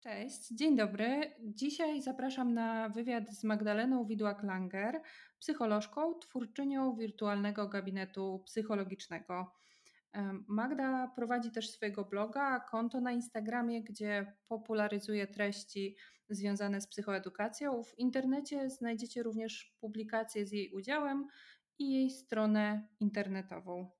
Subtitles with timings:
[0.00, 1.34] Cześć, dzień dobry.
[1.40, 5.00] Dzisiaj zapraszam na wywiad z Magdaleną Widłak-Langer,
[5.38, 9.52] psycholożką, twórczynią wirtualnego gabinetu psychologicznego.
[10.48, 15.96] Magda prowadzi też swojego bloga, konto na Instagramie, gdzie popularyzuje treści
[16.28, 17.82] związane z psychoedukacją.
[17.82, 21.26] W internecie znajdziecie również publikacje z jej udziałem
[21.78, 23.90] i jej stronę internetową.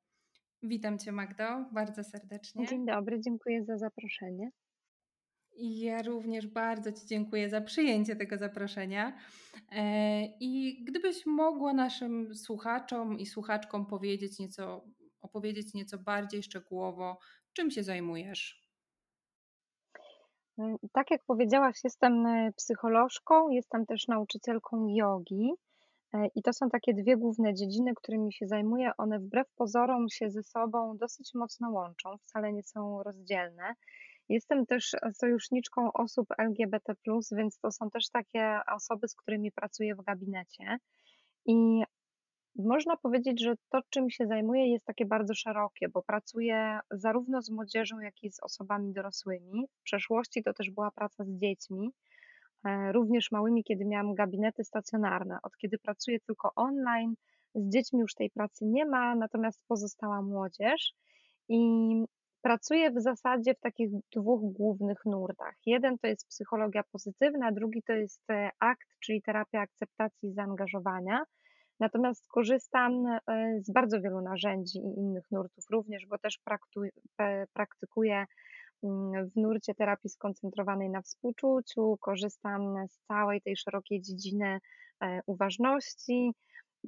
[0.63, 2.67] Witam Cię, Magdo, bardzo serdecznie.
[2.67, 4.51] Dzień dobry, dziękuję za zaproszenie.
[5.61, 9.19] Ja również bardzo Ci dziękuję za przyjęcie tego zaproszenia.
[9.73, 14.85] E, I gdybyś mogła naszym słuchaczom i słuchaczkom powiedzieć nieco,
[15.21, 17.19] opowiedzieć nieco bardziej szczegółowo,
[17.53, 18.69] czym się zajmujesz?
[20.59, 25.53] E, tak jak powiedziałaś, jestem e, psycholożką, jestem też nauczycielką jogi.
[26.35, 28.91] I to są takie dwie główne dziedziny, którymi się zajmuję.
[28.99, 33.75] One wbrew pozorom się ze sobą dosyć mocno łączą, wcale nie są rozdzielne.
[34.29, 36.95] Jestem też sojuszniczką osób LGBT,
[37.33, 40.79] więc to są też takie osoby, z którymi pracuję w gabinecie.
[41.47, 41.83] I
[42.59, 47.51] można powiedzieć, że to, czym się zajmuję, jest takie bardzo szerokie, bo pracuję zarówno z
[47.51, 49.67] młodzieżą, jak i z osobami dorosłymi.
[49.81, 51.91] W przeszłości to też była praca z dziećmi,
[52.65, 55.39] e, również małymi, kiedy miałam gabinety stacjonarne.
[55.43, 57.15] Od kiedy pracuję tylko online,
[57.55, 60.95] z dziećmi już tej pracy nie ma, natomiast pozostała młodzież.
[61.49, 61.59] I
[62.43, 65.55] Pracuję w zasadzie w takich dwóch głównych nurtach.
[65.67, 71.25] Jeden to jest psychologia pozytywna, drugi to jest e, ACT, czyli terapia akceptacji i zaangażowania.
[71.81, 73.21] Natomiast korzystam e,
[73.61, 76.41] z bardzo wielu narzędzi i innych nurtów również, bo też
[77.53, 78.25] praktykuję
[78.85, 84.59] mm, w nurcie terapii skoncentrowanej na współczuciu, korzystam z całej tej szerokiej dziedziny
[85.03, 86.33] e, uważności,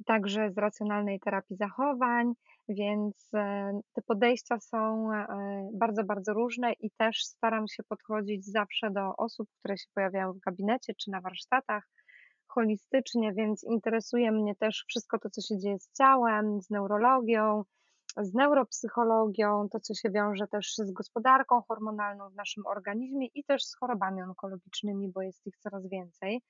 [0.05, 2.33] także z racjonalnej terapii zachowań,
[2.69, 8.91] więc e, te podejścia są e, bardzo, bardzo różne i też staram się podchodzić zawsze
[8.91, 11.83] do osób, które się pojawiają w gabinecie czy na warsztatach
[12.47, 17.63] holistycznie, więc interesuje mnie też wszystko to, co się dzieje z ciałem, z neurologią,
[18.17, 23.65] z neuropsychologią, to co się wiąże też z gospodarką hormonalną w naszym organizmie i też
[23.65, 26.41] z chorobami onkologicznymi, bo jest ich coraz więcej.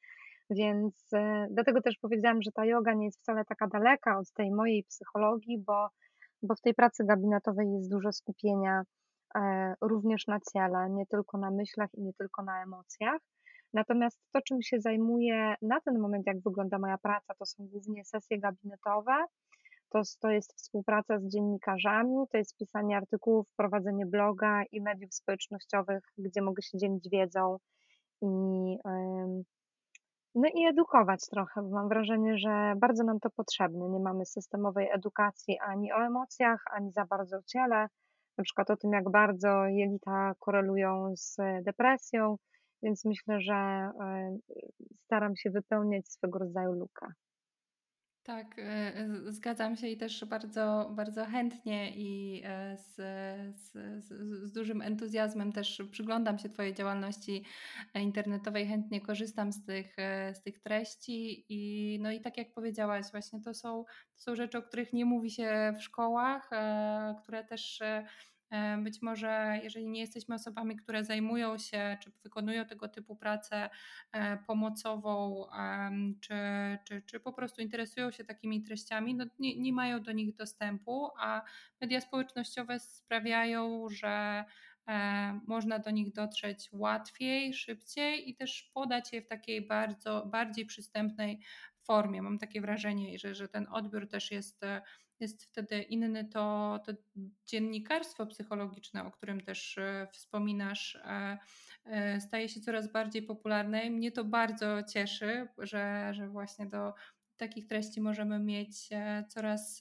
[0.51, 4.51] Więc e, dlatego też powiedziałam, że ta yoga nie jest wcale taka daleka od tej
[4.51, 5.87] mojej psychologii, bo,
[6.43, 8.83] bo w tej pracy gabinetowej jest dużo skupienia
[9.35, 13.21] e, również na ciele, nie tylko na myślach i nie tylko na emocjach.
[13.73, 18.05] Natomiast to, czym się zajmuję na ten moment, jak wygląda moja praca, to są głównie
[18.05, 19.25] sesje gabinetowe,
[19.89, 26.03] to, to jest współpraca z dziennikarzami, to jest pisanie artykułów, prowadzenie bloga i mediów społecznościowych,
[26.17, 27.57] gdzie mogę się dzielić wiedzą
[28.21, 28.27] i
[30.35, 33.89] no i edukować trochę, bo mam wrażenie, że bardzo nam to potrzebne.
[33.89, 37.87] Nie mamy systemowej edukacji ani o emocjach, ani za bardzo o ciele,
[38.37, 42.35] na przykład o tym, jak bardzo jelita korelują z depresją,
[42.83, 43.91] więc myślę, że e,
[45.05, 47.07] staram się wypełniać swego rodzaju lukę.
[48.23, 48.93] Tak, e,
[49.27, 52.95] zgadzam się i też bardzo, bardzo chętnie i e, z,
[53.55, 53.73] z,
[54.05, 57.43] z, dużym entuzjazmem też przyglądam się Twojej działalności
[57.95, 63.05] internetowej, chętnie korzystam z tych, e, z tych treści i no i tak jak powiedziałaś,
[63.11, 63.83] właśnie to są,
[64.15, 66.49] to są rzeczy, o których nie mówi się w szkołach,
[67.23, 67.81] które też
[68.83, 73.69] być może, jeżeli nie jesteśmy osobami, które zajmują się czy wykonują tego typu pracę
[74.11, 75.45] e, pomocową,
[76.21, 76.35] czy,
[76.83, 81.09] czy, czy po prostu interesują się takimi treściami, no nie, nie mają do nich dostępu,
[81.19, 81.41] a
[81.81, 84.45] media społecznościowe sprawiają, że
[84.87, 90.65] e, można do nich dotrzeć łatwiej, szybciej i też podać je w takiej bardzo bardziej
[90.65, 91.39] przystępnej
[91.83, 92.21] formie.
[92.21, 94.65] Mam takie wrażenie, że, że ten odbiór też jest
[95.21, 96.93] jest wtedy inny, to, to
[97.45, 101.37] dziennikarstwo psychologiczne, o którym też e, wspominasz, e,
[101.85, 103.85] e, staje się coraz bardziej popularne.
[103.85, 106.93] I mnie to bardzo cieszy, że, że właśnie do
[107.37, 108.89] takich treści możemy mieć
[109.27, 109.79] coraz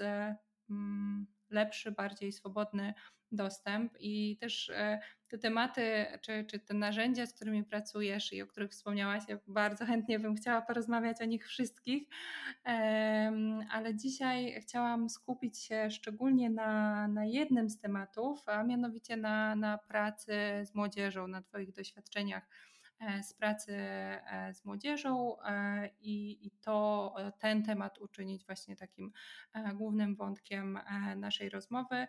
[0.71, 2.95] mm, lepszy, bardziej swobodny
[3.33, 8.47] dostęp i też e, te tematy, czy, czy te narzędzia, z którymi pracujesz i o
[8.47, 12.09] których wspomniałaś, ja bardzo chętnie bym chciała porozmawiać o nich wszystkich,
[13.71, 19.79] ale dzisiaj chciałam skupić się szczególnie na, na jednym z tematów, a mianowicie na, na
[19.79, 20.33] pracy
[20.63, 22.49] z młodzieżą, na Twoich doświadczeniach
[23.01, 25.37] e, z pracy e, z młodzieżą
[26.01, 29.13] i, i to ten temat uczynić właśnie takim
[29.75, 30.79] głównym wątkiem
[31.17, 32.07] naszej rozmowy.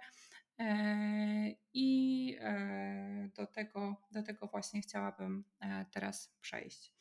[0.60, 6.94] E, I e, do tego, do tego właśnie chciałabym e, teraz przejść,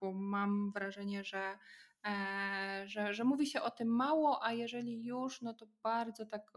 [0.00, 1.58] bo mam wrażenie, że,
[2.84, 6.52] że, że mówi się o tym mało, a jeżeli już, no to bardzo tak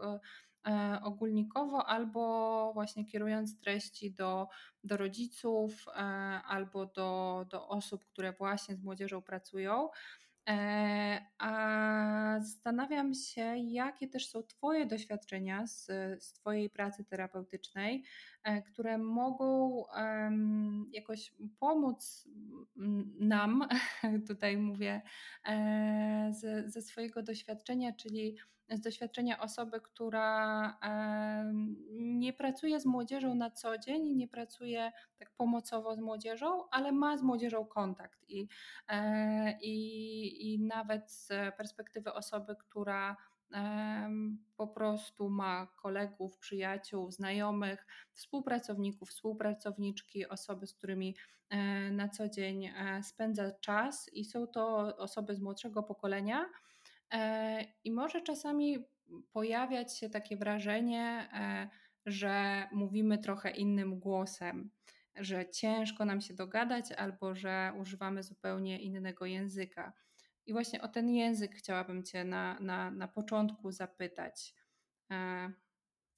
[1.02, 4.48] ogólnikowo, albo właśnie kierując treści do,
[4.84, 5.86] do rodziców,
[6.44, 9.88] albo do, do osób, które właśnie z młodzieżą pracują.
[10.48, 15.86] E, a zastanawiam się, jakie też są Twoje doświadczenia z,
[16.22, 18.04] z Twojej pracy terapeutycznej,
[18.42, 19.84] e, które mogą
[20.92, 22.28] jakoś pomóc
[23.20, 23.68] nam,
[24.28, 25.02] tutaj mówię
[25.46, 28.36] e, ze, ze swojego doświadczenia, czyli
[28.76, 30.78] z doświadczenia osoby, która
[31.92, 37.16] nie pracuje z młodzieżą na co dzień, nie pracuje tak pomocowo z młodzieżą, ale ma
[37.16, 38.24] z młodzieżą kontakt.
[38.28, 38.48] I,
[38.88, 43.16] e, i, i nawet z perspektywy osoby, która
[44.56, 51.16] po prostu ma kolegów, przyjaciół, znajomych, współpracowników, współpracowniczki, osoby, z którymi
[51.50, 56.46] e, na co dzień e, spędza czas, i są to osoby z młodszego pokolenia
[57.84, 58.84] I może czasami
[59.32, 61.68] pojawiać się takie wrażenie, e,
[62.06, 64.70] że mówimy trochę innym głosem,
[65.16, 69.92] że ciężko nam się dogadać albo że używamy zupełnie innego języka.
[70.46, 74.54] I właśnie o ten język chciałabym Cię na, na, na początku zapytać.
[75.10, 75.52] E,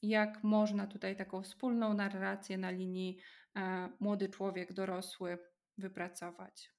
[0.03, 3.19] jak można tutaj taką wspólną narrację na linii
[4.01, 5.39] młody człowiek, dorosły
[5.79, 6.76] wypracować?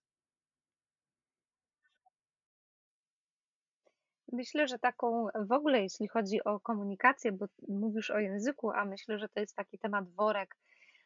[4.32, 9.20] Myślę, że taką w ogóle, jeśli chodzi o komunikację, bo mówisz o języku, a myślę,
[9.20, 10.56] że to jest taki temat worek,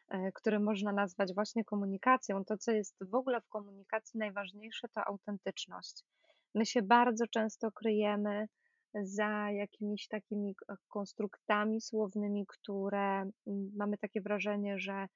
[0.08, 2.44] e, który można nazwać właśnie komunikacją.
[2.44, 6.04] To, co jest w ogóle w komunikacji najważniejsze, to autentyczność.
[6.54, 8.48] My się bardzo często kryjemy
[8.94, 10.54] za jakimiś takimi
[10.88, 13.30] konstruktami słownymi, które
[13.76, 15.06] mamy takie wrażenie, że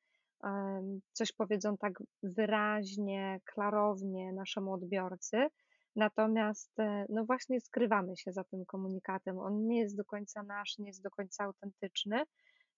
[1.12, 1.92] coś powiedzą tak
[2.22, 5.46] wyraźnie, klarownie naszemu odbiorcy,
[5.96, 9.38] Natomiast, e, no właśnie skrywamy się za tym komunikatem.
[9.38, 12.22] On nie jest do końca nasz, nie jest do końca autentyczny,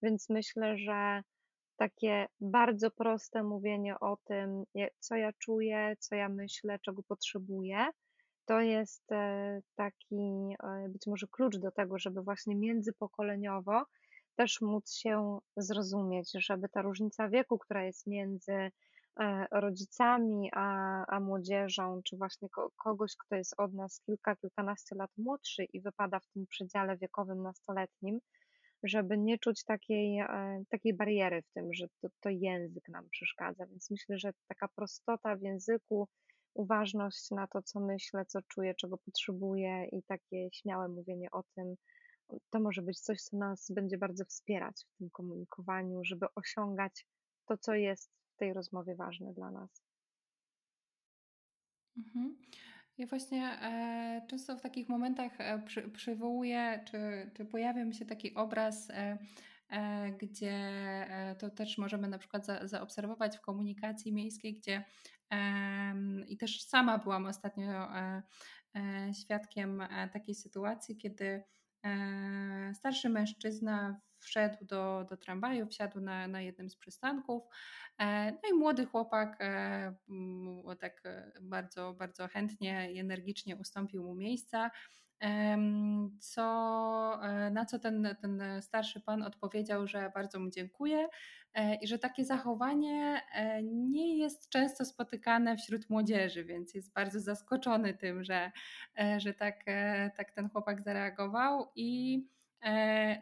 [0.02, 1.22] więc myślę, że
[1.76, 4.64] takie bardzo proste mówienie o tym,
[4.98, 7.86] co ja czuję, co ja myślę, czego potrzebuję,
[8.46, 13.84] to jest e, taki e, być może klucz do tego, żeby właśnie międzypokoleniowo
[14.36, 18.70] też móc się zrozumieć, żeby ta różnica wieku, która jest między
[19.50, 25.64] rodzicami, a, a młodzieżą, czy właśnie kogoś, kto jest od nas kilka, kilkanaście lat młodszy
[25.64, 28.18] i wypada w tym przedziale wiekowym nastoletnim,
[28.82, 33.66] żeby nie czuć takiej, e, takiej bariery w tym, że to, to język nam przeszkadza.
[33.66, 36.08] Więc myślę, że taka prostota w języku,
[36.54, 41.74] uważność na to, co myślę, co czuję, czego potrzebuję i takie śmiałe mówienie o tym,
[42.50, 47.06] to może być coś, co nas będzie bardzo wspierać w tym komunikowaniu, żeby osiągać
[47.46, 49.84] to, co jest tej rozmowie ważne dla nas.
[51.96, 52.36] Mhm.
[52.98, 58.06] Ja właśnie e, często w takich momentach e, przy, przywołuję, czy, czy pojawia mi się
[58.06, 59.18] taki obraz, e,
[59.68, 64.84] e, gdzie e, to też możemy na przykład za, zaobserwować w komunikacji miejskiej, gdzie
[66.28, 68.22] i też sama byłam ostatnio e,
[69.14, 69.82] świadkiem
[70.12, 71.44] takiej sytuacji, kiedy
[72.74, 77.42] starszy mężczyzna wszedł do, do tramwaju, wsiadł na, na jednym z przystanków.
[77.98, 79.94] E, no i młody chłopak e,
[80.80, 84.70] tak e, bardzo, bardzo chętnie i energicznie ustąpił mu miejsca.
[86.20, 86.42] Co,
[87.50, 91.08] na co ten, ten starszy pan odpowiedział, że bardzo mu dziękuję
[91.80, 93.22] i że takie zachowanie
[93.62, 98.52] nie jest często spotykane wśród młodzieży, więc jest bardzo zaskoczony tym, że,
[99.18, 99.64] że tak,
[100.16, 102.37] tak ten chłopak zareagował i E,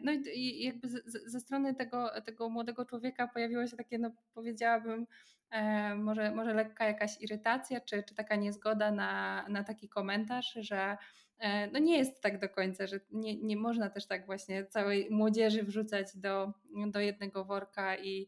[0.01, 0.87] no i jakby
[1.25, 5.07] ze strony tego, tego młodego człowieka pojawiło się takie, no powiedziałabym,
[5.49, 10.97] e, może, może lekka jakaś irytacja, czy, czy taka niezgoda na, na taki komentarz, że
[11.39, 15.07] e, no nie jest tak do końca, że nie, nie można też tak właśnie całej
[15.11, 16.53] młodzieży wrzucać do,
[16.87, 18.27] do jednego worka i,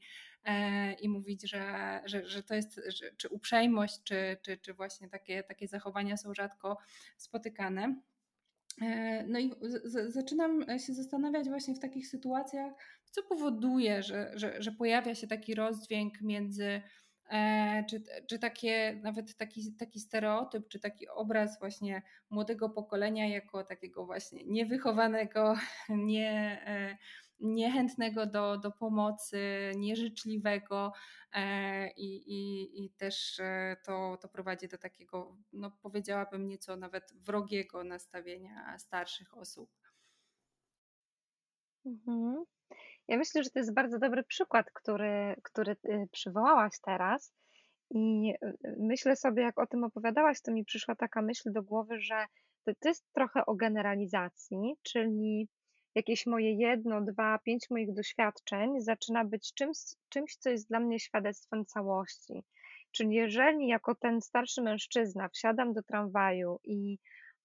[1.01, 5.43] i mówić, że, że, że to jest, że, czy uprzejmość, czy, czy, czy właśnie takie,
[5.43, 6.77] takie zachowania są rzadko
[7.17, 7.95] spotykane.
[8.81, 12.73] E, no i z, zaczynam się zastanawiać właśnie w takich sytuacjach,
[13.11, 16.81] co powoduje, że, że, że pojawia się taki rozdźwięk między,
[17.29, 23.63] e, czy, czy takie, nawet taki, taki stereotyp, czy taki obraz właśnie młodego pokolenia jako
[23.63, 25.55] takiego właśnie niewychowanego,
[25.89, 26.61] nie.
[26.67, 26.97] E,
[27.39, 30.93] niechętnego do, do pomocy, nieżyczliwego
[31.33, 37.13] e, i, i, i też e, to, to prowadzi do takiego, no powiedziałabym nieco nawet
[37.13, 39.69] wrogiego nastawienia starszych osób.
[41.85, 42.43] Mhm.
[43.07, 47.33] Ja myślę, że to jest bardzo dobry przykład, który, który y, przywołałaś teraz.
[47.91, 48.33] I
[48.77, 52.25] myślę sobie, jak o tym opowiadałaś, to mi przyszła taka myśl do głowy, że
[52.65, 55.47] to, to jest trochę o generalizacji, czyli
[55.95, 59.77] jakieś moje jedno, dwa, pięć moich doświadczeń zaczyna być czymś,
[60.09, 62.43] czymś, co jest dla mnie świadectwem całości.
[62.91, 66.97] Czyli jeżeli jako ten starszy mężczyzna wsiadam do tramwaju i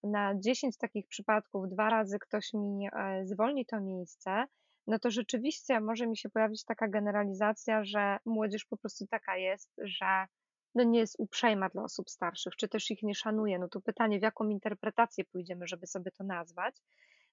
[0.02, 4.44] na 10 takich przypadków dwa razy ktoś mi e, zwolni to miejsce,
[4.86, 9.70] no to rzeczywiście może mi się pojawić taka generalizacja, że młodzież po prostu taka jest,
[9.78, 10.26] że
[10.74, 13.58] no nie jest uprzejma dla osób starszych, czy też ich nie szanuje.
[13.58, 16.76] No to pytanie, w jaką interpretację pójdziemy, żeby sobie to nazwać.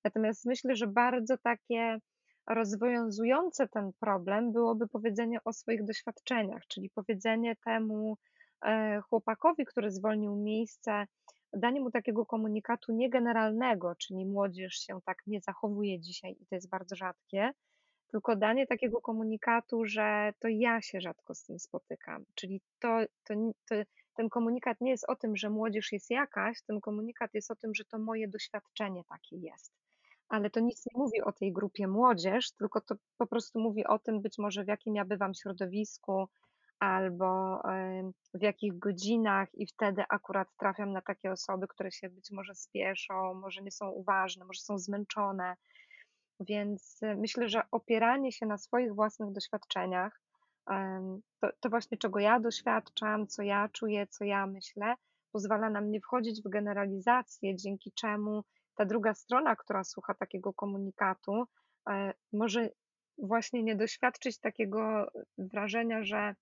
[0.03, 1.99] Natomiast myślę, że bardzo takie
[2.47, 8.17] rozwiązujące ten problem byłoby powiedzenie o swoich doświadczeniach, czyli powiedzenie temu
[8.65, 11.05] e, chłopakowi, który zwolnił miejsce,
[11.53, 16.69] danie mu takiego komunikatu niegeneralnego, czyli młodzież się tak nie zachowuje dzisiaj i to jest
[16.69, 17.51] bardzo rzadkie,
[18.11, 22.25] tylko danie takiego komunikatu, że to ja się rzadko z tym spotykam.
[22.35, 23.33] Czyli to, to,
[23.69, 23.75] to,
[24.15, 27.75] ten komunikat nie jest o tym, że młodzież jest jakaś, ten komunikat jest o tym,
[27.75, 29.73] że to moje doświadczenie takie jest.
[30.31, 33.99] Ale to nic nie mówi o tej grupie młodzież, tylko to po prostu mówi o
[33.99, 36.27] tym, być może w jakim ja bywam środowisku,
[36.79, 37.61] albo
[38.33, 43.33] w jakich godzinach, i wtedy akurat trafiam na takie osoby, które się być może spieszą,
[43.33, 45.55] może nie są uważne, może są zmęczone.
[46.39, 50.21] Więc e, myślę, że opieranie się na swoich własnych doświadczeniach,
[51.41, 54.95] to, to właśnie czego ja doświadczam, co ja czuję, co ja myślę,
[55.31, 58.43] pozwala nam nie wchodzić w generalizację, dzięki czemu
[58.81, 61.43] ta druga strona, która słucha takiego komunikatu,
[61.89, 62.69] e, może
[63.17, 66.35] właśnie nie doświadczyć takiego wrażenia, że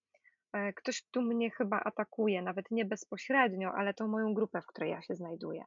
[0.53, 4.91] e, ktoś tu mnie chyba atakuje, nawet nie bezpośrednio, ale tą moją grupę, w której
[4.91, 5.63] ja się znajduję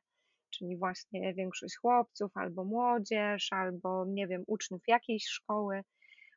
[0.50, 5.82] czyli właśnie większość chłopców, albo młodzież, albo nie wiem, uczniów jakiejś szkoły.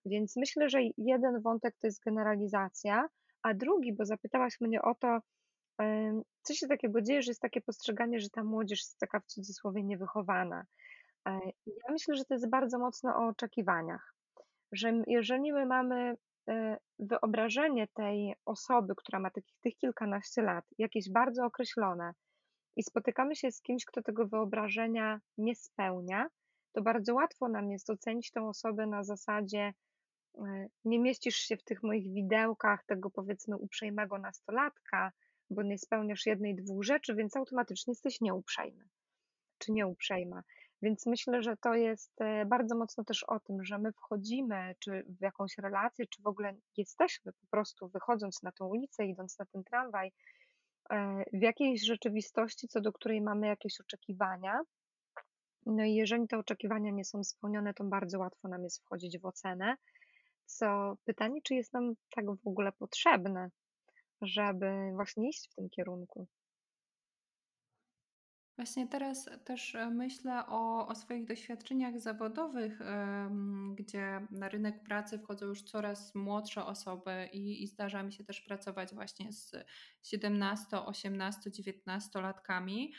[0.06, 3.08] Więc myślę, że jeden wątek to jest generalizacja,
[3.44, 5.20] a drugi, bo zapytałaś mnie o to,
[6.41, 9.84] co się takiego dzieje, że jest takie postrzeganie, że ta młodzież jest taka w cudzysłowie
[9.84, 10.65] niewychowana.
[11.27, 14.15] E, ja myślę, że to jest bardzo mocno o oczekiwaniach,
[14.72, 16.17] że jeżeli my mamy
[16.50, 22.13] e, wyobrażenie tej osoby, która ma takich, tych kilkanaście lat, jakieś bardzo określone,
[22.75, 26.27] i spotykamy się z kimś, kto tego wyobrażenia nie spełnia,
[26.74, 29.74] to bardzo łatwo nam jest ocenić tę osobę na zasadzie
[30.38, 35.12] e, nie mieścisz się w tych moich widełkach tego powiedzmy uprzejmego nastolatka,
[35.50, 38.84] bo nie spełniasz jednej, dwóch rzeczy, więc automatycznie jesteś nieuprzejmy
[39.58, 40.44] czy nieuprzejma.
[40.82, 45.06] Więc myślę, że to jest e, bardzo mocno też o tym, że my wchodzimy czy
[45.20, 49.46] w jakąś relację, czy w ogóle jesteśmy po prostu wychodząc na tą ulicę, idąc na
[49.46, 50.12] ten tramwaj,
[50.90, 54.62] E, w jakiejś rzeczywistości, co do której mamy jakieś oczekiwania.
[55.66, 59.25] No i jeżeli te oczekiwania nie są spełnione, to bardzo łatwo nam jest wchodzić w
[59.25, 59.75] ocenę.
[60.46, 63.50] Co pytanie, czy jest nam tak w ogóle potrzebne,
[64.27, 66.27] żeby właśnie iść w tym kierunku.
[68.58, 72.79] Właśnie teraz też e, myślę o, o swoich doświadczeniach zawodowych,
[73.75, 78.41] gdzie na rynek pracy wchodzą już coraz młodsze osoby i, i zdarza mi się też
[78.41, 79.51] pracować właśnie z
[80.03, 82.94] 17, 18, 19 latkami.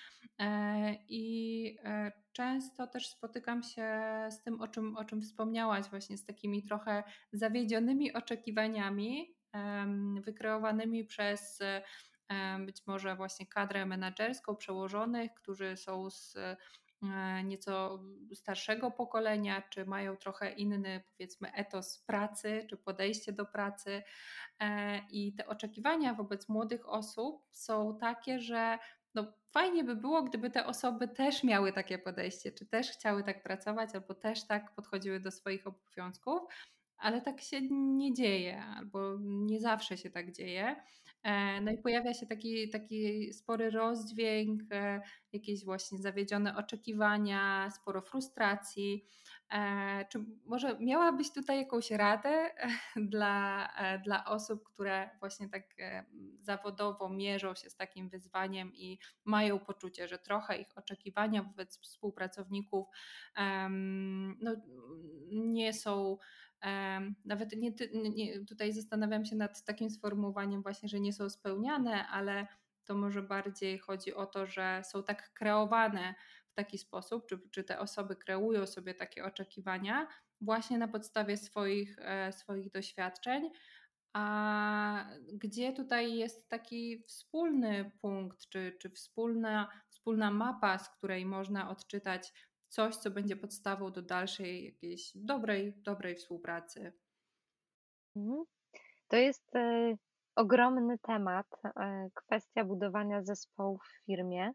[1.08, 3.88] I e, często też spotykam się
[4.30, 7.02] z tym, o czym, o czym wspomniałaś, właśnie z takimi trochę
[7.32, 9.35] zawiedzionymi oczekiwaniami
[10.20, 11.60] wykreowanymi przez
[12.66, 16.56] być może właśnie kadrę menedżerską przełożonych, którzy są z e,
[17.44, 24.02] nieco starszego pokolenia, czy mają trochę inny, powiedzmy, etos pracy, czy podejście do pracy.
[24.60, 28.78] E, I te oczekiwania wobec młodych osób są takie, że
[29.14, 33.42] no, fajnie by było, gdyby te osoby też miały takie podejście, czy też chciały tak
[33.42, 36.42] pracować, albo też tak podchodziły do swoich obowiązków,
[36.98, 40.76] ale tak się nie dzieje, albo nie zawsze się tak dzieje.
[41.26, 45.00] E, no i pojawia się taki, taki spory rozdźwięk, e,
[45.32, 49.06] jakieś właśnie zawiedzione oczekiwania, sporo frustracji.
[49.52, 52.50] E, czy może miałabyś tutaj jakąś radę
[53.12, 53.68] dla,
[54.04, 55.64] dla osób, które właśnie tak
[56.40, 62.86] zawodowo mierzą się z takim wyzwaniem i mają poczucie, że trochę ich oczekiwania wobec współpracowników
[64.40, 64.56] no,
[65.30, 66.18] nie są
[67.24, 72.46] nawet nie, nie, tutaj zastanawiam się nad takim sformułowaniem właśnie, że nie są spełniane, ale
[72.84, 76.14] to może bardziej chodzi o to, że są tak kreowane
[76.48, 80.08] w taki sposób, czy, czy te osoby kreują sobie takie oczekiwania
[80.40, 83.50] właśnie na podstawie swoich, e, swoich doświadczeń.
[84.12, 91.70] A gdzie tutaj jest taki wspólny punkt, czy, czy wspólna, wspólna mapa, z której można
[91.70, 92.32] odczytać
[92.68, 96.92] coś, co będzie podstawą do dalszej jakiejś dobrej, dobrej współpracy.
[98.16, 98.44] Mhm.
[99.08, 99.96] To jest e,
[100.36, 104.52] ogromny temat, e, kwestia budowania zespołów w firmie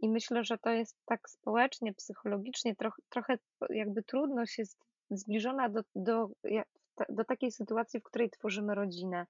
[0.00, 3.38] I myślę, że to jest tak społecznie, psychologicznie troch trochę
[3.70, 4.78] jakby trudność jest
[5.10, 6.28] zbliżona do do
[7.08, 9.26] do takiej sytuacji, w której tworzymy rodzinę.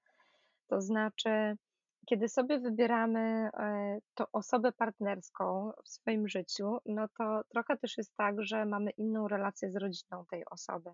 [0.67, 1.55] To znaczy,
[2.05, 8.15] kiedy sobie wybieramy, e, tą osobę partnerską w swoim życiu, no to trochę też jest
[8.15, 10.89] tak, że mamy inną relację z rodziną tej osoby.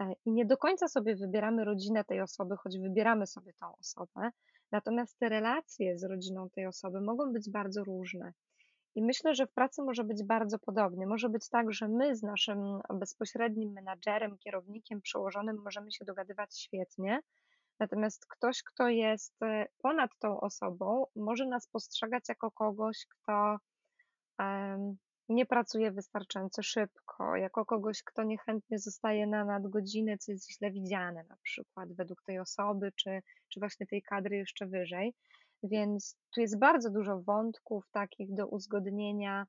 [0.00, 4.30] E, I nie do końca sobie wybieramy rodzinę tej osoby, choć wybieramy sobie tą osobę,
[4.72, 8.32] natomiast te relacje z rodziną tej osoby mogą być bardzo różne.
[8.94, 11.06] I myślę, że w pracy może być bardzo podobnie.
[11.06, 17.20] Może być tak, że my z naszym bezpośrednim menadżerem, kierownikiem, przełożonym możemy się dogadywać świetnie,
[17.84, 23.56] natomiast ktoś, kto jest e, ponad tą osobą, może nas postrzegać jako kogoś, kto
[25.28, 31.24] nie pracuje wystarczająco szybko, jako kogoś, kto niechętnie zostaje na nadgodziny, co jest źle widziane,
[31.28, 35.14] na przykład według tej osoby, czy, czy właśnie tej kadry jeszcze wyżej.
[35.62, 39.46] Więc tu jest bardzo dużo wątków takich do uzgodnienia,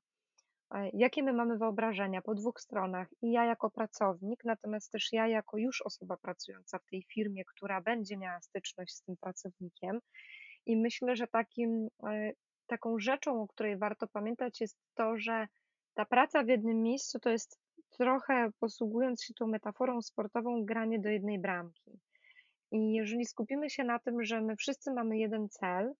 [0.92, 3.08] jakie my mamy wyobrażenia po dwóch stronach.
[3.22, 7.80] I ja jako pracownik, natomiast też ja jako już osoba pracująca w tej firmie, która
[7.80, 10.00] będzie miała styczność z tym pracownikiem.
[10.66, 12.32] I myślę, że takim, e,
[12.66, 15.48] taką rzeczą, o której warto pamiętać, jest to, że
[15.94, 17.60] ta praca w jednym miejscu to jest
[17.98, 22.00] trochę, posługując się tą metaforą sportową, granie do jednej bramki.
[22.72, 25.92] I jeżeli skupimy się na tym, że my wszyscy mamy jeden cel,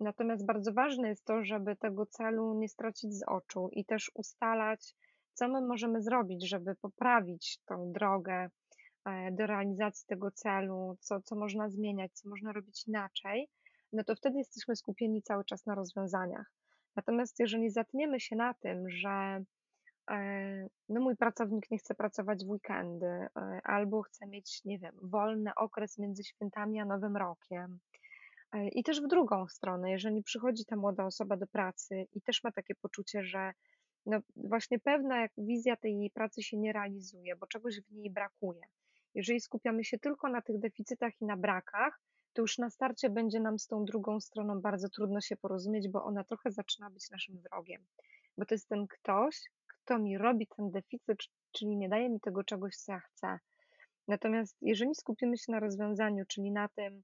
[0.00, 4.94] natomiast bardzo ważne jest to, żeby tego celu nie stracić z oczu i też ustalać,
[5.34, 8.48] co my możemy zrobić, żeby poprawić tą drogę
[9.04, 13.48] e, do realizacji tego celu, co, co można zmieniać, co można robić inaczej,
[13.92, 16.52] no to wtedy jesteśmy skupieni cały czas na rozwiązaniach.
[16.96, 19.44] Natomiast jeżeli zatniemy się na tym, że
[20.10, 23.28] e, no mój pracownik nie chce pracować w weekendy, e,
[23.64, 27.78] albo chce mieć, nie wiem, wolny okres między świętami a Nowym Rokiem.
[28.52, 32.44] E, I też w drugą stronę, jeżeli przychodzi ta młoda osoba do pracy i też
[32.44, 33.52] ma takie poczucie, że
[34.06, 38.62] no właśnie pewna wizja tej jej pracy się nie realizuje, bo czegoś w niej brakuje.
[39.14, 42.00] Jeżeli skupiamy się tylko na tych deficytach i na brakach,
[42.32, 46.04] to już na starcie będzie nam z tą drugą stroną bardzo trudno się porozumieć, bo
[46.04, 47.86] ona trochę zaczyna być naszym wrogiem.
[48.38, 51.18] Bo to jest ten ktoś, kto mi robi ten deficyt,
[51.52, 53.38] czyli nie daje mi tego czegoś, co ja chcę.
[54.08, 57.02] Natomiast jeżeli skupimy się na rozwiązaniu, czyli na tym,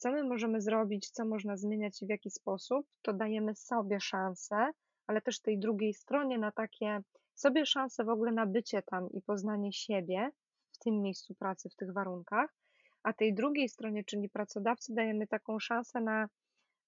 [0.00, 4.70] co my możemy zrobić, co można zmieniać i w jaki sposób, to dajemy sobie szansę,
[5.06, 7.00] ale też tej drugiej stronie na takie
[7.34, 10.30] sobie szansę w ogóle na bycie tam i poznanie siebie
[10.72, 12.54] w tym miejscu pracy, w tych warunkach,
[13.02, 16.28] a tej drugiej stronie, czyli pracodawcy, dajemy taką szansę na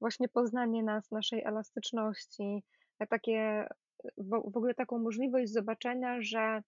[0.01, 2.65] właśnie poznanie nas, naszej elastyczności,
[3.09, 3.69] takie
[4.19, 6.63] w, ogóle taką możliwość zobaczenia, że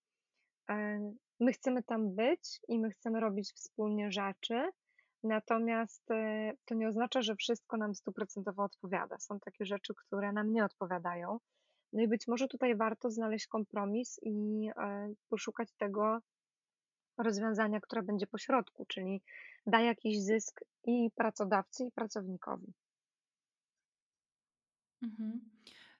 [0.71, 1.01] e,
[1.41, 4.71] my chcemy tam być i my chcemy robić wspólnie rzeczy,
[5.25, 9.19] natomiast e, to nie oznacza, że wszystko nam stuprocentowo odpowiada.
[9.19, 11.39] Są takie rzeczy, które nam nie odpowiadają.
[11.93, 16.21] No i być może tutaj warto znaleźć kompromis i e, poszukać tego,
[17.19, 19.23] rozwiązania, które będzie pośrodku, czyli
[19.67, 22.73] da jakiś zysk i pracodawcy, i pracownikowi.
[25.03, 25.51] Mhm.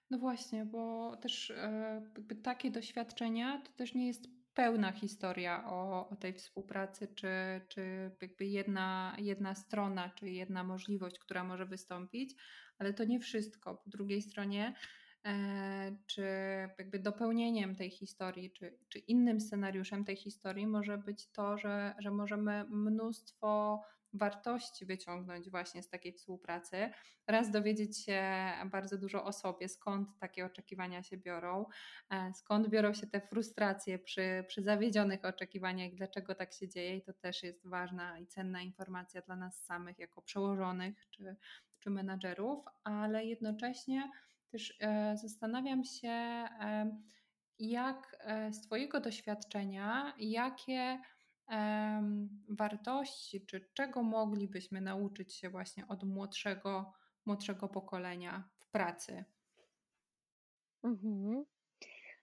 [0.09, 2.01] No właśnie, bo też e,
[2.43, 7.27] takie doświadczenia to też nie jest pełna historia o, o tej współpracy, czy,
[7.67, 12.35] czy jakby jedna, jedna strona, czy jedna możliwość, która może wystąpić,
[12.77, 13.75] ale to nie wszystko.
[13.75, 14.73] Po drugiej stronie
[15.25, 16.25] E, czy
[16.77, 22.11] jakby dopełnieniem tej historii, czy, czy innym scenariuszem tej historii może być to, że, że
[22.11, 23.81] możemy mnóstwo
[24.17, 26.89] wartości wyciągnąć właśnie z takiej współpracy.
[27.27, 28.23] Raz dowiedzieć się
[28.65, 31.65] bardzo dużo o sobie, skąd takie oczekiwania się biorą,
[32.09, 37.01] e, skąd biorą się te frustracje przy, przy zawiedzionych oczekiwaniach, dlaczego tak się dzieje, i
[37.01, 41.35] to też jest ważna i cenna informacja dla nas samych, jako przełożonych czy,
[41.79, 44.11] czy menadżerów, ale jednocześnie
[44.51, 46.97] też e, zastanawiam się, e,
[47.59, 50.99] jak z Twojego doświadczenia, jakie
[52.49, 56.93] wartości, czy czego moglibyśmy nauczyć się właśnie od młodszego,
[57.25, 59.25] młodszego pokolenia w pracy?
[60.83, 61.45] Mhm.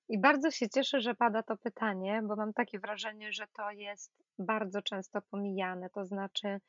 [0.09, 4.13] I bardzo się cieszę, że pada to pytanie, bo mam takie wrażenie, że to jest
[4.39, 5.91] bardzo często pomijane.
[5.91, 6.61] To znaczy,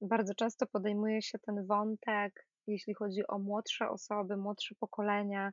[0.00, 5.52] bardzo często podejmuje się ten wątek jeśli chodzi o młodsze osoby, młodsze pokolenia,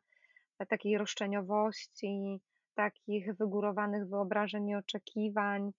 [0.70, 2.40] takiej roszczeniowości,
[2.76, 5.72] takich wygórowanych wyobrażeń i oczekiwań.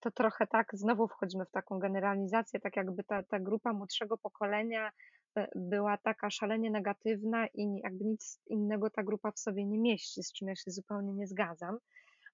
[0.00, 4.90] To, trochę tak, znowu wchodzimy w taką generalizację, tak jakby ta, ta grupa młodszego pokolenia
[5.36, 10.22] e, była taka szalenie negatywna i jakby nic innego ta grupa w sobie nie mieści,
[10.22, 11.78] z czym ja się zupełnie nie zgadzam.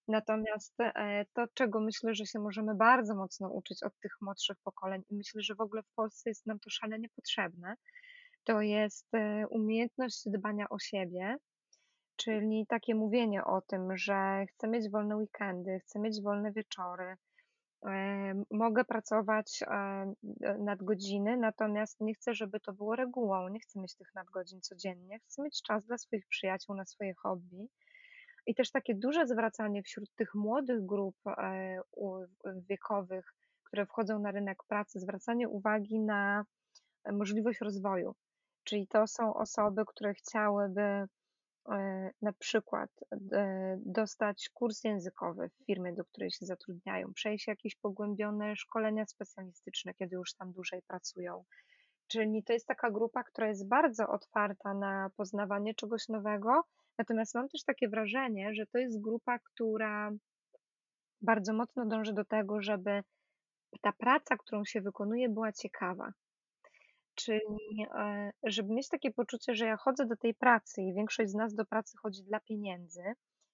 [0.08, 5.02] Natomiast e, to, czego myślę, że się możemy bardzo mocno uczyć od tych młodszych pokoleń,
[5.10, 7.74] i myślę, że w ogóle w Polsce jest nam to szalenie potrzebne,
[8.44, 11.36] to jest, e, umiejętność dbania o siebie,
[12.16, 17.16] czyli takie mówienie o tym, że chcę mieć wolne weekendy, chcę mieć wolne wieczory,
[18.50, 20.14] mogę pracować, e,
[20.58, 25.42] nadgodziny, natomiast nie chcę, żeby to było regułą, nie chcę mieć tych nadgodzin codziennie, chcę
[25.42, 27.68] mieć czas dla swoich przyjaciół na swoje hobby.
[28.46, 31.16] I też takie duże zwracanie wśród tych młodych grup,
[32.68, 33.34] wiekowych,
[33.64, 36.44] które wchodzą na rynek pracy, zwracanie uwagi na
[37.12, 38.14] możliwość rozwoju.
[38.64, 41.06] Czyli to są osoby, które chciałyby e,
[42.22, 42.90] na przykład
[43.32, 49.94] e, dostać kurs językowy w firmie, do której się zatrudniają, przejść jakieś pogłębione szkolenia specjalistyczne,
[49.94, 51.44] kiedy już tam dłużej pracują.
[52.08, 56.62] Czyli to jest taka grupa, która jest bardzo otwarta na poznawanie czegoś nowego,
[56.98, 60.10] natomiast mam też takie wrażenie, że to jest grupa, która
[61.22, 63.02] bardzo mocno dąży do tego, żeby
[63.80, 66.12] ta praca, którą się wykonuje, była ciekawa.
[67.16, 71.34] Czyli, e, żeby mieć takie poczucie, że ja chodzę do tej pracy i większość z
[71.34, 73.02] nas do pracy chodzi dla pieniędzy.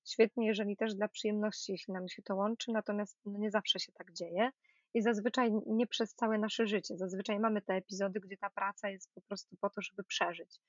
[0.04, 3.92] Świetnie, jeżeli też dla przyjemności, jeśli nam się to łączy, natomiast no nie zawsze się
[3.92, 4.50] tak dzieje
[4.94, 6.96] i zazwyczaj nie przez całe nasze życie.
[6.96, 10.60] Zazwyczaj mamy te epizody, gdzie ta praca jest po prostu po to, żeby przeżyć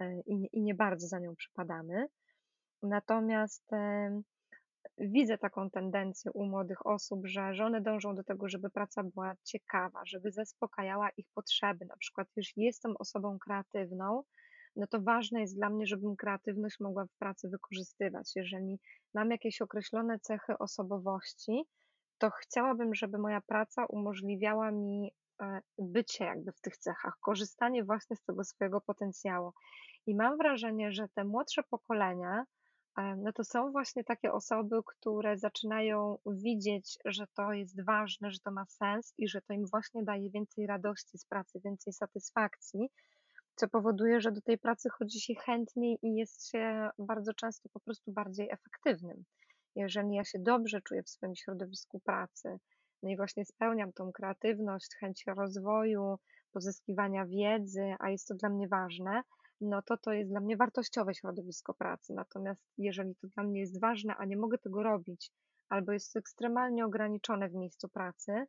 [0.00, 2.06] e, i, i nie bardzo za nią przypadamy.
[2.82, 3.72] Natomiast
[4.98, 10.00] widzę taką tendencję u młodych osób, że, one dążą do tego, żeby praca była ciekawa,
[10.06, 11.84] żeby zaspokajała ich potrzeby.
[11.84, 14.22] Na przykład, jeśli jestem osobą kreatywną,
[14.76, 18.32] no to ważne jest dla mnie, żebym kreatywność mogła w pracy wykorzystywać.
[18.36, 18.78] Jeżeli
[19.14, 21.64] mam jakieś określone cechy osobowości,
[22.18, 28.16] to chciałabym, żeby moja praca umożliwiała mi e, bycie jakby w tych cechach, korzystanie właśnie
[28.16, 29.52] z tego swojego potencjału.
[30.06, 32.44] I mam wrażenie, że te młodsze pokolenia,
[32.96, 38.50] no to są właśnie takie osoby, które zaczynają widzieć, że to jest ważne, że to
[38.50, 42.90] ma sens i że to im właśnie daje więcej radości z pracy, więcej satysfakcji,
[43.56, 47.80] co powoduje, że do tej pracy chodzi się chętniej i jest się bardzo często po
[47.80, 49.24] prostu bardziej efektywnym.
[49.76, 52.58] Jeżeli ja się dobrze czuję w swoim środowisku pracy,
[53.02, 56.18] no i właśnie spełniam tą kreatywność, chęć rozwoju,
[56.52, 59.22] pozyskiwania wiedzy, a jest to dla mnie ważne,
[59.64, 62.14] no to to jest dla mnie wartościowe środowisko pracy.
[62.14, 65.30] Natomiast jeżeli to dla mnie jest ważne, a nie mogę tego robić,
[65.68, 68.46] albo jest ekstremalnie ograniczone w miejscu pracy,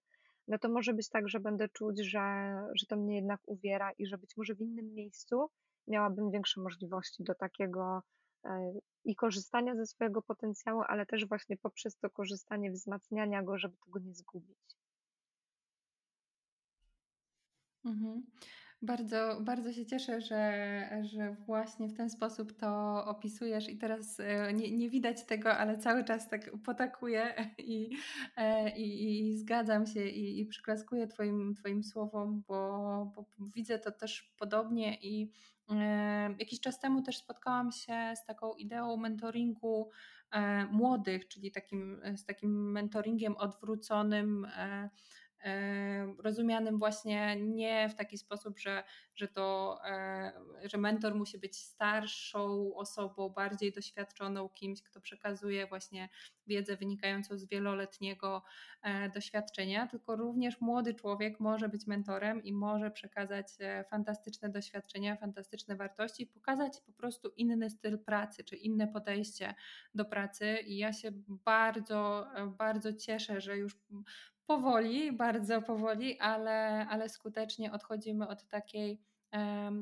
[0.48, 4.06] no to może być tak, że będę czuć, że, że to mnie jednak uwiera i
[4.06, 5.50] że być może w innym miejscu
[5.88, 8.02] miałabym większe możliwości do takiego
[8.46, 8.74] e,
[9.06, 14.00] i korzystania ze swojego potencjału, ale też właśnie poprzez to korzystanie, wzmacniania go, żeby tego
[14.00, 14.58] nie zgubić.
[17.86, 18.24] Mhm.
[18.82, 24.54] Bardzo, bardzo się cieszę, że, że właśnie w ten sposób to opisujesz i teraz e,
[24.54, 27.90] nie, nie widać tego, ale cały czas tak potakuję i,
[28.38, 33.92] e, i, i zgadzam się i, i przyklaskuję twoim, twoim słowom, bo, bo widzę to
[33.92, 35.32] też podobnie i
[35.72, 39.90] e, jakiś czas temu też spotkałam się z taką ideą mentoringu
[40.72, 44.48] młodych, czyli takim, z takim mentoringiem odwróconym
[46.18, 48.84] rozumianym właśnie nie w taki sposób, że,
[49.16, 50.32] że to, e,
[50.64, 56.10] że mentor musi być starszą osobą, bardziej doświadczoną kimś, kto przekazuje właśnie
[56.48, 58.44] wiedzę wynikającą z wieloletniego
[58.82, 65.16] e, doświadczenia, tylko również młody człowiek może być mentorem i może przekazać e, fantastyczne doświadczenia,
[65.16, 69.56] fantastyczne wartości, pokazać po prostu inny styl pracy, czy inne podejście
[69.96, 70.58] do pracy.
[70.66, 72.28] I ja się bardzo,
[72.58, 73.78] bardzo cieszę, że już
[74.48, 79.02] powoli, bardzo powoli, ale, ale skutecznie odchodzimy od takiej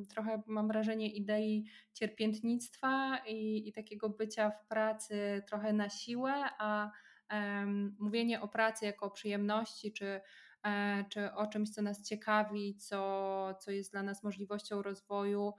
[0.10, 6.92] trochę mam wrażenie idei cierpiętnictwa i, i takiego bycia w pracy trochę na siłę, a
[7.32, 10.22] um, mówienie o pracy jako o przyjemności czy
[10.66, 15.54] e, czy o czymś, co nas ciekawi, co, co jest dla nas możliwością rozwoju,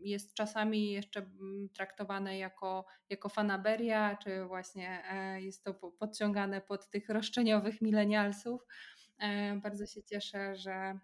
[0.00, 6.90] jest czasami jeszcze mm, traktowane jako, jako fanaberia, czy właśnie e, jest to podciągane pod
[6.90, 8.66] tych roszczeniowych milenialsów.
[9.18, 10.98] E, bardzo się cieszę, że, e,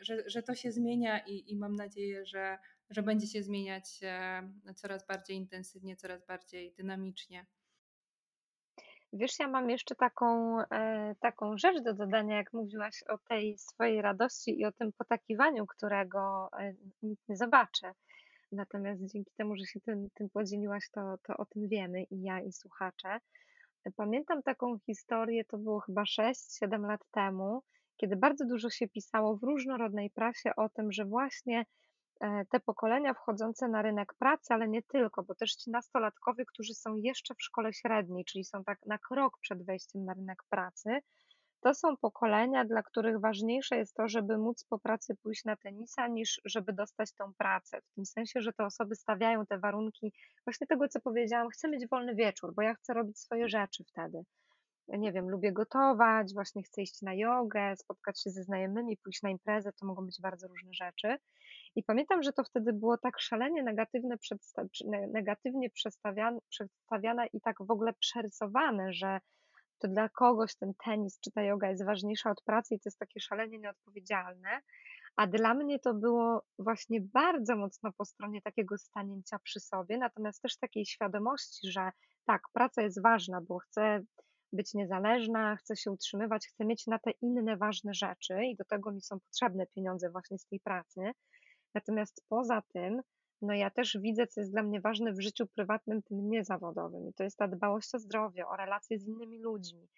[0.00, 2.58] że, że to się zmienia i, i mam nadzieję, że,
[2.90, 4.00] że będzie się zmieniać
[4.74, 7.46] coraz bardziej intensywnie, coraz bardziej dynamicznie.
[9.12, 14.02] Wiesz, ja mam jeszcze taką, e, taką rzecz do dodania, jak mówiłaś o tej swojej
[14.02, 17.86] radości i o tym potakiwaniu, którego e, nikt nie zobaczy.
[18.52, 22.40] Natomiast dzięki temu, że się tym, tym podzieliłaś, to, to o tym wiemy i ja,
[22.40, 23.18] i słuchacze.
[23.96, 27.62] Pamiętam taką historię, to było chyba 6-7 lat temu,
[27.96, 31.64] kiedy bardzo dużo się pisało w różnorodnej prasie o tym, że właśnie
[32.50, 36.96] te pokolenia wchodzące na rynek pracy, ale nie tylko, bo też ci nastolatkowie, którzy są
[36.96, 41.00] jeszcze w szkole średniej, czyli są tak na krok przed wejściem na rynek pracy,
[41.60, 46.08] to są pokolenia, dla których ważniejsze jest to, żeby móc po pracy pójść na tenisa,
[46.08, 47.80] niż żeby dostać tą pracę.
[47.80, 50.12] W tym sensie, że te osoby stawiają te warunki
[50.46, 54.22] właśnie tego, co powiedziałam, chcę mieć wolny wieczór, bo ja chcę robić swoje rzeczy wtedy.
[54.88, 59.30] Nie wiem, lubię gotować, właśnie chcę iść na jogę, spotkać się ze znajomymi, pójść na
[59.30, 61.16] imprezę, to mogą być bardzo różne rzeczy.
[61.76, 64.64] I pamiętam, że to wtedy było tak szalenie negatywne przedsta-
[65.12, 69.20] negatywnie przedstawiane, i tak w ogóle przerysowane, że
[69.78, 72.98] to dla kogoś ten tenis czy ta yoga jest ważniejsza od pracy i to jest
[72.98, 74.60] takie szalenie nieodpowiedzialne.
[75.16, 80.42] A dla mnie to było właśnie bardzo mocno po stronie takiego stanięcia przy sobie, natomiast
[80.42, 81.90] też takiej świadomości, że
[82.24, 84.00] tak, praca jest ważna, bo chcę
[84.52, 88.92] być niezależna, chcę się utrzymywać, chcę mieć na te inne ważne rzeczy i do tego
[88.92, 91.00] mi są potrzebne pieniądze właśnie z tej pracy.
[91.74, 93.02] Natomiast poza tym,
[93.42, 97.08] no ja też widzę, co jest dla mnie ważne w życiu prywatnym, tym niezawodowym.
[97.08, 99.88] I to jest ta dbałość o zdrowie, o relacje z innymi ludźmi,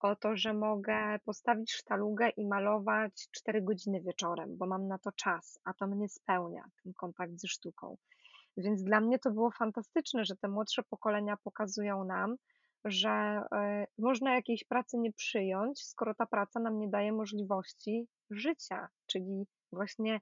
[0.00, 5.12] o to, że mogę postawić sztalugę i malować 4 godziny wieczorem, bo mam na to
[5.12, 7.96] czas, a to mnie spełnia, ten kontakt ze sztuką.
[8.56, 12.36] Więc dla mnie to było fantastyczne, że te młodsze pokolenia pokazują nam,
[12.84, 18.88] że e, można jakiejś pracy nie przyjąć, skoro ta praca nam nie daje możliwości życia,
[19.06, 20.20] czyli właśnie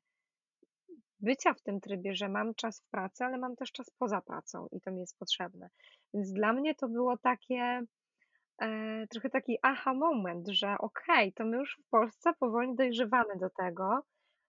[1.21, 4.67] bycia w tym trybie, że mam czas w pracy, ale mam też czas poza pracą
[4.73, 5.69] i to mi jest potrzebne.
[6.15, 7.83] Więc dla mnie to było takie,
[8.63, 13.37] e, trochę taki aha moment, że okej, okay, to my już w Polsce powoli dojrzewamy
[13.41, 14.03] do tego,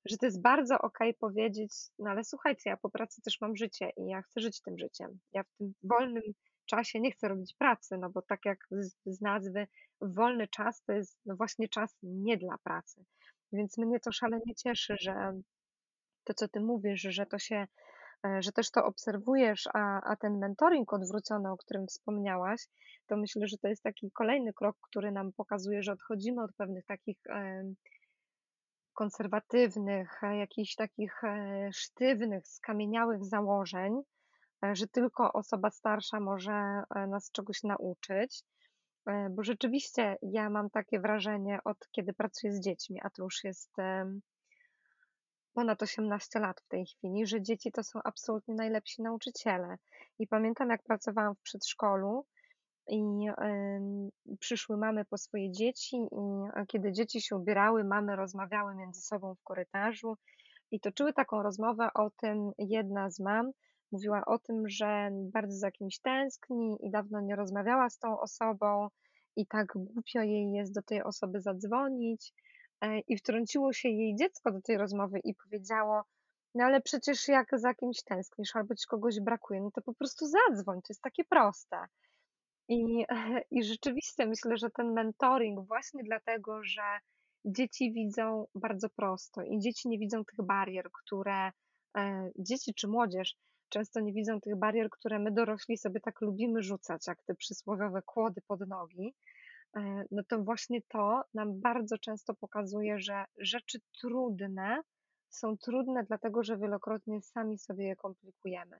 [0.05, 3.55] że to jest bardzo okej okay powiedzieć, no ale słuchajcie, ja po pracy też mam
[3.55, 5.19] życie i ja chcę żyć tym życiem.
[5.33, 6.23] Ja w tym wolnym
[6.65, 9.67] czasie nie chcę robić pracy, no bo tak jak z, z nazwy,
[10.01, 13.05] wolny czas to jest no właśnie czas nie dla pracy.
[13.53, 15.41] Więc mnie to szalenie cieszy, że
[16.31, 17.67] to, co ty mówisz, że to się,
[18.25, 22.67] e, że też to obserwujesz, a, a ten mentoring odwrócony, o którym wspomniałaś,
[23.07, 26.85] to myślę, że to jest taki kolejny krok, który nam pokazuje, że odchodzimy od pewnych
[26.85, 27.17] takich
[28.93, 34.01] konserwatywnych, e, jakichś takich e, sztywnych, skamieniałych założeń,
[34.73, 38.43] że tylko osoba starsza może nas czegoś nauczyć.
[39.29, 43.71] Bo rzeczywiście ja mam takie wrażenie od kiedy pracuję z dziećmi, a to już jest
[45.53, 49.77] ponad 18 lat w tej chwili, że dzieci to są absolutnie najlepsi nauczyciele.
[50.19, 52.25] I pamiętam, jak pracowałam w przedszkolu
[52.87, 59.01] i y, przyszły mamy po swoje dzieci, i kiedy dzieci się ubierały, mamy rozmawiały między
[59.01, 60.17] sobą w korytarzu
[60.71, 63.51] i toczyły taką rozmowę o tym, jedna z mam
[63.91, 68.87] mówiła o tym, że bardzo za kimś tęskni i dawno nie rozmawiała z tą osobą
[69.35, 72.50] i tak głupio jej jest do tej osoby zadzwonić E,
[73.07, 76.03] i wtrąciło się jej dziecko do tej rozmowy i powiedziało,
[76.55, 80.25] no ale przecież jak za kimś tęsknisz albo ci kogoś brakuje, no to po prostu
[80.25, 81.77] zadzwoń, to jest takie proste.
[82.67, 83.05] I,
[83.51, 86.99] I rzeczywiście myślę, że ten mentoring właśnie dlatego, że
[87.45, 91.51] dzieci widzą bardzo prosto i dzieci nie widzą tych barier, które
[91.97, 93.35] e, dzieci czy młodzież
[93.69, 98.01] często nie widzą tych barier, które my dorośli sobie tak lubimy rzucać, jak te przysłowiowe
[98.01, 99.13] kłody pod nogi.
[99.75, 104.81] E, no to właśnie to nam bardzo często pokazuje, że rzeczy trudne
[105.29, 108.77] są trudne, dlatego że wielokrotnie sami sobie je komplikujemy.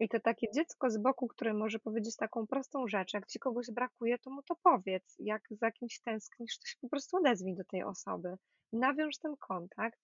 [0.00, 3.66] I to takie dziecko z boku, które może powiedzieć taką prostą rzecz, jak ci kogoś
[3.70, 5.16] brakuje, to mu to powiedz.
[5.18, 8.34] Jak za kimś tęsknisz, to się po prostu odezwij do tej osoby.
[8.72, 9.98] Nawiąż ten kontakt.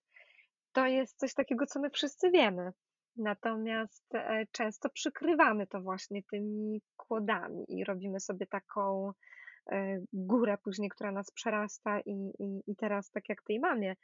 [0.71, 2.71] To jest coś takiego, co my wszyscy wiemy.
[3.15, 9.13] Natomiast e, często przykrywamy to właśnie tymi kłodami i robimy sobie taką
[10.13, 13.95] górę później, która nas przerasta i, i, i teraz tak jak tej mamie,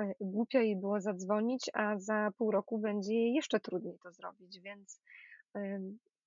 [0.00, 4.60] e, głupio jej było zadzwonić, a za pół roku będzie jej jeszcze trudniej to zrobić,
[4.60, 5.00] więc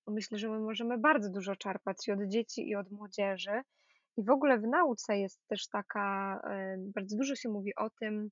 [0.07, 3.61] myślę, że my możemy bardzo dużo czerpać i od dzieci, i od młodzieży.
[4.17, 6.41] I w ogóle w nauce jest też taka,
[6.95, 8.29] bardzo dużo się mówi o tym,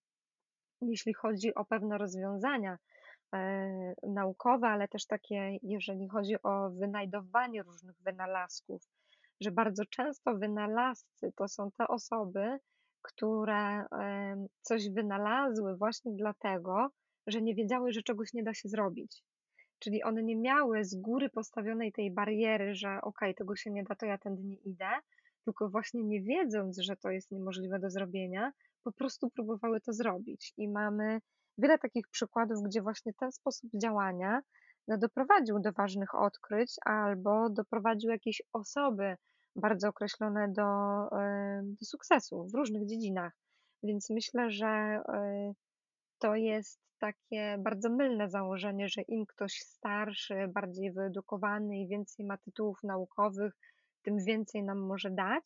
[0.81, 2.77] jeśli chodzi o pewne rozwiązania
[3.33, 8.81] e, naukowe, ale też takie, jeżeli chodzi o wynajdowanie różnych wynalazków,
[9.41, 12.59] że bardzo często wynalazcy to są te osoby,
[13.01, 13.85] które
[14.61, 16.87] coś wynalazły właśnie dlatego,
[17.27, 19.23] że nie wiedziały, że czegoś nie da się zrobić.
[19.79, 23.95] Czyli one nie miały z góry postawionej tej bariery, że ok, tego się nie da,
[23.95, 24.89] to ja tędy nie idę,
[25.45, 28.51] tylko właśnie nie wiedząc, że to jest niemożliwe do zrobienia,
[28.83, 30.53] po prostu próbowały to zrobić.
[30.57, 31.19] I mamy
[31.57, 34.41] wiele takich przykładów, gdzie właśnie ten sposób działania
[34.87, 39.15] no, doprowadził do ważnych odkryć albo doprowadził jakieś osoby
[39.55, 40.63] bardzo określone do,
[41.61, 43.33] do sukcesu w różnych dziedzinach.
[43.83, 45.53] Więc myślę, że e,
[46.19, 52.37] to jest takie bardzo mylne założenie, że im ktoś starszy, bardziej wyedukowany i więcej ma
[52.37, 53.53] tytułów naukowych,
[54.01, 55.43] tym więcej nam może dać.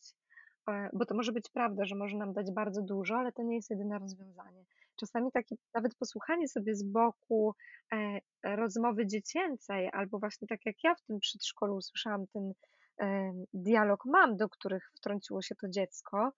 [0.69, 3.55] E, bo to może być prawda, że może nam dać bardzo dużo, ale to nie
[3.55, 4.65] jest jedyne rozwiązanie.
[4.95, 7.55] Czasami takie nawet posłuchanie sobie z boku
[7.93, 12.53] e, rozmowy dziecięcej, albo właśnie tak jak ja w tym przedszkolu usłyszałam ten
[13.01, 16.31] e, dialog mam, do których wtrąciło się to dziecko,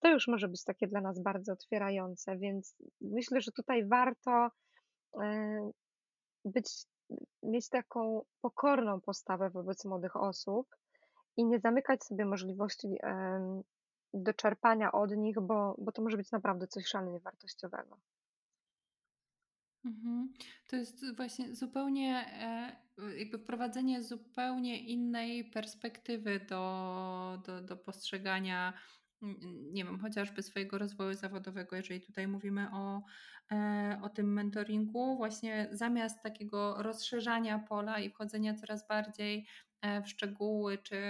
[0.00, 4.48] to już może być takie dla nas bardzo otwierające, więc myślę, że tutaj warto
[6.44, 6.86] być,
[7.42, 10.66] mieć taką pokorną postawę wobec młodych osób,
[11.36, 12.88] i nie zamykać sobie możliwości
[14.14, 18.00] do czerpania od nich, bo, bo to może być naprawdę coś szalenie wartościowego.
[19.84, 20.32] Mhm.
[20.66, 22.26] To jest właśnie zupełnie,
[22.98, 28.72] e, jakby wprowadzenie zupełnie innej perspektywy do, do, do postrzegania,
[29.72, 33.02] nie wiem, chociażby swojego rozwoju zawodowego, jeżeli tutaj mówimy o,
[33.52, 39.46] e, o tym mentoringu, właśnie zamiast takiego rozszerzania pola i wchodzenia coraz bardziej
[40.04, 41.02] w szczegóły, czy,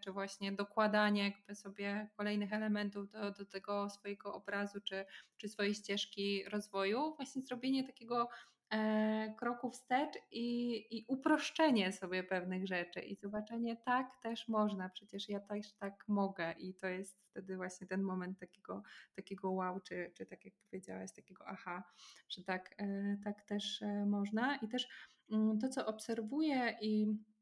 [0.00, 5.04] czy właśnie dokładanie jakby sobie kolejnych elementów do, do tego swojego obrazu, czy,
[5.36, 8.28] czy swojej ścieżki rozwoju, właśnie zrobienie takiego
[8.70, 13.00] e, kroku wstecz i, i uproszczenie sobie pewnych rzeczy.
[13.00, 16.52] I zobaczenie, tak też można, przecież ja też tak mogę.
[16.52, 18.82] I to jest wtedy właśnie ten moment takiego,
[19.16, 21.84] takiego wow, czy, czy tak jak powiedziałaś, takiego aha,
[22.28, 24.56] że tak, e, tak też można.
[24.56, 24.88] I też
[25.30, 27.33] mm, to, co obserwuję i E,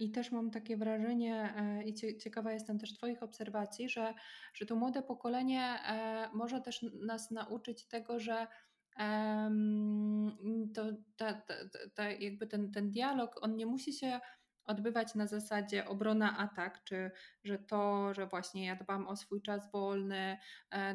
[0.00, 4.14] I też mam takie wrażenie, e, i ciekawa jestem też Twoich obserwacji, że,
[4.54, 8.46] że to młode pokolenie e, może też nas nauczyć tego, że
[10.74, 10.84] to
[11.16, 11.54] ta, ta,
[11.94, 14.20] ta, jakby ten, ten dialog, on nie musi się
[14.64, 17.10] odbywać na zasadzie obrona-atak, czy
[17.44, 20.38] że to, że właśnie ja dbam o swój czas wolny,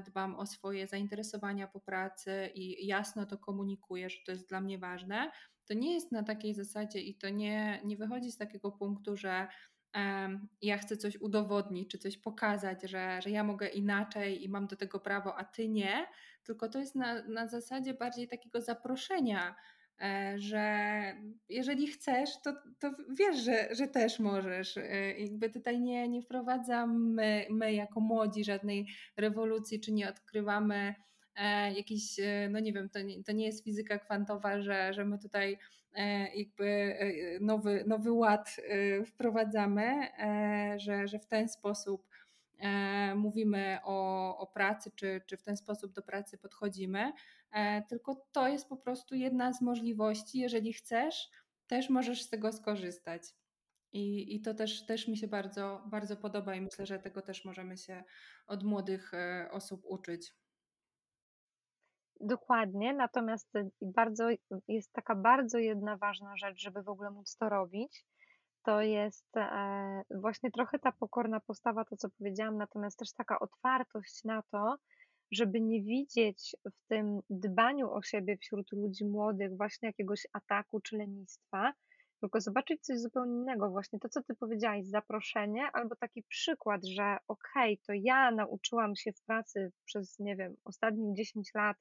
[0.06, 4.80] dbam o swoje zainteresowania po pracy i jasno to komunikuję, że to jest dla mnie
[4.80, 5.32] ważne,
[5.66, 9.48] to nie jest na takiej zasadzie i to nie, nie wychodzi z takiego punktu, że
[9.96, 14.68] um, ja chcę coś udowodnić, czy coś pokazać, że, że ja mogę inaczej i mam
[14.68, 16.08] do tego prawo, a ty nie,
[16.44, 19.56] tylko to jest na, na zasadzie bardziej takiego zaproszenia,
[20.02, 20.96] e, że
[21.50, 24.78] jeżeli chcesz, to, to wiesz, że, że też możesz.
[24.78, 30.96] E, jakby tutaj nie, nie wprowadzamy my jako młodzi żadnej rewolucji, czy nie odkrywamy
[31.76, 35.20] jakiś, e, no nie wiem, to nie, to nie jest fizyka kwantowa, że, że my
[35.20, 35.58] tutaj
[35.96, 39.84] e, jakby e, nowy, nowy ład e, wprowadzamy,
[40.20, 42.08] e, że, że w ten sposób
[43.16, 47.14] mówimy o, o pracy, czy, czy w ten sposób do pracy podchodzimy,
[47.90, 50.40] tylko to jest po prostu jedna z możliwości.
[50.40, 51.30] Jeżeli chcesz,
[51.68, 53.24] też możesz z tego skorzystać.
[53.94, 57.46] I, i to też, też mi się bardzo, bardzo podoba i myślę, że tego też
[57.46, 58.04] możemy się
[58.48, 59.12] od młodych
[59.52, 60.34] osób uczyć.
[62.20, 64.28] Dokładnie, natomiast y, bardzo,
[64.68, 68.06] jest taka bardzo jedna ważna rzecz, żeby w ogóle móc to robić.
[68.64, 74.24] To jest e, właśnie trochę ta pokorna postawa, to co powiedziałam, natomiast też taka otwartość
[74.24, 74.76] na to,
[75.32, 80.98] żeby nie widzieć w tym dbaniu o siebie wśród ludzi młodych właśnie jakiegoś ataku czy
[80.98, 81.74] lenistwa,
[82.20, 83.70] tylko zobaczyć coś zupełnie innego.
[83.70, 88.96] Właśnie to, co ty powiedziałaś, zaproszenie albo taki przykład, że okej, okay, to ja nauczyłam
[88.96, 91.78] się w pracy przez, nie wiem, ostatnich 10 lat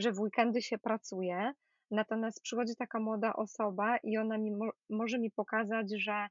[0.00, 1.52] że w weekendy się pracuje,
[1.90, 6.28] natomiast przychodzi taka młoda osoba i ona mi mo może mi pokazać, że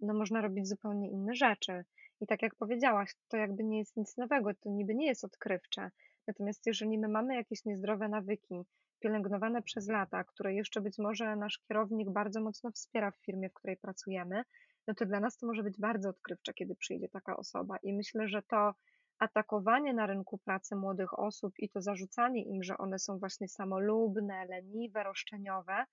[0.00, 1.84] no można robić zupełnie inne rzeczy.
[2.20, 5.90] I tak jak powiedziałaś, to jakby nie jest nic nowego, to niby nie jest odkrywcze.
[6.26, 8.62] Natomiast jeżeli my mamy jakieś niezdrowe nawyki,
[9.00, 13.54] pielęgnowane przez lata, które jeszcze być może nasz kierownik bardzo mocno wspiera w firmie, w
[13.54, 14.42] której pracujemy,
[14.86, 17.76] no to dla nas to może być bardzo odkrywcze, kiedy przyjdzie taka osoba.
[17.82, 18.74] I myślę, że to
[19.20, 24.46] atakowanie na rynku pracy młodych osób i to zarzucanie im, że one są właśnie samolubne,
[24.46, 25.84] leniwe, roszczeniowe,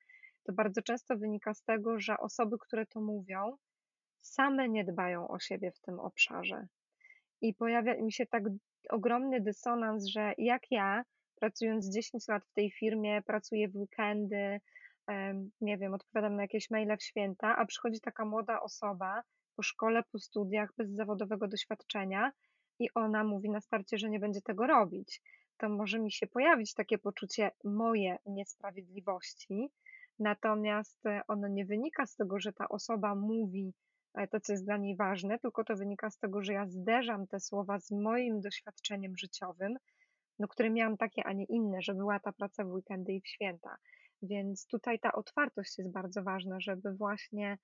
[0.44, 3.58] to bardzo często wynika z tego, że osoby, które to mówią,
[4.22, 6.68] same nie dbają o siebie w tym obszarze.
[7.42, 8.44] I pojawia mi się tak
[8.90, 11.04] ogromny dysonans, że jak ja,
[11.40, 14.60] pracując 10 lat w tej firmie, pracuję w weekendy,
[15.62, 19.22] nie wiem, odpowiadam na jakieś maile w święta, a przychodzi taka młoda osoba
[19.56, 22.32] po szkole, po studiach, bez zawodowego doświadczenia
[22.80, 25.22] i ona mówi na starcie, że nie będzie tego robić,
[25.58, 29.70] to może mi się pojawić takie poczucie moje niesprawiedliwości,
[30.20, 33.74] natomiast e, ono nie wynika z tego, że ta osoba mówi
[34.14, 37.28] e, to, co jest dla niej ważne, tylko to wynika z tego, że ja zderzam
[37.28, 39.78] te słowa z moim doświadczeniem życiowym,
[40.40, 43.28] no, które miałam takie, a nie inne, że była ta praca w weekendy i w
[43.28, 43.78] święta.
[44.22, 47.58] Więc tutaj ta otwartość jest bardzo ważna, żeby właśnie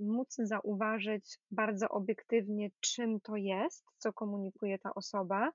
[0.00, 5.52] móc zauważyć bardzo obiektywnie, czym to jest, co komunikuje ta osoba,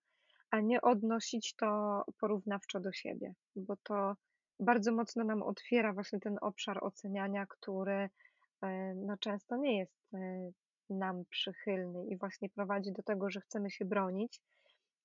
[0.51, 4.15] a nie odnosić to porównawczo do siebie, bo to
[4.59, 8.09] bardzo mocno nam otwiera właśnie ten obszar oceniania, który
[8.61, 10.51] e, no, często nie jest e,
[10.89, 14.41] nam przychylny i właśnie prowadzi do tego, że chcemy się bronić,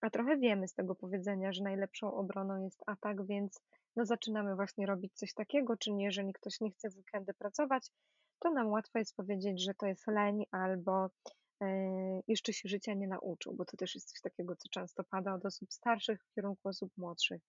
[0.00, 3.60] a trochę wiemy z tego powiedzenia, że najlepszą obroną jest atak, więc
[3.96, 7.90] no zaczynamy właśnie robić coś takiego, czy nie, jeżeli ktoś nie chce w weekendy pracować,
[8.40, 11.10] to nam łatwo jest powiedzieć, że to jest leń albo
[11.62, 11.66] e,
[12.28, 15.46] jeszcze się życia nie nauczył, bo to też jest coś takiego, co często pada od
[15.46, 17.42] osób starszych w kierunku osób młodszych.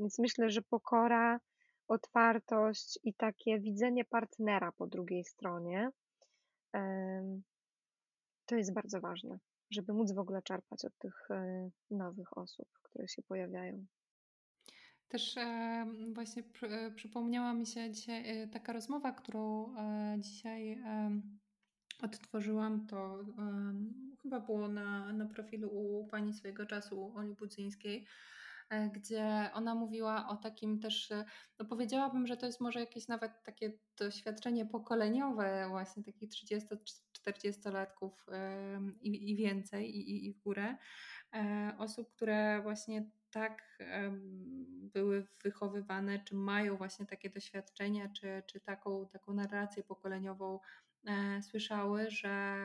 [0.00, 1.40] Więc myślę, że pokora,
[1.88, 5.90] otwartość i takie widzenie partnera po drugiej stronie
[8.46, 9.38] to jest bardzo ważne,
[9.70, 13.86] żeby móc w ogóle czerpać od tych e, nowych osób, które się pojawiają.
[15.14, 19.74] Też e, właśnie e, przypomniała mi się dzisiaj e, taka rozmowa, którą
[20.18, 20.82] dzisiaj
[22.02, 22.86] odtworzyłam.
[22.86, 23.24] To
[24.22, 28.06] chyba było na, na profilu u pani swojego czasu, Oli Budzyńskiej
[28.92, 31.12] gdzie ona mówiła o takim też,
[31.58, 38.10] no powiedziałabym, że to jest może jakieś nawet takie doświadczenie pokoleniowe, właśnie takich 30-40-latków
[39.00, 40.76] i, i więcej, i, i w górę,
[41.78, 43.78] osób, które właśnie tak
[44.94, 50.60] były wychowywane, czy mają właśnie takie doświadczenia, czy, czy taką, taką narrację pokoleniową
[51.06, 52.56] E, słyszały, że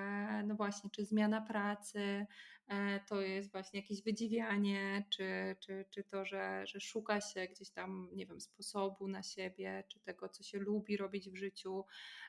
[0.47, 2.25] no właśnie, czy zmiana pracy
[2.67, 7.69] e, to jest właśnie jakieś wydziwianie, czy, czy, czy to, że, że szuka się gdzieś
[7.69, 11.85] tam, nie wiem, sposobu na siebie, czy tego, co się lubi robić w życiu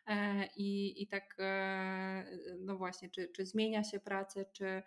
[0.06, 1.36] e, i, i tak,
[2.60, 4.82] no właśnie, czy, czy zmienia się pracę, czy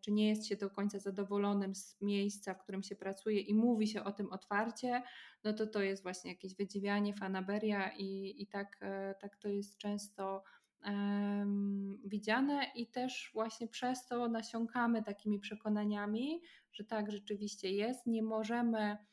[0.00, 3.88] czy nie jest się do końca zadowolonym z miejsca, w którym się pracuje i mówi
[3.88, 5.02] się o tym otwarcie,
[5.44, 9.78] no to to jest właśnie jakieś wydziwianie, fanaberia i, i tak, e, tak to jest
[9.78, 10.42] często
[10.84, 12.64] um, widziane.
[12.74, 16.42] I też właśnie przez to nasiąkamy takimi przekonaniami,
[16.72, 19.11] że tak rzeczywiście jest, nie możemy E,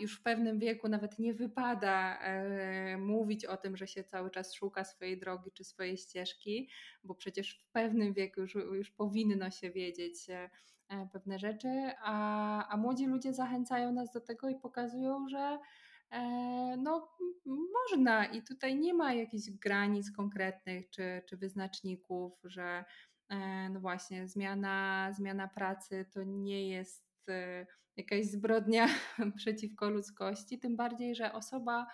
[0.00, 4.54] już w pewnym wieku nawet nie wypada e, mówić o tym, że się cały czas
[4.54, 6.70] szuka swojej drogi czy swojej ścieżki,
[7.04, 10.50] bo przecież w pewnym wieku już, już powinno się wiedzieć e,
[11.12, 15.58] pewne rzeczy, a, a młodzi ludzie zachęcają nas do tego i pokazują, że
[16.78, 17.08] no,
[17.72, 18.26] można.
[18.26, 22.84] I tutaj nie ma jakichś granic konkretnych czy, czy wyznaczników, że
[23.70, 27.30] no właśnie zmiana, zmiana pracy to nie jest
[27.96, 28.88] jakaś zbrodnia
[29.36, 31.86] przeciwko ludzkości, tym bardziej, że osoba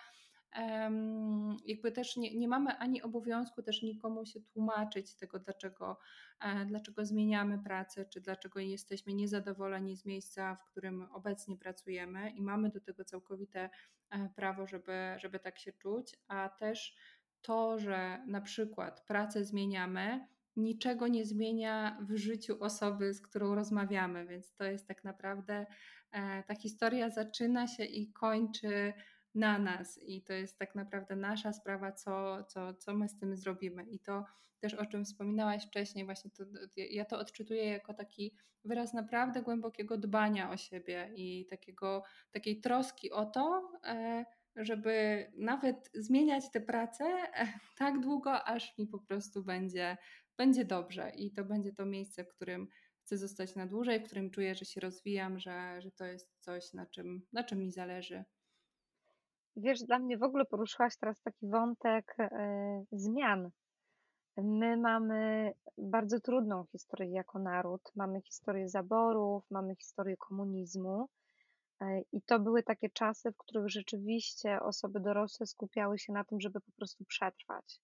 [1.65, 5.97] jakby też nie, nie mamy ani obowiązku też nikomu się tłumaczyć tego, dlaczego,
[6.39, 12.41] e, dlaczego zmieniamy pracę, czy dlaczego jesteśmy niezadowoleni z miejsca, w którym obecnie pracujemy i
[12.41, 13.69] mamy do tego całkowite
[14.09, 16.95] e, prawo, żeby, żeby tak się czuć, a też
[17.41, 24.25] to, że na przykład pracę zmieniamy, niczego nie zmienia w życiu osoby, z którą rozmawiamy,
[24.25, 25.65] więc to jest tak naprawdę
[26.11, 28.93] e, ta historia zaczyna się i kończy
[29.35, 33.35] na nas i to jest tak naprawdę nasza sprawa, co, co, co my z tym
[33.35, 33.83] zrobimy.
[33.83, 34.25] I to
[34.59, 36.43] też o czym wspominałaś wcześniej, właśnie to,
[36.75, 38.35] ja to odczytuję jako taki
[38.65, 44.25] wyraz naprawdę głębokiego dbania o siebie i takiego, takiej troski o to, e,
[44.55, 47.47] żeby nawet zmieniać tę pracę e,
[47.77, 49.97] tak długo, aż mi po prostu będzie
[50.37, 52.67] będzie dobrze i to będzie to miejsce, w którym
[53.01, 56.73] chcę zostać na dłużej, w którym czuję, że się rozwijam, że, że to jest coś,
[56.73, 58.23] na czym, na czym mi zależy.
[59.55, 62.27] Wiesz, dla mnie w ogóle poruszyłaś teraz taki wątek y,
[62.91, 63.49] zmian.
[64.37, 67.91] My mamy bardzo trudną historię jako naród.
[67.95, 71.09] Mamy historię zaborów, mamy historię komunizmu.
[71.81, 76.41] Y, I to były takie czasy, w których rzeczywiście osoby dorosłe skupiały się na tym,
[76.41, 77.79] żeby po prostu przetrwać.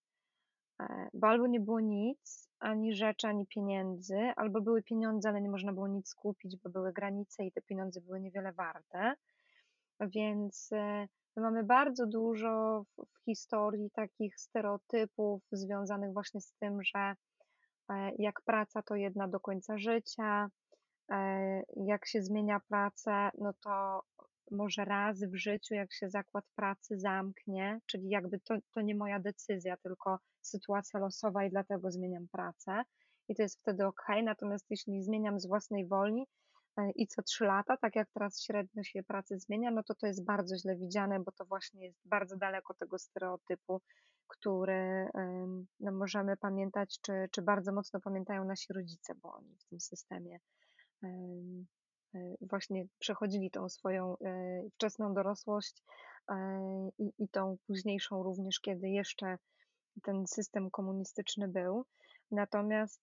[0.80, 5.50] E, bo albo nie było nic, ani rzeczy, ani pieniędzy, albo były pieniądze, ale nie
[5.50, 9.14] można było nic kupić, bo były granice i te pieniądze były niewiele warte.
[10.00, 17.16] Więc e, my mamy bardzo dużo w, historii takich stereotypów związanych właśnie z tym, że
[17.90, 20.50] e, jak praca to jedna do końca życia,
[21.76, 24.04] jak się zmienia pracę, no to
[24.52, 29.20] może raz w życiu, jak się zakład pracy zamknie, czyli jakby to, to nie moja
[29.20, 32.84] decyzja, tylko sytuacja losowa i dlatego zmieniam pracę
[33.28, 34.06] i to jest wtedy ok.
[34.24, 36.26] Natomiast jeśli zmieniam z własnej woli
[36.78, 40.08] e, i co trzy lata, tak jak teraz średnio się pracy zmienia, no to to
[40.08, 43.82] jest bardzo źle widziane, bo to właśnie jest bardzo daleko tego stereotypu,
[44.28, 45.08] który
[45.80, 50.40] no, możemy pamiętać, czy, czy bardzo mocno pamiętają nasi rodzice, bo oni w tym systemie
[52.16, 55.84] E, właśnie przechodzili tą swoją e, wczesną dorosłość
[57.00, 59.38] i, i tą późniejszą również, kiedy jeszcze
[60.02, 61.86] ten system komunistyczny był.
[62.32, 63.02] Natomiast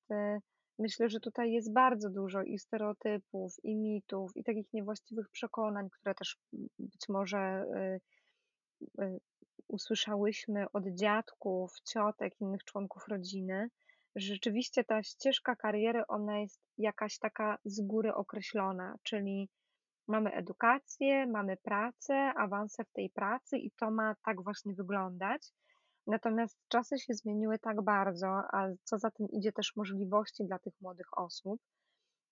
[0.79, 6.15] myślę, że tutaj jest bardzo dużo i stereotypów, i mitów, i takich niewłaściwych przekonań, które
[6.15, 6.39] też
[6.79, 7.65] być może
[9.69, 13.69] usłyszałyśmy od dziadków, ciotek, innych członków rodziny,
[14.15, 19.49] rzeczywiście ta ścieżka kariery, ona jest jakaś taka z góry określona, czyli
[20.09, 25.53] mamy edukację, mamy pracę, awanse w tej pracy i to ma tak właśnie wyglądać.
[26.07, 30.73] Natomiast czasy się zmieniły tak bardzo, a co za tym idzie też możliwości dla tych
[30.81, 31.61] młodych osób,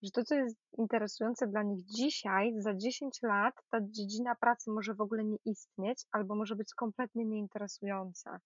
[0.03, 4.95] że to, co jest interesujące dla nich dzisiaj, za 10 lat ta dziedzina pracy może
[4.95, 8.41] w ogóle nie istnieć albo może być kompletnie nieinteresująca.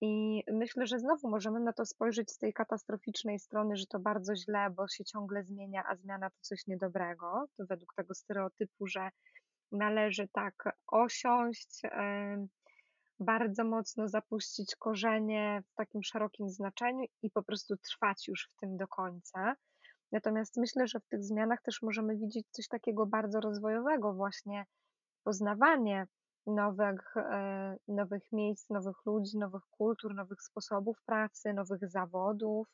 [0.00, 4.36] I myślę, że znowu możemy na to spojrzeć z tej katastroficznej strony, że to bardzo
[4.36, 9.10] źle, bo się ciągle zmienia, a zmiana to coś niedobrego, to według tego stereotypu, że
[9.72, 10.54] należy tak
[10.86, 11.82] osiąść,
[13.20, 18.76] bardzo mocno zapuścić korzenie w takim szerokim znaczeniu i po prostu trwać już w tym
[18.76, 19.54] do końca.
[20.12, 24.64] Natomiast myślę, że w tych zmianach też możemy widzieć coś takiego bardzo rozwojowego, właśnie
[25.24, 26.06] poznawanie
[26.46, 32.68] nowych, e, nowych miejsc, nowych ludzi, nowych kultur, nowych sposobów pracy, nowych zawodów.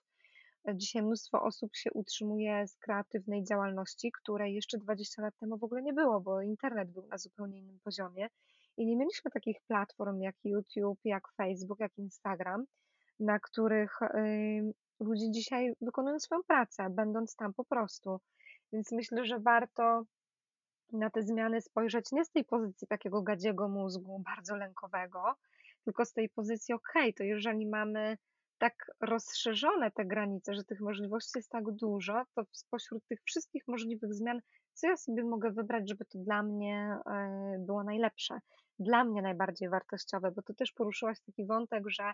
[0.75, 5.83] Dzisiaj mnóstwo osób się utrzymuje z kreatywnej działalności, której jeszcze 20 lat temu w ogóle
[5.83, 8.29] nie było, bo internet był na zupełnie innym poziomie
[8.77, 12.65] i nie mieliśmy takich platform jak YouTube, jak Facebook, jak Instagram,
[13.21, 13.99] na których
[15.01, 18.21] ludzie dzisiaj wykonują swoją pracę, będąc tam po prostu.
[18.73, 20.05] Więc myślę, że warto
[20.93, 25.35] na te zmiany spojrzeć nie z tej pozycji takiego gadziego mózgu, bardzo lękowego,
[25.85, 28.19] tylko z tej pozycji, ok, to jeżeli mamy
[28.59, 34.15] tak rozszerzone te granice, że tych możliwości jest tak dużo, to spośród tych wszystkich możliwych
[34.15, 34.41] zmian,
[34.75, 38.39] co ja sobie mogę wybrać, żeby to dla mnie e, było najlepsze,
[38.79, 42.13] dla mnie najbardziej wartościowe, bo to też poruszyłaś taki wątek, że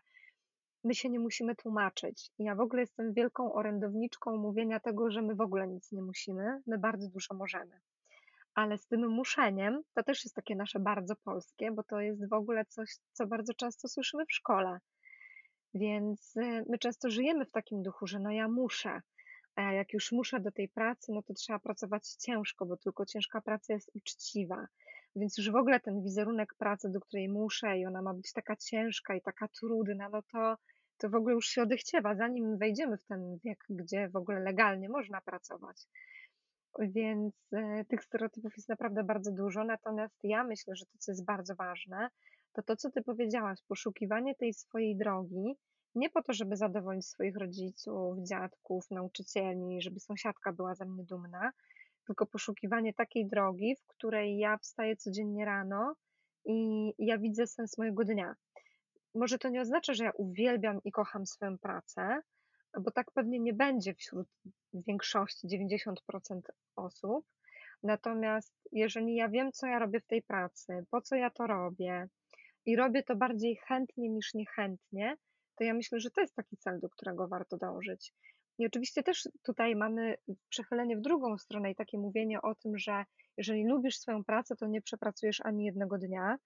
[0.85, 2.31] my się nie musimy tłumaczyć.
[2.39, 6.63] Ja w ogóle jestem wielką orędowniczką mówienia tego, że my w ogóle nic nie musimy,
[6.67, 7.81] my bardzo dużo możemy.
[8.55, 12.33] Ale z tym muszeniem to też jest takie nasze bardzo polskie, bo to jest w
[12.33, 14.79] ogóle coś, co bardzo często słyszymy w szkole.
[15.75, 19.01] Więc y, my często żyjemy w takim duchu, że no ja muszę,
[19.55, 23.41] a jak już muszę do tej pracy, no to trzeba pracować ciężko, bo tylko ciężka
[23.41, 24.67] praca jest uczciwa.
[25.17, 28.57] Więc już w ogóle ten wizerunek pracy, do której muszę i ona ma być taka
[28.57, 30.57] ciężka i taka trudna, no to,
[30.99, 34.89] to w ogóle już się odechciewa, zanim wejdziemy w ten wiek, gdzie w ogóle legalnie
[34.89, 35.87] można pracować.
[36.79, 39.65] Więc e, tych stereotypów jest naprawdę bardzo dużo.
[39.65, 42.09] Natomiast ja myślę, że to, co jest bardzo ważne,
[42.53, 45.57] to to, co ty powiedziałaś, poszukiwanie tej swojej drogi,
[45.95, 51.53] nie po to, żeby zadowolić swoich rodziców, dziadków, nauczycieli, żeby sąsiadka była ze mnie dumna,
[52.11, 55.95] tylko poszukiwanie takiej drogi, w której ja wstaję codziennie rano
[56.45, 58.35] i ja widzę sens mojego dnia.
[59.15, 62.21] Może to nie oznacza, że ja uwielbiam i kocham swoją pracę,
[62.81, 64.29] bo tak pewnie nie będzie wśród
[64.73, 66.41] większości 90%
[66.77, 67.27] osób.
[67.83, 72.09] Natomiast jeżeli ja wiem, co ja robię w tej pracy, po co ja to robię
[72.67, 75.17] i robię to bardziej chętnie niż niechętnie,
[75.57, 78.15] to ja myślę, że to jest taki cel, do którego warto dążyć.
[78.61, 80.17] I oczywiście też tutaj mamy
[80.49, 83.05] przechylenie w drugą stronę i takie mówienie o tym, że
[83.37, 86.37] jeżeli lubisz swoją pracę, to nie przepracujesz ani jednego dnia.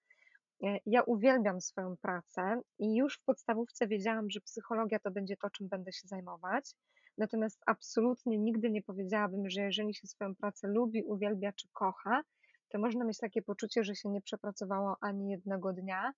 [0.63, 5.49] E, ja uwielbiam swoją pracę i już w podstawówce wiedziałam, że psychologia to będzie to,
[5.49, 6.71] czym będę się zajmować.
[7.17, 12.21] Natomiast absolutnie nigdy nie powiedziałabym, że jeżeli się swoją pracę lubi, uwielbia czy kocha,
[12.69, 16.13] to można mieć takie poczucie, że się nie przepracowało ani jednego dnia,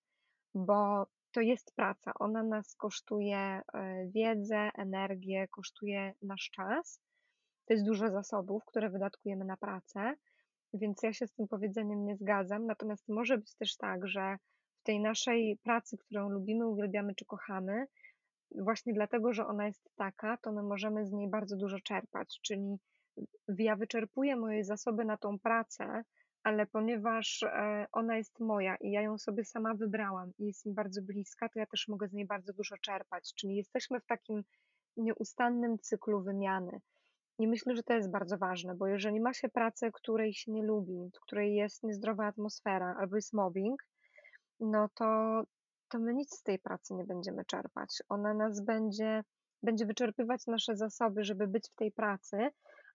[0.56, 2.12] bo to jest praca.
[2.20, 3.62] Ona nas kosztuje e,
[4.08, 7.02] wiedzę, energię, kosztuje nasz czas.
[7.66, 10.14] To jest dużo zasobów, które wydatkujemy na pracę,
[10.74, 12.66] więc ja się z tym powiedzeniem nie zgadzam.
[12.66, 14.38] Natomiast może być też tak, że
[14.80, 17.86] w tej naszej pracy, którą lubimy, uwielbiamy czy kochamy,
[18.56, 22.40] właśnie dlatego, że ona jest taka, to my możemy z niej bardzo dużo czerpać.
[22.42, 22.78] Czyli
[23.58, 26.04] ja wyczerpuję moje zasoby na tą pracę,
[26.48, 30.74] ale ponieważ e, ona jest moja i ja ją sobie sama wybrałam i jest mi
[30.74, 33.34] bardzo bliska, to ja też mogę z niej bardzo dużo czerpać.
[33.34, 34.44] Czyli jesteśmy w takim
[34.98, 36.82] nieustannym cyklu wymiany.
[37.40, 40.64] I myślę, że to jest bardzo ważne, bo jeżeli ma się pracę, której się nie
[40.64, 43.84] lubi, w której jest niezdrowa atmosfera albo jest mobbing,
[44.60, 45.42] no to,
[45.90, 48.02] to my nic z tej pracy nie będziemy czerpać.
[48.10, 49.24] Ona nas będzie,
[49.64, 52.38] będzie wyczerpywać nasze zasoby, żeby być w tej pracy,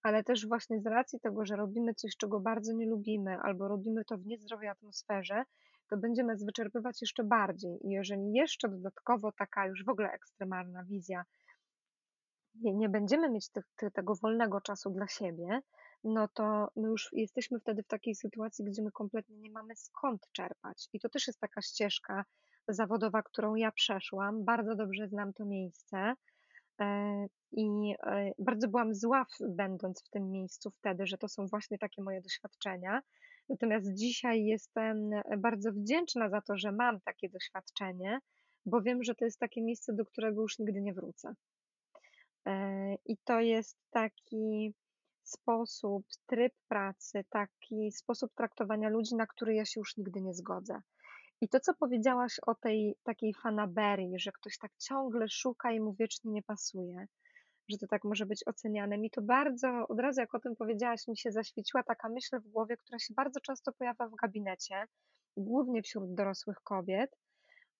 [0.02, 4.04] ale też właśnie z racji tego, że robimy coś, czego bardzo nie lubimy, albo robimy
[4.04, 5.44] to w niezdrowej atmosferze,
[5.88, 7.86] to będzie nas wyczerpywać jeszcze bardziej.
[7.86, 11.24] I jeżeli jeszcze dodatkowo taka już w ogóle ekstremalna wizja,
[12.54, 15.60] nie, będziemy mieć te, tego wolnego czasu dla siebie,
[16.04, 20.28] no to my już jesteśmy wtedy w takiej sytuacji, gdzie my kompletnie nie mamy skąd
[20.32, 20.88] czerpać.
[20.92, 22.24] I to też jest taka ścieżka
[22.68, 24.44] zawodowa, którą ja przeszłam.
[24.44, 26.14] Bardzo dobrze znam to miejsce.
[26.80, 31.78] E, I e, bardzo byłam zła, będąc w tym miejscu wtedy, że to są właśnie
[31.78, 33.00] takie moje doświadczenia.
[33.48, 38.18] Natomiast dzisiaj jestem bardzo wdzięczna za to, że mam takie doświadczenie,
[38.66, 41.34] bo wiem, że to jest takie miejsce, do którego już nigdy nie wrócę.
[42.46, 44.74] E, I to jest taki
[45.22, 50.80] sposób, tryb pracy, taki sposób traktowania ludzi, na który ja się już nigdy nie zgodzę.
[51.42, 55.94] I to, co powiedziałaś o tej takiej fanaberii, że ktoś tak ciągle szuka i mu
[55.94, 57.06] wiecznie nie pasuje,
[57.68, 58.98] że to tak może być oceniane.
[58.98, 62.48] Mi to bardzo, od razu jak o tym powiedziałaś, mi się zaświeciła taka myśl w
[62.48, 64.84] głowie, która się bardzo często pojawia w gabinecie,
[65.36, 67.16] głównie wśród dorosłych kobiet.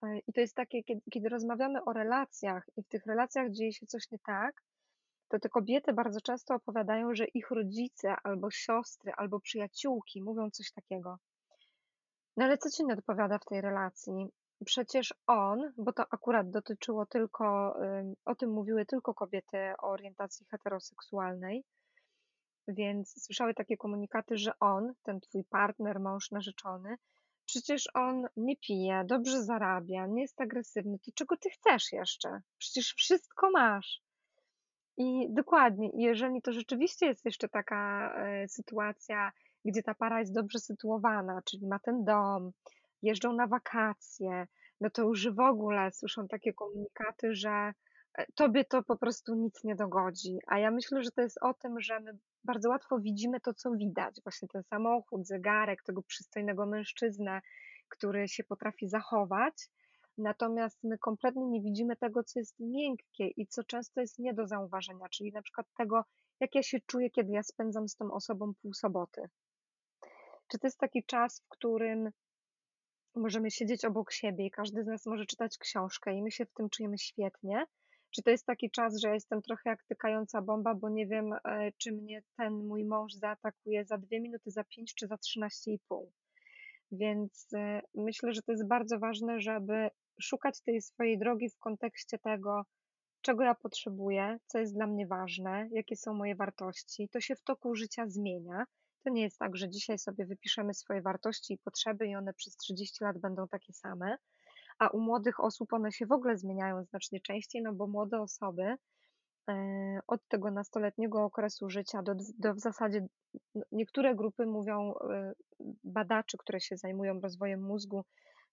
[0.03, 3.73] E, I to jest takie, kiedy, kiedy rozmawiamy o relacjach i w tych relacjach dzieje
[3.73, 4.63] się coś nie tak,
[5.29, 10.73] to te kobiety bardzo często opowiadają, że ich rodzice albo siostry, albo przyjaciółki mówią coś
[10.73, 11.19] takiego.
[12.37, 14.29] No ale co ci odpowiada w tej relacji?
[14.65, 17.77] Przecież on, bo to akurat dotyczyło tylko,
[18.25, 21.65] o tym mówiły tylko kobiety o orientacji heteroseksualnej,
[22.69, 26.97] więc słyszały takie komunikaty, że on, ten twój partner, mąż narzeczony,
[27.47, 32.41] przecież on nie pije, dobrze zarabia, nie jest agresywny, to czego ty chcesz jeszcze?
[32.59, 34.03] Przecież wszystko masz.
[34.97, 39.33] I dokładnie, jeżeli to rzeczywiście jest jeszcze taka e, sytuacja,
[39.65, 42.53] gdzie ta para jest dobrze sytuowana, czyli ma ten dom,
[43.03, 44.47] jeżdżą na wakacje,
[44.81, 47.73] no to już w ogóle słyszą takie komunikaty, że
[48.15, 50.39] e, tobie to po prostu nic nie dogodzi.
[50.47, 53.71] A ja myślę, że to jest o tym, że my bardzo łatwo widzimy to, co
[53.71, 54.21] widać.
[54.25, 57.41] Właśnie ten samochód, zegarek, tego przystojnego mężczyznę,
[57.89, 59.55] który się potrafi zachować.
[60.19, 64.47] Natomiast my kompletnie nie widzimy tego, co jest miękkie i co często jest nie do
[64.47, 66.05] zauważenia, czyli na przykład tego,
[66.41, 69.23] jak ja się czuję, kiedy ja spędzam z tą osobą pół soboty.
[70.53, 72.11] Czy to jest taki czas, w którym
[73.15, 76.53] możemy siedzieć obok siebie i każdy z nas może czytać książkę i my się w
[76.53, 77.65] tym czujemy świetnie?
[78.11, 81.73] Czy to jest taki czas, że jestem trochę jak tykająca bomba, bo nie wiem, e,
[81.79, 85.79] czy mnie ten mój mąż zaatakuje za dwie minuty, za pięć czy za trzynaście i
[85.89, 86.13] pół?
[86.91, 89.89] Więc e, myślę, że to jest bardzo ważne, żeby
[90.21, 92.63] szukać tej swojej drogi w kontekście tego,
[93.21, 97.09] czego ja potrzebuję, co jest dla mnie ważne, jakie są moje wartości.
[97.09, 98.65] To się w toku życia zmienia.
[99.05, 102.57] To nie jest tak, że dzisiaj sobie wypiszemy swoje wartości i potrzeby i one przez
[102.57, 104.17] 30 lat będą takie same,
[104.79, 108.77] a u młodych osób one się w ogóle zmieniają znacznie częściej, no bo młode osoby
[109.49, 113.07] e, od tego nastoletniego okresu życia do, do w zasadzie
[113.73, 115.33] niektóre grupy mówią, e,
[115.85, 118.05] badaczy, które się zajmują rozwojem mózgu,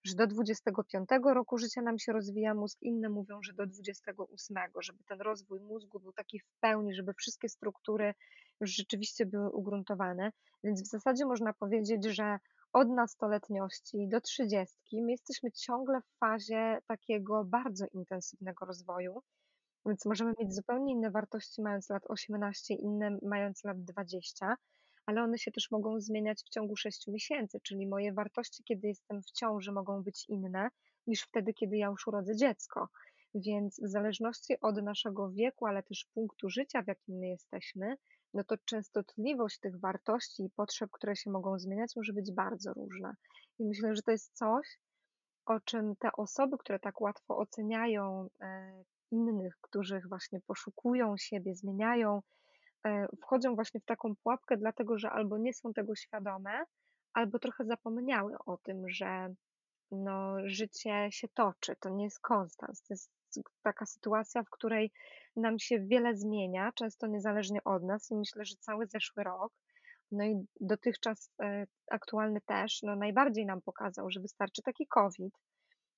[0.04, 5.04] że do 25 roku życia nam się rozwija mózg, inne mówią, że do 28, żeby
[5.04, 8.14] ten rozwój mózgu był taki w pełni, żeby wszystkie struktury
[8.60, 10.32] już rzeczywiście były ugruntowane.
[10.64, 12.38] Więc w zasadzie można powiedzieć, że
[12.72, 19.22] od nastoletniości do trzydziestki my jesteśmy ciągle w fazie takiego bardzo intensywnego rozwoju.
[19.86, 24.56] Więc możemy mieć zupełnie inne wartości mając lat 18, inne mając lat 20
[25.06, 29.22] ale one się też mogą zmieniać w ciągu 6 miesięcy, czyli moje wartości, kiedy jestem
[29.22, 30.68] w ciąży, mogą być inne
[31.06, 32.88] niż wtedy, kiedy ja już urodzę dziecko.
[33.34, 37.96] Więc w zależności od naszego wieku, ale też punktu życia, w jakim my jesteśmy,
[38.34, 43.14] no to częstotliwość tych wartości i potrzeb, które się mogą zmieniać, może być bardzo różna.
[43.58, 44.78] I myślę, że to jest coś,
[45.46, 52.22] o czym te osoby, które tak łatwo oceniają e, innych, którzy właśnie poszukują siebie, zmieniają
[53.22, 56.64] wchodzą właśnie w taką pułapkę, dlatego że albo nie są tego świadome,
[57.14, 59.34] albo trochę zapomniały o tym, że
[59.90, 62.82] no, życie się toczy, to nie jest konstans.
[62.82, 63.10] To jest
[63.62, 64.92] taka sytuacja, w której
[65.36, 69.52] nam się wiele zmienia, często niezależnie od nas, i myślę, że cały zeszły rok,
[70.12, 75.34] no i dotychczas e, aktualny też, no najbardziej nam pokazał, że wystarczy taki COVID,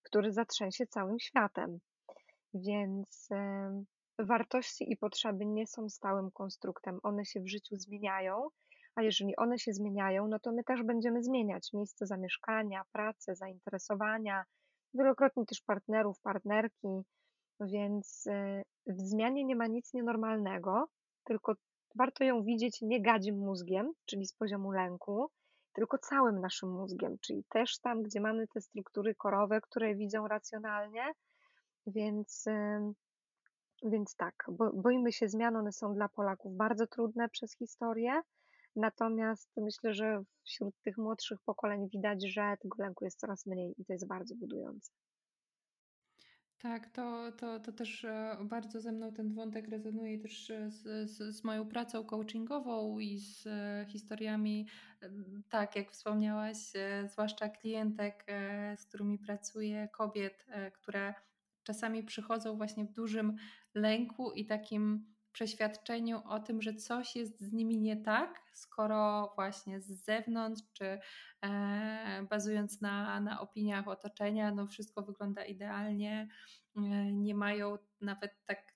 [0.03, 1.79] który zatrzęsie całym światem.
[2.55, 3.29] Więc
[4.23, 8.49] wartości i potrzeby nie są stałym konstruktem, one się w życiu zmieniają,
[8.95, 14.45] a jeżeli one się zmieniają, no to my też będziemy zmieniać miejsce zamieszkania, pracę, zainteresowania,
[14.95, 17.03] wielokrotnie też partnerów, partnerki,
[17.61, 20.89] więc y, w zmianie nie ma nic nienormalnego,
[21.25, 21.55] tylko
[21.95, 25.31] warto ją widzieć nie gadzim mózgiem, czyli z poziomu lęku,
[25.73, 31.13] tylko całym naszym mózgiem, czyli też tam, gdzie mamy te struktury korowe, które widzą racjonalnie,
[31.87, 32.45] więc
[33.85, 38.21] więc tak, bo, boimy się zmian, one są dla Polaków bardzo trudne przez historię,
[38.77, 43.85] natomiast myślę, że wśród tych młodszych pokoleń widać, że tego lęku jest coraz mniej i
[43.85, 44.93] to jest bardzo budujące.
[46.63, 51.11] Tak, to, to, to też e, bardzo ze mną ten wątek rezonuje też e, z,
[51.11, 54.69] z, z moją pracą coachingową i z e, historiami,
[55.49, 56.57] tak jak wspomniałaś,
[57.07, 58.27] zwłaszcza klientek,
[58.77, 61.15] z którymi pracuję, kobiet, które
[61.63, 63.37] czasami przychodzą właśnie w dużym
[63.75, 69.81] lęku i takim przeświadczeniu o tym, że coś jest z nimi nie tak, skoro właśnie
[69.81, 70.99] z zewnątrz, czy
[71.45, 76.29] e, bazując na, na opiniach otoczenia, no wszystko wygląda idealnie,
[76.77, 76.81] e,
[77.13, 78.73] nie mają nawet tak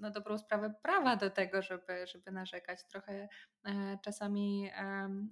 [0.00, 2.78] na dobrą sprawę prawa do tego, żeby, żeby narzekać.
[2.84, 3.28] Trochę
[3.64, 4.70] e, czasami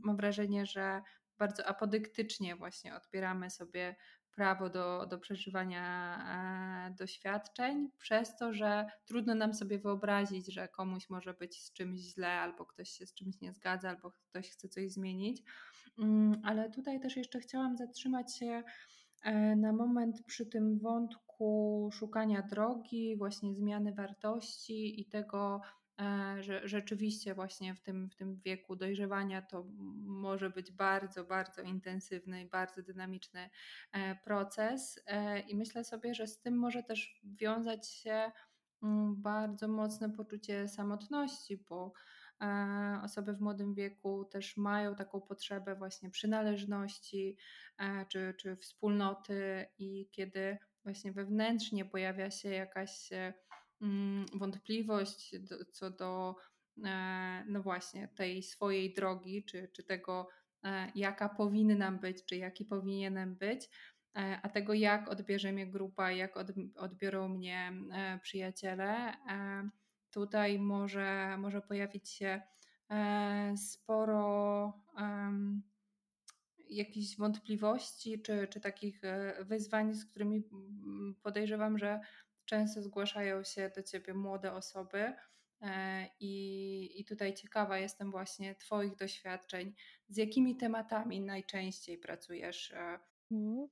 [0.00, 1.02] mam wrażenie, że
[1.38, 3.96] bardzo apodyktycznie właśnie odbieramy sobie
[4.34, 6.16] prawo do, do przeżywania
[6.88, 12.00] e, doświadczeń, przez to, że trudno nam sobie wyobrazić, że komuś może być z czymś
[12.00, 15.42] źle, albo ktoś się z czymś nie zgadza, albo ktoś chce coś zmienić.
[15.98, 18.62] Mm, ale tutaj też jeszcze chciałam zatrzymać się
[19.22, 25.60] e, na moment przy tym wątku szukania drogi, właśnie zmiany wartości i tego,
[26.40, 29.64] że rzeczywiście właśnie w tym, w tym wieku dojrzewania to
[30.04, 33.50] może być bardzo, bardzo intensywny i bardzo dynamiczny
[33.92, 35.02] e, proces.
[35.06, 38.32] E, I myślę sobie, że z tym może też wiązać się
[38.82, 41.92] mm, bardzo mocne poczucie samotności, bo
[43.02, 47.36] osoby w młodym wieku też mają taką potrzebę właśnie przynależności
[48.08, 53.10] czy, czy wspólnoty, i kiedy właśnie wewnętrznie pojawia się jakaś
[54.34, 56.36] wątpliwość do, co do
[56.84, 60.28] e, no właśnie tej swojej drogi, czy, czy tego,
[60.64, 63.68] e, jaka powinnam być, czy jaki powinienem być,
[64.16, 66.34] e, a tego, jak odbierze mnie grupa, jak
[66.76, 67.72] odbiorą mnie
[68.22, 69.16] przyjaciele.
[70.10, 72.42] Tutaj może, może pojawić się
[73.56, 74.72] sporo
[76.68, 79.02] jakichś wątpliwości, czy, czy takich
[79.40, 80.42] wyzwań, z którymi
[81.22, 82.00] podejrzewam, że
[82.44, 85.12] często zgłaszają się do ciebie młode osoby.
[85.62, 89.74] E, I, I tutaj ciekawa jestem właśnie Twoich doświadczeń.
[90.08, 92.72] Z jakimi tematami najczęściej pracujesz?
[92.72, 92.98] E?
[93.30, 93.68] Mhm.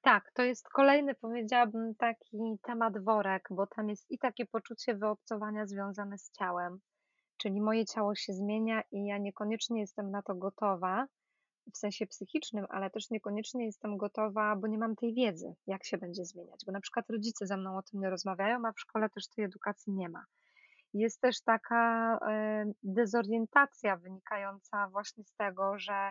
[0.00, 5.66] Tak, to jest kolejny, powiedziałabym, taki temat worek, bo tam jest i takie poczucie wyobcowania
[5.66, 6.78] związane z ciałem,
[7.36, 11.06] czyli moje ciało się zmienia i ja niekoniecznie jestem na to gotowa,
[11.74, 15.98] w sensie psychicznym, ale też niekoniecznie jestem gotowa, bo nie mam tej wiedzy, jak się
[15.98, 19.08] będzie zmieniać, bo na przykład rodzice ze mną o tym nie rozmawiają, a w szkole
[19.10, 20.24] też tej edukacji nie ma.
[20.94, 26.10] Jest też taka e, dezorientacja wynikająca właśnie z tego, że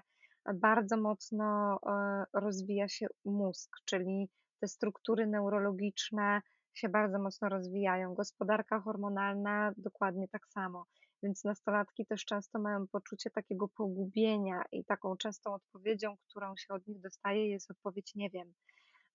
[0.53, 4.29] bardzo mocno e, rozwija się mózg, czyli
[4.59, 6.41] te struktury neurologiczne
[6.73, 8.13] się bardzo mocno rozwijają.
[8.13, 10.85] Gospodarka hormonalna dokładnie tak samo.
[11.25, 16.87] Więc nastolatki też często mają poczucie takiego pogubienia i taką częstą odpowiedzią, którą się od
[16.87, 18.53] nich dostaje, jest odpowiedź nie wiem,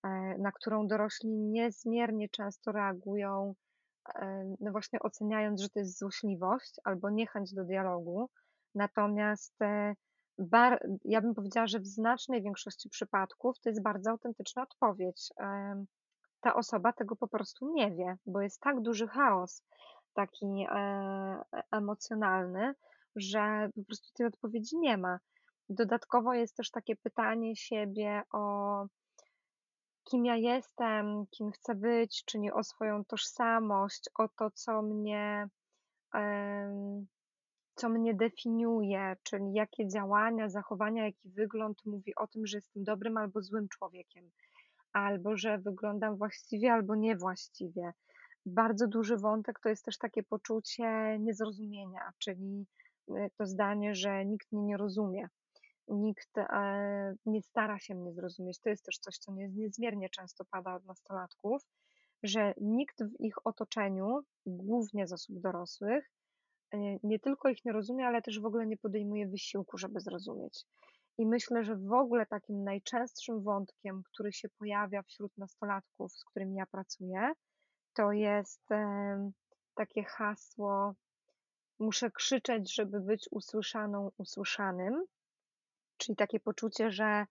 [0.03, 3.55] e, na którą dorośli niezmiernie często reagują,
[4.15, 8.29] e, no właśnie oceniając, że to jest złośliwość albo niechęć do dialogu.
[8.75, 9.95] Natomiast e,
[10.37, 15.29] bar, ja bym powiedziała, że w znacznej większości przypadków to jest bardzo autentyczna odpowiedź.
[16.41, 19.63] Ta osoba tego po prostu nie wie, bo jest tak duży chaos
[20.13, 22.73] taki e, e, emocjonalny,
[23.15, 25.19] że po prostu tej odpowiedzi nie ma.
[25.69, 28.85] Dodatkowo jest też takie pytanie siebie o
[30.03, 35.47] kim ja jestem, kim chcę być, czy nie o swoją tożsamość, o to, co mnie,
[37.75, 43.17] co mnie definiuje, czyli jakie działania, zachowania, jaki wygląd mówi o tym, że jestem dobrym
[43.17, 44.31] albo złym człowiekiem,
[44.93, 47.93] albo że wyglądam właściwie albo niewłaściwie
[48.45, 52.65] bardzo duży wątek to jest też takie poczucie niezrozumienia, czyli
[53.09, 55.27] y, to zdanie, że nikt mnie nie rozumie,
[55.87, 58.59] nikt e, nie stara się mnie zrozumieć.
[58.59, 61.61] To jest też coś, co niezmiernie często pada od nastolatków,
[62.23, 66.11] że nikt w ich otoczeniu, głównie z osób dorosłych,
[66.73, 70.65] y, nie tylko ich nie rozumie, ale też w ogóle nie podejmuje wysiłku, żeby zrozumieć.
[71.17, 76.55] I myślę, że w ogóle takim najczęstszym wątkiem, który się pojawia wśród nastolatków, z którymi
[76.55, 77.31] ja pracuję,
[77.93, 78.69] to jest
[79.75, 80.93] takie hasło:
[81.79, 85.05] Muszę krzyczeć, żeby być usłyszaną, usłyszanym.
[85.97, 87.25] Czyli takie poczucie, że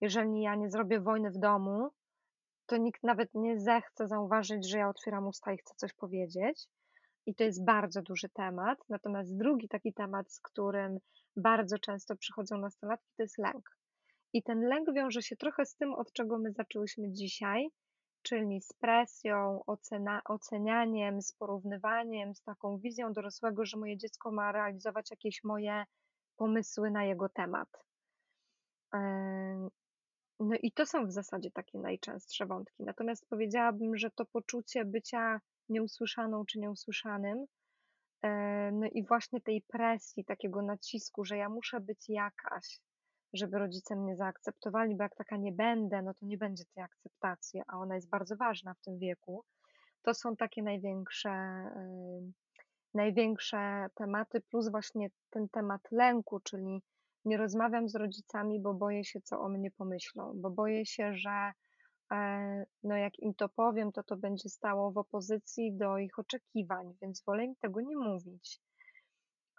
[0.00, 1.90] jeżeli ja nie zrobię wojny w domu,
[2.66, 6.68] to nikt nawet nie zechce zauważyć, że ja otwieram usta i chcę coś powiedzieć.
[7.26, 8.78] I to jest bardzo duży temat.
[8.88, 10.98] Natomiast drugi taki temat, z którym
[11.36, 13.76] bardzo często przychodzą nastolatki, to jest lęk.
[14.32, 17.70] I ten lęk wiąże się trochę z tym, od czego my zaczęłyśmy dzisiaj,
[18.22, 24.52] czyli z presją, ocena, ocenianiem, z porównywaniem, z taką wizją dorosłego, że moje dziecko ma
[24.52, 25.84] realizować jakieś moje
[26.36, 27.68] pomysły na jego temat.
[30.40, 32.84] No i to są w zasadzie takie najczęstsze wątki.
[32.84, 37.46] Natomiast powiedziałabym, że to poczucie bycia nieusłyszaną czy nieusłyszanym,
[38.72, 42.80] no i właśnie tej presji, takiego nacisku, że ja muszę być jakaś,
[43.32, 47.62] żeby rodzice mnie zaakceptowali, bo jak taka nie będę, no to nie będzie tej akceptacji,
[47.66, 49.44] a ona jest bardzo ważna w tym wieku.
[50.02, 51.30] To są takie największe,
[52.94, 56.82] największe tematy, plus właśnie ten temat lęku, czyli
[57.24, 61.52] nie rozmawiam z rodzicami, bo boję się, co o mnie pomyślą, bo boję się, że
[62.12, 66.94] e, no jak im to powiem, to to będzie stało w opozycji do ich oczekiwań,
[67.02, 68.60] więc wolę im tego nie mówić.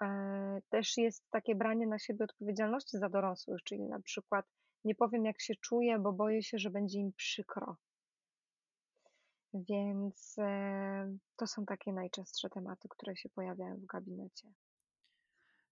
[0.01, 4.45] E, też jest takie branie na siebie odpowiedzialności za dorosłych, czyli na przykład
[4.83, 7.77] nie powiem, jak się czuję, bo boję się, że będzie im przykro.
[9.53, 14.53] Więc e, to są takie najczęstsze tematy, które się pojawiają w gabinecie.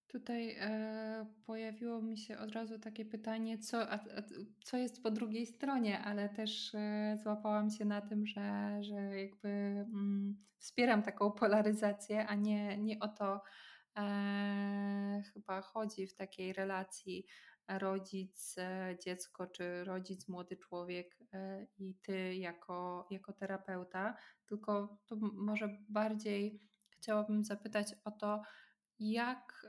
[0.07, 4.23] Tutaj e, pojawiło mi się od razu takie pytanie, co, a, a,
[4.63, 9.47] co jest po drugiej stronie, ale też e, złapałam się na tym, że, że jakby
[9.47, 13.41] mm, wspieram taką polaryzację, a nie, nie o to
[13.97, 17.25] e, chyba chodzi w takiej relacji
[17.67, 25.15] rodzic, e, dziecko, czy rodzic, młody człowiek e, i ty jako, jako terapeuta, tylko to
[25.33, 28.41] może bardziej chciałabym zapytać o to,
[28.99, 29.67] jak,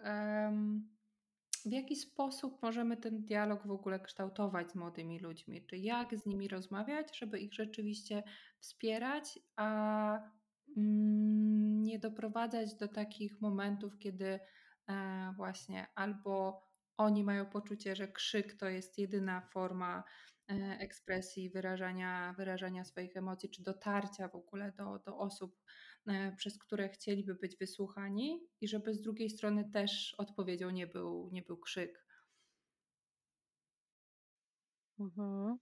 [1.66, 5.66] w jaki sposób możemy ten dialog w ogóle kształtować z młodymi ludźmi?
[5.66, 8.22] Czy jak z nimi rozmawiać, żeby ich rzeczywiście
[8.61, 10.36] wspierać, a
[10.77, 14.41] nie doprowadzać do takich momentów, kiedy
[14.89, 16.62] e, właśnie albo
[16.97, 20.05] oni mają poczucie, że krzyk to jest jedyna forma
[20.51, 25.61] e, ekspresji, wyrażania, wyrażania swoich emocji, czy dotarcia w ogóle do, do osób,
[26.07, 31.29] e, przez które chcieliby być wysłuchani, i żeby z drugiej strony też odpowiedzią nie był,
[31.33, 32.07] nie był krzyk.
[34.99, 35.59] Mhm.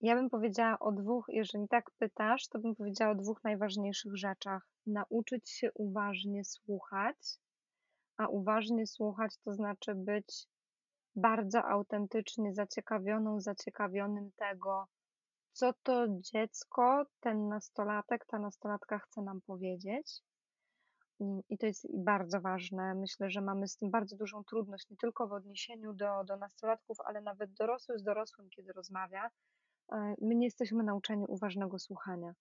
[0.00, 4.68] Ja bym powiedziała o dwóch, jeżeli tak pytasz, to bym powiedziała o dwóch najważniejszych rzeczach.
[4.86, 7.38] Nauczyć się uważnie słuchać
[8.16, 10.46] a uważnie słuchać to znaczy być
[11.16, 14.86] bardzo autentycznie zaciekawioną, zaciekawionym tego,
[15.52, 20.22] co to dziecko, ten nastolatek, ta nastolatka chce nam powiedzieć.
[21.48, 22.94] I to jest bardzo ważne.
[22.94, 27.00] Myślę, że mamy z tym bardzo dużą trudność, nie tylko w odniesieniu do, do nastolatków,
[27.00, 29.30] ale nawet dorosły z dorosłym, kiedy rozmawia.
[29.92, 32.34] E, my nie jesteśmy nauczeni uważnego słuchania.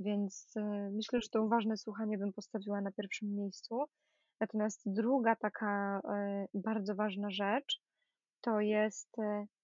[0.00, 3.84] Więc e, myślę, że to uważne słuchanie bym postawiła na pierwszym miejscu.
[4.40, 7.80] Natomiast druga taka e, bardzo ważna rzecz
[8.40, 9.16] to jest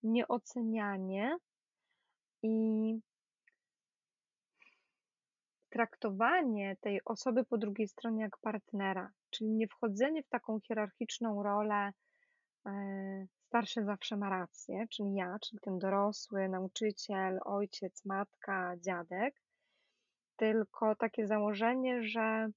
[0.02, 1.36] nieocenianie
[2.42, 3.00] i
[5.70, 11.92] traktowanie tej osoby po drugiej stronie jak partnera, czyli nie wchodzenie w taką hierarchiczną rolę
[13.50, 19.42] starszy zawsze ma rację, czyli ja, czyli ten dorosły, nauczyciel, ojciec, matka, dziadek,
[20.36, 22.50] tylko takie założenie, że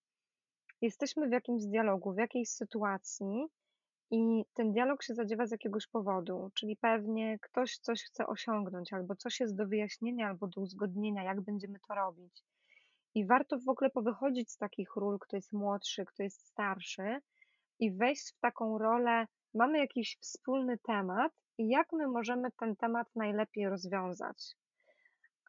[0.82, 3.46] jesteśmy w jakimś dialogu, w jakiejś sytuacji
[4.12, 9.16] i ten dialog się zadziewa z jakiegoś powodu, czyli pewnie ktoś coś chce osiągnąć, albo
[9.16, 12.44] coś jest do wyjaśnienia, albo do uzgodnienia, jak będziemy to robić.
[13.16, 17.20] I warto w ogóle powychodzić z takich ról, kto jest młodszy, kto jest starszy,
[17.80, 23.08] i wejść w taką rolę, mamy jakiś wspólny temat, i jak my możemy ten temat
[23.16, 24.56] najlepiej rozwiązać.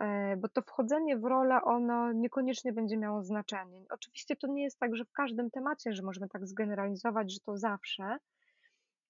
[0.01, 3.85] E, bo to wchodzenie w rolę, ono niekoniecznie będzie miało znaczenie.
[3.91, 7.57] Oczywiście to nie jest tak, że w każdym temacie, że możemy tak zgeneralizować, że to
[7.57, 8.19] zawsze,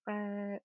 [0.08, 0.58] e,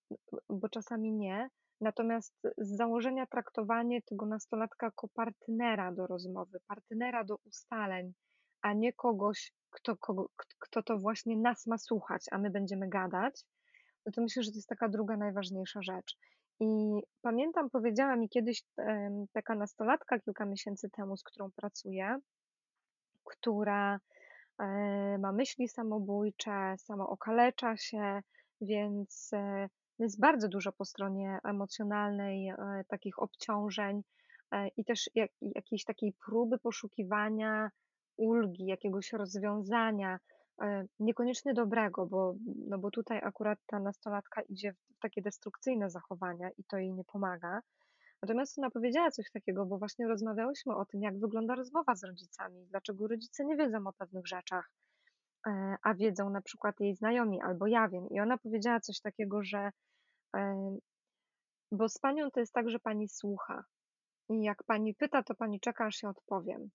[0.50, 1.50] bo czasami nie.
[1.82, 8.14] Natomiast z założenia traktowanie tego nastolatka jako partnera do rozmowy, partnera do ustaleń,
[8.62, 13.46] a nie kogoś, kto, kogo, kto to właśnie nas ma słuchać, a my będziemy gadać,
[14.06, 16.18] no to myślę, że to jest taka druga najważniejsza rzecz.
[16.60, 18.64] I pamiętam, powiedziała mi kiedyś
[19.34, 22.20] taka nastolatka kilka miesięcy temu, z którą pracuję,
[23.24, 24.00] która
[24.60, 24.66] e,
[25.18, 28.22] ma myśli samobójcze, samo okalecza się,
[28.62, 29.70] więc e,
[30.00, 32.56] jest bardzo dużo po stronie emocjonalnej e,
[32.88, 34.02] takich obciążeń
[34.78, 37.72] i też jak, jakiejś takiej próby poszukiwania
[38.18, 40.20] ulgi, jakiegoś rozwiązania,
[40.62, 42.36] E, niekoniecznie dobrego, bo,
[42.68, 47.04] no bo tutaj akurat ta nastolatka idzie w takie destrukcyjne zachowania i to jej nie
[47.04, 47.62] pomaga.
[48.22, 52.66] Natomiast ona powiedziała coś takiego, bo właśnie rozmawiałyśmy o tym, jak wygląda rozmowa z rodzicami,
[52.70, 54.72] dlaczego rodzice nie wiedzą o pewnych rzeczach,
[55.48, 58.10] e, a wiedzą na przykład jej znajomi albo ja wiem.
[58.10, 59.72] I ona powiedziała coś takiego, że
[60.36, 60.78] e,
[61.72, 63.64] bo z panią to jest tak, że pani słucha.
[64.30, 66.70] I jak pani pyta, to pani czeka, aż się odpowiem.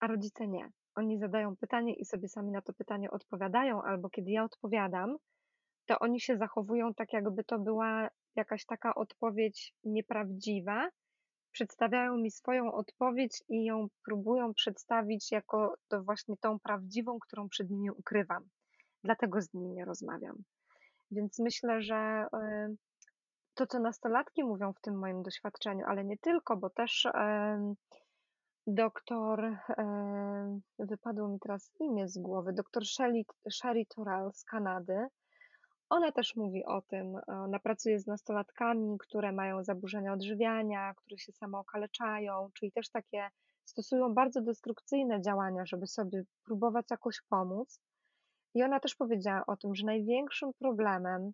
[0.00, 4.30] A rodzice nie oni zadają pytanie i sobie sami na to pytanie odpowiadają, albo kiedy
[4.30, 5.16] ja odpowiadam,
[5.86, 10.90] to oni się zachowują tak, jakby to była jakaś taka odpowiedź nieprawdziwa.
[11.52, 17.70] Przedstawiają mi swoją odpowiedź i ją próbują przedstawić jako to właśnie tą prawdziwą, którą przed
[17.70, 18.48] nimi ukrywam.
[19.04, 20.36] Dlatego z nimi nie rozmawiam.
[21.10, 22.76] Więc myślę, że y,
[23.54, 27.06] to, co nastolatki mówią w tym moim doświadczeniu, ale nie tylko, bo też
[28.66, 35.06] doktor, e, wypadło mi teraz imię z głowy, doktor Sherry, Sherry Torrell z Kanady.
[35.90, 41.32] Ona też mówi o tym, ona pracuje z nastolatkami, które mają zaburzenia odżywiania, które się
[41.32, 43.28] samookaleczają, czyli też takie
[43.64, 47.80] stosują bardzo destrukcyjne działania, żeby sobie próbować jakoś pomóc.
[48.54, 51.32] I ona też powiedziała o tym, że największym problemem e,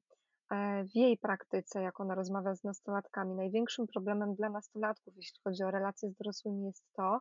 [0.84, 5.70] w jej praktyce, jak ona rozmawia z nastolatkami, największym problemem dla nastolatków, jeśli chodzi o
[5.70, 7.20] relacje z dorosłymi, jest to,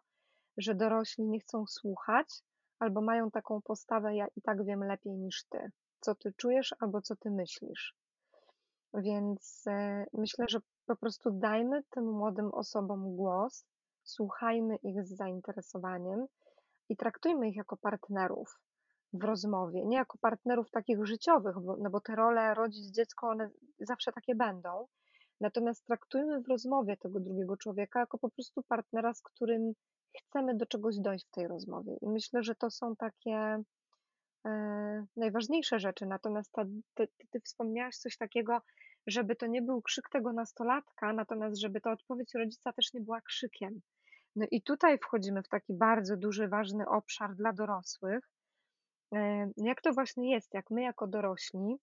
[0.57, 2.41] że dorośli nie chcą słuchać
[2.79, 7.01] albo mają taką postawę: Ja i tak wiem lepiej niż ty, co ty czujesz albo
[7.01, 7.95] co ty myślisz.
[8.93, 13.65] Więc e, myślę, że po prostu dajmy tym młodym osobom głos,
[14.03, 16.25] słuchajmy ich z zainteresowaniem
[16.89, 18.59] i traktujmy ich jako partnerów
[19.13, 23.49] w rozmowie, nie jako partnerów takich życiowych, bo, no bo te role rodzic, dziecko, one
[23.79, 24.87] zawsze takie będą.
[25.41, 29.73] Natomiast traktujmy w rozmowie tego drugiego człowieka jako po prostu partnera, z którym
[30.17, 31.97] chcemy do czegoś dojść w tej rozmowie.
[32.01, 33.63] I myślę, że to są takie
[34.45, 36.05] e, najważniejsze rzeczy.
[36.05, 38.61] Natomiast ta, ty, ty wspomniałaś coś takiego,
[39.07, 43.21] żeby to nie był krzyk tego nastolatka, natomiast żeby ta odpowiedź rodzica też nie była
[43.21, 43.81] krzykiem.
[44.35, 48.29] No i tutaj wchodzimy w taki bardzo duży, ważny obszar dla dorosłych.
[49.15, 51.77] E, jak to właśnie jest, jak my jako dorośli,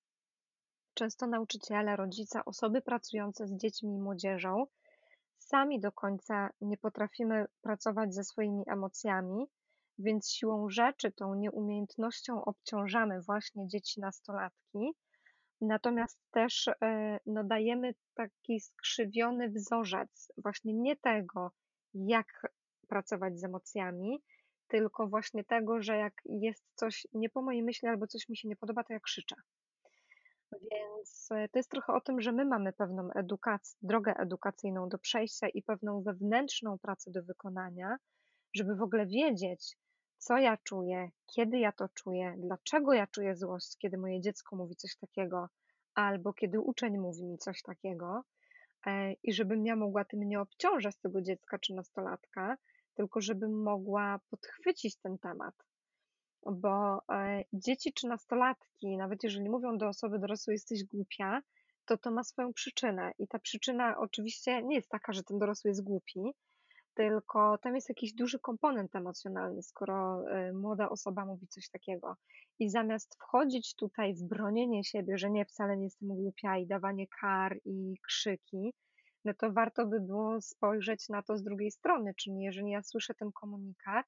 [0.95, 4.67] często nauczyciele, rodzice, osoby pracujące z dziećmi i młodzieżą,
[5.39, 9.47] sami do końca nie potrafimy pracować ze swoimi emocjami,
[9.99, 14.93] więc siłą rzeczy tą nieumiejętnością obciążamy właśnie dzieci nastolatki,
[15.61, 21.51] natomiast też e, no, dajemy taki skrzywiony wzorzec właśnie nie tego,
[21.95, 22.53] jak
[22.89, 24.23] pracować z emocjami,
[24.69, 28.49] tylko właśnie tego, że jak jest coś nie po mojej myśli albo coś mi się
[28.49, 29.37] nie podoba, to ja krzyczę.
[30.53, 34.99] Więc e, to jest trochę o tym, że my mamy pewną edukację, drogę edukacyjną do
[34.99, 37.97] przejścia i pewną wewnętrzną pracę do wykonania,
[38.55, 39.77] żeby w ogóle wiedzieć,
[40.19, 44.77] co ja czuję, kiedy ja to czuję, dlaczego ja czuję złość, kiedy moje dziecko mówi
[44.77, 45.49] coś takiego,
[45.95, 48.25] albo kiedy uczeń mówi mi coś takiego,
[48.87, 52.57] e, i żebym ja mogła tym nie obciążać tego dziecka czy nastolatka,
[52.97, 55.55] tylko żebym mogła podchwycić ten temat
[56.53, 61.43] bo e, dzieci czy nastolatki, nawet jeżeli mówią do osoby dorosłej, jesteś głupia,
[61.85, 63.13] to to ma swoją przyczynę.
[63.19, 66.21] I ta przyczyna oczywiście nie jest taka, że ten dorosły jest głupi,
[66.95, 72.17] tylko tam jest jakiś duży komponent emocjonalny, skoro e, młoda osoba mówi coś takiego.
[72.59, 77.07] I zamiast wchodzić tutaj w bronienie siebie, że nie, wcale nie jestem głupia i dawanie
[77.21, 78.75] kar i krzyki,
[79.27, 82.15] no to warto by było spojrzeć na to z drugiej strony.
[82.15, 84.07] Czyli jeżeli ja słyszę ten komunikat,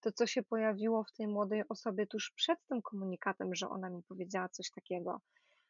[0.00, 4.02] to, co się pojawiło w tej młodej osobie tuż przed tym komunikatem, że ona mi
[4.02, 5.20] powiedziała coś takiego.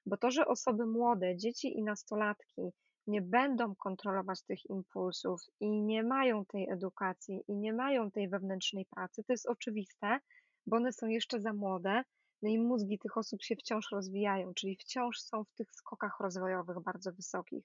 [0.06, 2.62] Bo to, że osoby młode, dzieci i nastolatki
[3.06, 8.86] nie będą kontrolować tych impulsów i nie mają tej edukacji i nie mają tej wewnętrznej
[8.86, 10.18] pracy, to jest oczywiste,
[10.66, 12.02] bo one są jeszcze za młode,
[12.42, 16.80] no i mózgi tych osób się wciąż rozwijają, czyli wciąż są w tych skokach rozwojowych
[16.80, 17.64] bardzo wysokich.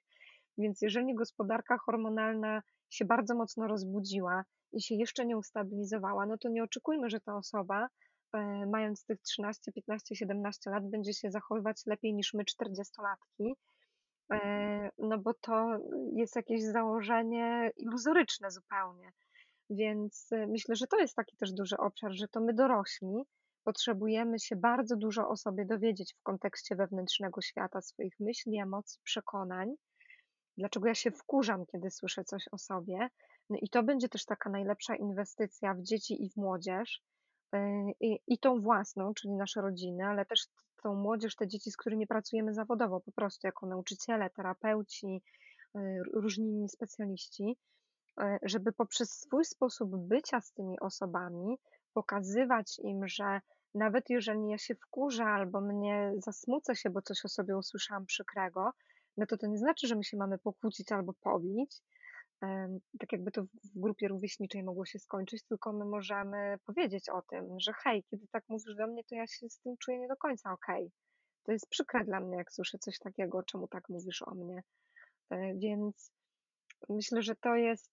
[0.58, 4.43] Więc jeżeli gospodarka hormonalna się bardzo mocno rozbudziła,
[4.76, 7.88] i się jeszcze nie ustabilizowała, no to nie oczekujmy, że ta osoba,
[8.34, 13.53] e, mając tych 13, 15, 17 lat, będzie się zachowywać lepiej niż my, 40-latki,
[14.32, 15.78] e, no bo to
[16.16, 19.12] jest jakieś założenie iluzoryczne zupełnie.
[19.70, 23.24] Więc e, myślę, że to jest taki też duży obszar, że to my dorośli
[23.64, 29.76] potrzebujemy się bardzo dużo o sobie dowiedzieć w kontekście wewnętrznego świata, swoich myśli, emocji, przekonań.
[30.58, 33.10] Dlaczego ja się wkurzam, kiedy słyszę coś o sobie,
[33.49, 37.01] no i to będzie też taka najlepsza inwestycja w dzieci i w młodzież,
[37.56, 37.60] y,
[37.99, 40.47] i, i tą własną, czyli nasze rodziny, ale też
[40.84, 45.22] tą młodzież, te dzieci, z którymi pracujemy zawodowo, po prostu jako nauczyciele, terapeuci,
[45.76, 45.80] y,
[46.14, 47.58] różni inni specjaliści,
[48.22, 51.58] y, żeby poprzez swój sposób bycia z tymi osobami
[51.93, 53.41] pokazywać im, że
[53.74, 58.72] nawet jeżeli ja się wkurzę albo mnie zasmucę się, bo coś o sobie usłyszałam przykrego,
[59.18, 61.82] no to to nie znaczy, że my się mamy pokłócić albo pobić,
[62.99, 67.59] tak jakby to w grupie rówieśniczej mogło się skończyć, tylko my możemy powiedzieć o tym,
[67.59, 70.16] że hej, kiedy tak mówisz do mnie, to ja się z tym czuję nie do
[70.16, 70.86] końca okej.
[70.86, 70.91] Okay.
[71.43, 74.63] To jest przykre dla mnie, jak słyszę coś takiego, czemu tak mówisz o mnie.
[75.30, 76.11] E, więc
[76.89, 77.91] myślę, że to jest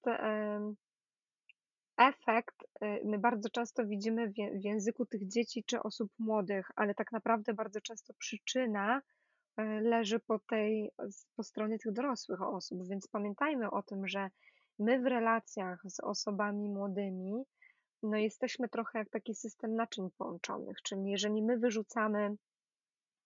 [1.97, 7.12] efekt, e, my bardzo często widzimy w języku tych dzieci czy osób młodych, ale tak
[7.12, 9.03] naprawdę bardzo często przyczyna
[9.83, 10.91] leży po tej,
[11.37, 14.31] po stronie tych dorosłych osób, więc pamiętajmy o tym, że
[14.79, 17.45] my w relacjach z osobami młodymi,
[18.03, 22.37] no jesteśmy trochę jak taki system naczyń połączonych, czyli jeżeli my wyrzucamy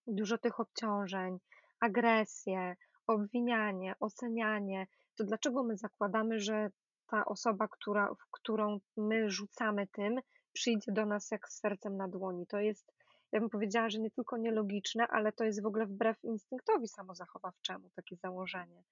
[0.07, 1.37] dużo tych obciążeń,
[1.79, 2.75] agresję,
[3.07, 6.69] obwinianie, ocenianie, to dlaczego my zakładamy, że
[7.07, 10.19] ta osoba, która, w którą my rzucamy tym,
[10.53, 12.47] przyjdzie do nas jak z sercem na dłoni?
[12.47, 12.93] To jest
[13.31, 17.89] ja bym powiedziała, że nie tylko nielogiczne, ale to jest w ogóle wbrew instynktowi samozachowawczemu
[17.95, 18.83] takie założenie.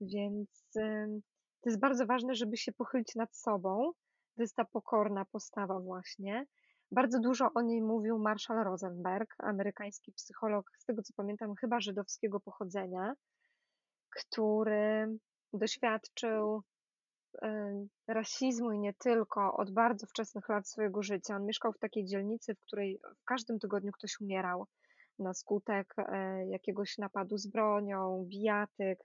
[0.00, 0.48] Więc
[1.60, 3.92] to jest bardzo ważne, żeby się pochylić nad sobą.
[4.36, 6.46] To jest ta pokorna postawa właśnie.
[6.90, 12.40] Bardzo dużo o niej mówił Marshall Rosenberg, amerykański psycholog, z tego co pamiętam, chyba żydowskiego
[12.40, 13.14] pochodzenia,
[14.10, 15.18] który
[15.52, 16.62] doświadczył
[18.08, 21.36] rasizmu i nie tylko od bardzo wczesnych lat swojego życia.
[21.36, 24.66] On mieszkał w takiej dzielnicy, w której w każdym tygodniu ktoś umierał
[25.18, 28.98] na skutek e, jakiegoś napadu z bronią, bijatyk.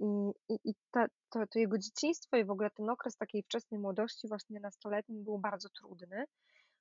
[0.00, 3.80] I, i, i to, to, to jego dzieciństwo i w ogóle ten okres takiej wczesnej
[3.80, 6.24] młodości, właśnie nastoletnim, był bardzo trudny.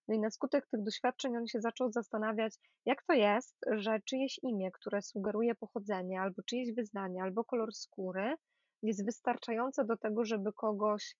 [0.07, 2.55] No i na skutek tych doświadczeń on się zaczął zastanawiać,
[2.86, 8.36] jak to jest, że czyjeś imię, które sugeruje pochodzenie, albo czyjeś wyznanie, albo kolor skóry,
[8.84, 11.15] jest wystarczające do tego, żeby kogoś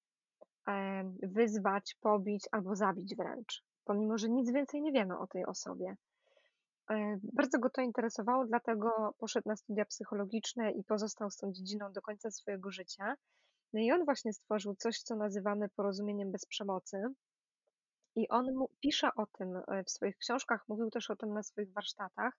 [1.24, 5.95] wyzwać, pobić albo zabić wręcz, pomimo że nic więcej nie wiemy o tej osobie.
[7.34, 12.01] Bardzo go to interesowało, dlatego poszedł na studia psychologiczne i pozostał z tą dziedziną do
[12.01, 13.16] końca swojego życia.
[13.74, 17.03] No i on właśnie stworzył coś, co nazywamy porozumieniem bez przemocy.
[18.16, 18.45] I on
[18.80, 22.34] pisze o tym e, w swoich książkach, mówił też o tym na swoich warsztatach,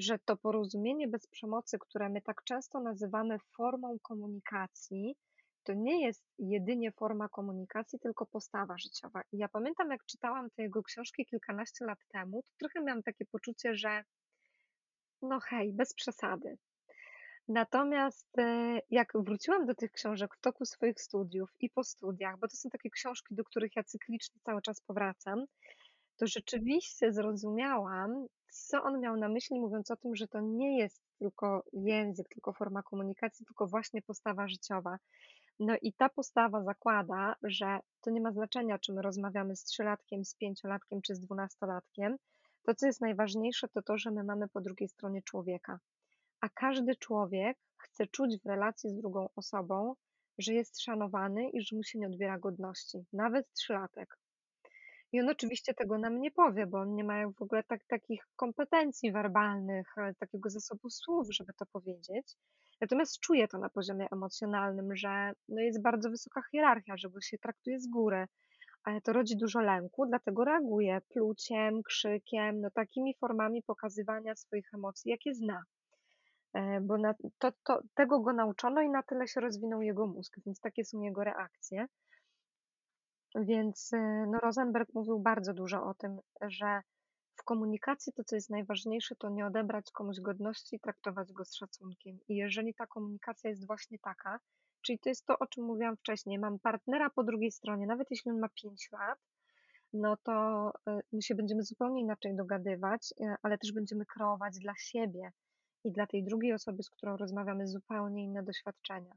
[0.00, 5.16] że to porozumienie bez przemocy, które my tak często nazywamy formą komunikacji,
[5.62, 9.22] to nie jest jedynie forma komunikacji, tylko postawa życiowa.
[9.32, 13.24] I ja pamiętam, jak czytałam te jego książki kilkanaście lat temu, to trochę miałam takie
[13.24, 14.04] poczucie, że
[15.22, 16.58] no hej, bez przesady.
[17.48, 22.48] Natomiast e, jak wróciłam do tych książek w toku swoich studiów i po studiach, bo
[22.48, 25.44] to są takie książki, do których ja cyklicznie cały czas powracam,
[26.16, 31.02] to rzeczywiście zrozumiałam, co on miał na myśli, mówiąc o tym, że to nie jest
[31.18, 34.98] tylko język, tylko forma komunikacji, tylko właśnie postawa życiowa.
[35.58, 40.24] No i ta postawa zakłada, że to nie ma znaczenia, czy my rozmawiamy z trzylatkiem,
[40.24, 42.16] z pięciolatkiem, czy z dwunastolatkiem.
[42.62, 45.78] To, co jest najważniejsze, to to, że my mamy po drugiej stronie człowieka.
[46.40, 49.94] A każdy człowiek chce czuć w relacji z drugą osobą,
[50.38, 54.18] że jest szanowany i że mu się nie odbiera godności, nawet trzylatek.
[55.12, 58.26] I on oczywiście tego nam nie powie, bo on nie ma w ogóle tak, takich
[58.36, 62.36] kompetencji werbalnych, e, takiego zasobu słów, żeby to powiedzieć.
[62.80, 67.38] Natomiast czuje to na poziomie emocjonalnym, że no jest bardzo wysoka hierarchia, że go się
[67.38, 68.26] traktuje z góry.
[68.84, 75.10] Ale to rodzi dużo lęku, dlatego reaguje pluciem, krzykiem, no takimi formami pokazywania swoich emocji,
[75.10, 75.62] jakie zna.
[76.54, 80.36] E, bo na, to, to, tego go nauczono i na tyle się rozwinął jego mózg,
[80.46, 81.86] więc takie są jego reakcje.
[83.34, 86.82] Więc y, no, Rosenberg mówił bardzo dużo o tym, że
[87.36, 91.54] w komunikacji to, co jest najważniejsze, to nie odebrać komuś godności i traktować go z
[91.54, 92.18] szacunkiem.
[92.28, 94.40] I jeżeli ta komunikacja jest właśnie taka,
[94.82, 98.30] czyli to jest to, o czym mówiłam wcześniej, mam partnera po drugiej stronie, nawet jeśli
[98.30, 99.18] on ma 5 lat,
[99.92, 104.74] no to y, my się będziemy zupełnie inaczej dogadywać, y, ale też będziemy kreować dla
[104.76, 105.32] siebie
[105.84, 109.14] i dla tej drugiej osoby, z którą rozmawiamy, zupełnie inne doświadczenia.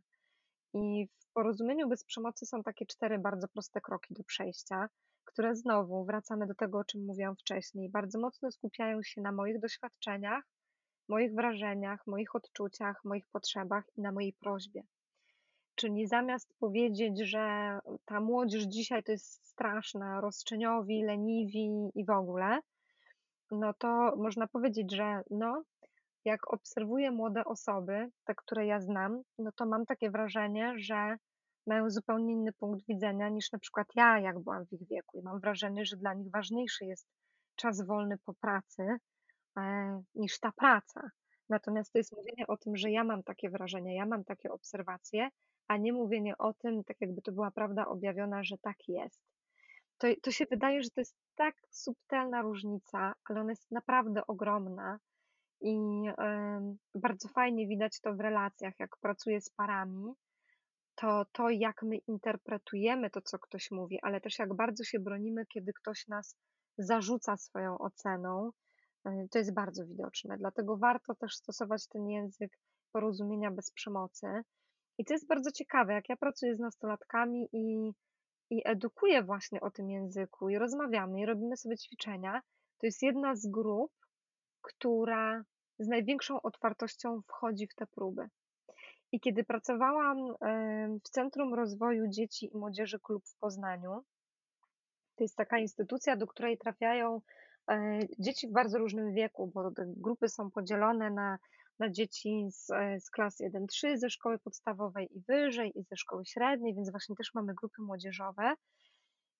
[0.74, 4.90] I w porozumieniu bez przemocy są takie cztery bardzo proste kroki do przejścia,
[5.26, 7.90] które znowu wracamy do tego, o czym mówiłam wcześniej.
[7.90, 10.44] Bardzo mocno skupiają się na moich doświadczeniach,
[11.08, 14.84] moich wrażeniach, moich odczuciach, moich potrzebach i na mojej prośbie.
[15.76, 22.60] Czyli zamiast powiedzieć, że ta młodzież dzisiaj to jest straszna, roszczeniowi, leniwi i w ogóle,
[23.52, 25.64] no to można powiedzieć, że no,
[26.26, 31.18] jak obserwuję młode osoby, te, które ja znam, no to mam takie wrażenie, że
[31.68, 35.18] mają zupełnie inny punkt widzenia niż na przykład ja, jak byłam w ich wieku.
[35.18, 37.08] I mam wrażenie, że dla nich ważniejszy jest
[37.56, 38.98] czas wolny po pracy
[39.58, 41.10] e, niż ta praca.
[41.50, 45.30] Natomiast to jest mówienie o tym, że ja mam takie wrażenia, ja mam takie obserwacje,
[45.68, 49.22] a nie mówienie o tym, tak jakby to była prawda objawiona, że tak jest.
[49.98, 55.00] To, to się wydaje, że to jest tak subtelna różnica, ale ona jest naprawdę ogromna
[55.64, 55.78] i
[56.96, 60.14] bardzo fajnie widać to w relacjach, jak pracuję z parami,
[60.96, 65.46] to to, jak my interpretujemy to, co ktoś mówi, ale też jak bardzo się bronimy,
[65.46, 66.38] kiedy ktoś nas
[66.78, 68.52] zarzuca swoją oceną,
[69.06, 70.38] e, to jest bardzo widoczne.
[70.38, 72.60] Dlatego warto też stosować ten język
[72.92, 74.28] porozumienia bez przemocy.
[74.98, 77.92] I to jest bardzo ciekawe, jak ja pracuję z nastolatkami i,
[78.50, 82.42] i edukuję właśnie o tym języku, i rozmawiamy, i robimy sobie ćwiczenia,
[82.80, 83.92] to jest jedna z grup,
[84.62, 85.44] która
[85.80, 88.30] z największą otwartością wchodzi w te próby.
[89.12, 90.18] I kiedy pracowałam
[91.06, 94.04] w Centrum Rozwoju Dzieci i Młodzieży Klub w Poznaniu,
[95.16, 97.22] to jest taka instytucja, do której trafiają
[97.72, 101.38] e, dzieci w bardzo różnym wieku, bo grupy są podzielone na,
[101.80, 106.26] na dzieci z, e, z klas 1-3, ze szkoły podstawowej i wyżej, i ze szkoły
[106.26, 108.54] średniej, więc właśnie też mamy grupy młodzieżowe.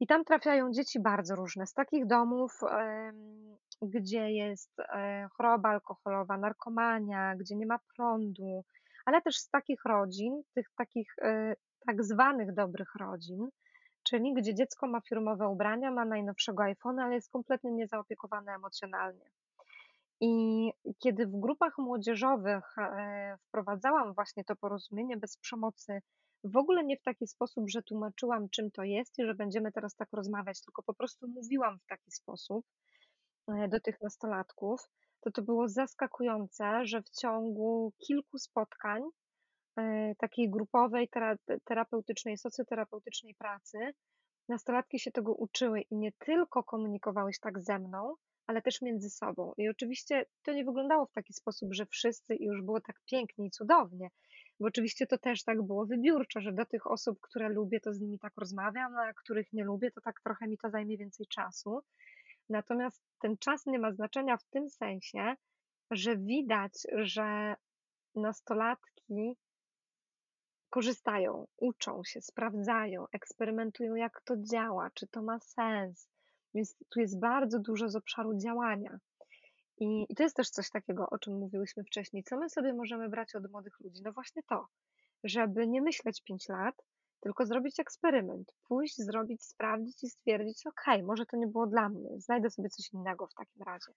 [0.04, 2.60] I tam trafiają dzieci bardzo różne, z takich domów,
[3.82, 8.64] gdzie jest e, choroba alkoholowa, narkomania, gdzie nie ma prądu,
[9.06, 11.56] ale też z takich rodzin, tych takich e,
[11.88, 13.50] tak zwanych dobrych rodzin,
[14.04, 19.26] czyli gdzie dziecko ma firmowe ubrania, ma najnowszego iPhone'a, ale jest kompletnie niezaopiekowane emocjonalnie.
[20.22, 26.02] I kiedy w grupach młodzieżowych e, wprowadzałam właśnie to porozumienie bez przemocy,
[26.44, 29.96] w ogóle nie w taki sposób, że tłumaczyłam, czym to jest i że będziemy teraz
[29.96, 32.66] tak rozmawiać, tylko po prostu mówiłam w taki sposób
[33.48, 34.90] e, do tych nastolatków,
[35.22, 39.04] to to było zaskakujące, że w ciągu kilku spotkań
[39.78, 41.10] e, takiej grupowej,
[41.64, 43.78] terapeutycznej, socjoterapeutycznej pracy,
[44.50, 48.16] nastolatki się tego uczyły i nie tylko komunikowały się tak ze mną,
[48.48, 49.54] ale też między sobą.
[49.58, 53.52] I oczywiście to nie wyglądało w taki sposób, że wszyscy już było tak pięknie i
[53.52, 54.10] cudownie,
[54.64, 58.00] bo oczywiście to też tak było wybiórczo, że do tych osób, które lubię, to z
[58.00, 61.82] nimi tak rozmawiam, a których nie lubię, to tak trochę mi to zajmie więcej czasu.
[62.50, 65.36] Natomiast ten czas nie ma znaczenia w tym sensie,
[65.92, 67.56] że widać, że
[68.16, 69.38] nastolatki
[70.70, 76.10] korzystają, uczą się, sprawdzają, eksperymentują, jak to działa, czy to ma sens.
[76.54, 79.00] Więc tu jest bardzo dużo z obszaru działania.
[79.78, 82.24] I, I to jest też coś takiego, o czym mówiłyśmy wcześniej.
[82.24, 84.02] Co my sobie możemy brać od młodych ludzi?
[84.04, 84.68] No właśnie to,
[85.24, 86.76] żeby nie myśleć 5 lat,
[87.20, 92.10] tylko zrobić eksperyment, pójść, zrobić, sprawdzić i stwierdzić, ok, może to nie było dla mnie,
[92.18, 93.92] znajdę sobie coś innego w takim razie.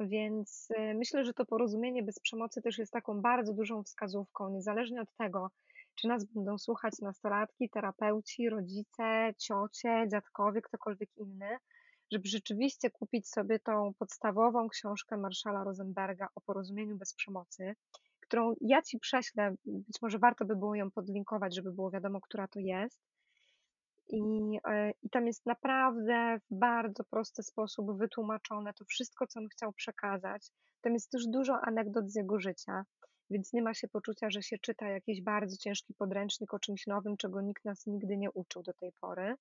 [0.00, 5.00] Więc y, myślę, że to porozumienie bez przemocy też jest taką bardzo dużą wskazówką, niezależnie
[5.00, 5.50] od tego,
[5.94, 11.58] czy nas będą słuchać nastolatki, terapeuci, rodzice, ciocie, dziadkowie, ktokolwiek inny,
[12.12, 17.74] żeby rzeczywiście kupić sobie tą podstawową książkę Marszala Rosenberga o porozumieniu bez przemocy,
[18.20, 22.48] którą ja Ci prześlę, być może warto by było ją podlinkować, żeby było wiadomo, która
[22.48, 23.00] to jest.
[24.08, 24.20] I,
[24.68, 29.72] e, I tam jest naprawdę w bardzo prosty sposób wytłumaczone to wszystko, co on chciał
[29.72, 30.50] przekazać.
[30.80, 32.84] Tam jest też dużo anegdot z jego życia,
[33.30, 37.16] więc nie ma się poczucia, że się czyta jakiś bardzo ciężki podręcznik o czymś nowym,
[37.16, 39.36] czego nikt nas nigdy nie uczył do tej pory.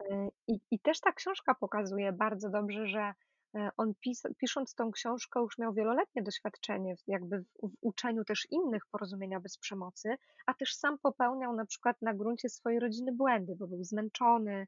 [0.00, 3.14] E, I, I też ta książka pokazuje bardzo dobrze, że
[3.54, 8.46] e, on pis, pisząc tą książkę już miał wieloletnie doświadczenie jakby w, w, uczeniu też
[8.50, 10.16] innych porozumienia bez przemocy,
[10.46, 14.66] a też sam popełniał na przykład na gruncie swojej rodziny błędy, bo był zmęczony,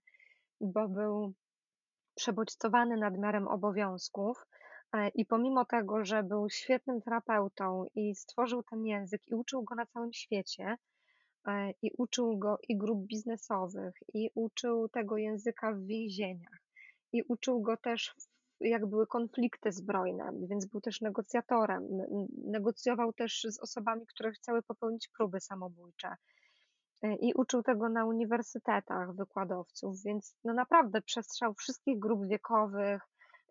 [0.61, 1.35] bo był
[2.15, 4.47] przebodźcowany nadmiarem obowiązków.
[4.93, 9.75] E, I pomimo tego, że był świetnym terapeutą i stworzył ten język i uczył go
[9.75, 10.77] na całym świecie,
[11.83, 16.63] i uczył go i grup biznesowych, i uczył tego języka w więzieniach,
[17.13, 18.15] i uczył go też,
[18.61, 21.89] jak były konflikty zbrojne, więc był też negocjatorem.
[22.45, 26.17] Negocjował też z osobami, które chciały popełnić próby samobójcze.
[27.03, 33.03] E, I uczył tego na uniwersytetach wykładowców, więc no naprawdę przestrzał wszystkich grup wiekowych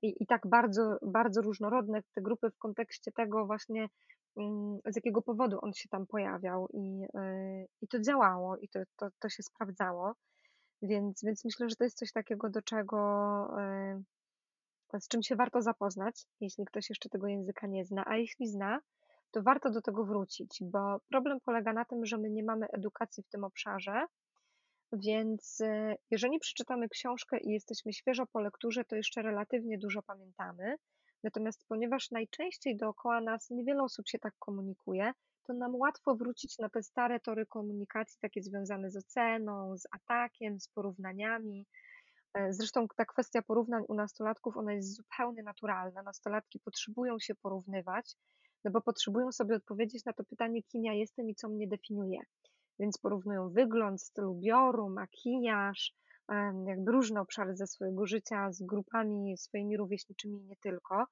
[0.01, 3.87] i, i tak bardzo, bardzo różnorodne te grupy w kontekście tego właśnie
[4.85, 9.07] z jakiego powodu on się tam pojawiał i, y, i to działało i to, to,
[9.19, 10.13] to się sprawdzało.
[10.81, 12.99] Więc, więc myślę, że to jest coś takiego, do czego,
[14.93, 18.47] y, z czym się warto zapoznać, jeśli ktoś jeszcze tego języka nie zna, a jeśli
[18.47, 18.79] zna,
[19.31, 23.23] to warto do tego wrócić, bo problem polega na tym, że my nie mamy edukacji
[23.23, 24.05] w tym obszarze,
[24.93, 30.75] więc y, jeżeli przeczytamy książkę i jesteśmy świeżo po lekturze, to jeszcze relatywnie dużo pamiętamy.
[31.23, 35.13] Natomiast ponieważ najczęściej dookoła nas niewiele osób się tak komunikuje,
[35.47, 40.59] to nam łatwo wrócić na te stare tory komunikacji, takie związane z oceną, z atakiem,
[40.59, 41.65] z porównaniami.
[42.33, 46.03] E, zresztą ta kwestia porównań u nastolatków, ona jest zupełnie naturalna.
[46.03, 48.15] Nastolatki potrzebują się porównywać,
[48.63, 52.19] no bo potrzebują sobie odpowiedzieć na to pytanie, kim ja jestem i co mnie definiuje.
[52.79, 55.93] Więc porównują wygląd, styl ubioru, makijaż,
[56.67, 61.05] jakby różne obszary ze swojego życia z grupami swoimi rówieśniczymi i nie tylko,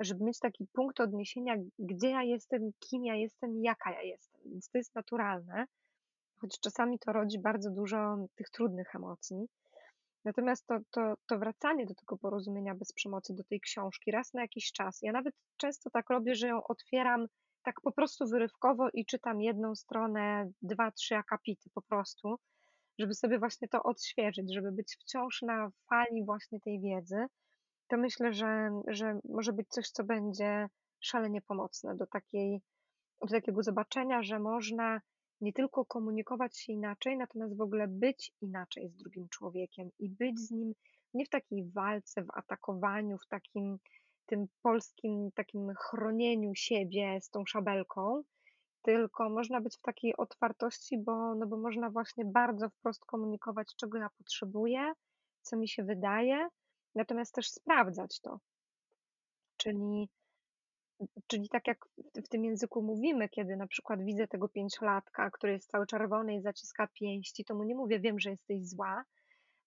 [0.00, 4.40] żeby mieć taki punkt odniesienia, gdzie ja jestem, kim ja jestem jaka ja jestem.
[4.46, 5.66] Więc to jest naturalne,
[6.40, 9.46] choć czasami to rodzi bardzo dużo tych trudnych emocji.
[10.24, 14.42] Natomiast to, to, to wracanie do tego porozumienia bez przemocy, do tej książki raz na
[14.42, 15.02] jakiś czas.
[15.02, 17.26] Ja nawet często tak robię, że ją otwieram
[17.62, 22.38] tak po prostu wyrywkowo i czytam jedną stronę, dwa, trzy akapity po prostu,
[22.98, 27.26] żeby sobie właśnie to odświeżyć, żeby być wciąż na fali właśnie tej wiedzy,
[27.88, 30.68] to myślę, że, że może być coś, co będzie
[31.00, 32.60] szalenie pomocne do takiej,
[33.20, 35.00] do takiego zobaczenia, że można
[35.40, 40.40] nie tylko komunikować się inaczej, natomiast w ogóle być inaczej z drugim człowiekiem i być
[40.40, 40.74] z nim
[41.14, 43.78] nie w takiej walce, w atakowaniu, w takim
[44.26, 48.22] tym polskim takim chronieniu siebie z tą szabelką,
[48.84, 53.98] tylko można być w takiej otwartości, bo no bo można właśnie bardzo wprost komunikować, czego
[53.98, 54.92] ja potrzebuję,
[55.42, 56.48] co mi się wydaje,
[56.94, 58.38] natomiast też sprawdzać to.
[59.56, 60.08] Czyli
[61.26, 61.78] czyli tak jak
[62.14, 66.42] w tym języku mówimy, kiedy na przykład widzę tego pięciolatka, który jest cały czerwony i
[66.42, 69.04] zaciska pięści, to mu nie mówię: „Wiem, że jesteś zła”,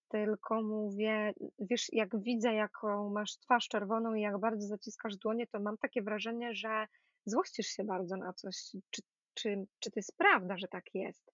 [0.09, 5.59] tylko mówię: „Wiesz, jak widzę, jaką masz twarz czerwoną i jak bardzo zaciskasz dłonie, to
[5.59, 6.87] mam takie wrażenie, że
[7.29, 8.55] złościsz się bardzo na coś.
[8.89, 9.01] Czy
[9.33, 11.33] czy czy to jest prawda, że tak jest?”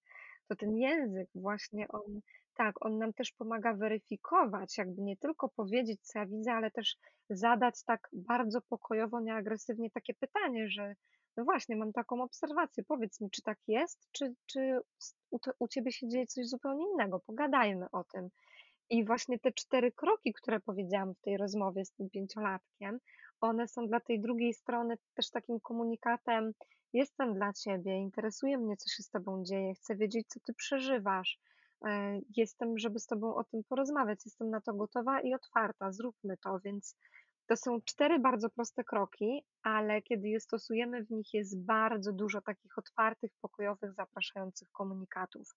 [0.49, 2.21] To ten język właśnie on
[2.55, 6.97] tak, on nam też pomaga weryfikować, jakby nie tylko powiedzieć, co ja widzę, ale też
[7.29, 10.95] zadać tak bardzo pokojowo, nieagresywnie takie pytanie, że
[11.37, 14.79] no właśnie, mam taką obserwację, powiedz mi, czy tak jest, czy czy
[15.31, 18.29] u u ciebie się dzieje coś zupełnie innego, pogadajmy o tym.
[18.89, 22.99] I właśnie te 4 kroki, które powiedziałam w tej rozmowie z tym pięciolatkiem,
[23.43, 26.51] one są dla tej drugiej strony też takim komunikatem:
[26.93, 31.39] „Jestem dla ciebie, interesuje mnie, co się z tobą dzieje, chcę wiedzieć, co ty przeżywasz,
[31.85, 36.37] e, jestem, żeby z tobą o tym porozmawiać, jestem na to gotowa i otwarta, zróbmy
[36.37, 36.95] to”, więc
[37.47, 42.41] to są 4 bardzo proste kroki, ale kiedy je stosujemy, w nich jest bardzo dużo
[42.41, 45.47] takich otwartych, pokojowych, zapraszających komunikatów.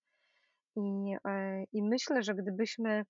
[0.76, 3.04] I, e, i myślę, że gdybyśmy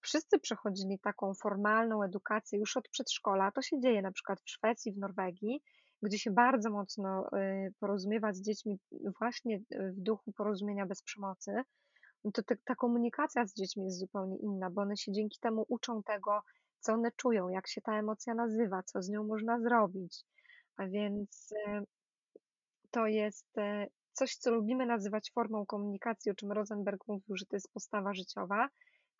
[0.00, 4.92] wszyscy przechodzili taką formalną edukację już od przedszkola, to się dzieje na przykład w Szwecji,
[4.92, 5.62] w Norwegii,
[6.02, 8.78] gdzie się bardzo mocno, y, porozumiewa z dziećmi
[9.18, 11.52] właśnie, y, w duchu porozumienia bez przemocy,
[12.34, 16.42] to ta komunikacja z dziećmi jest zupełnie inna, bo one się dzięki temu uczą tego,
[16.80, 20.24] co one czują, jak się ta emocja nazywa, co z nią można zrobić.
[20.76, 21.82] A więc, e,
[22.90, 23.46] to jest,
[24.12, 28.68] coś, co lubimy nazywać formą komunikacji, o czym Rosenberg mówił, że to jest postawa życiowa,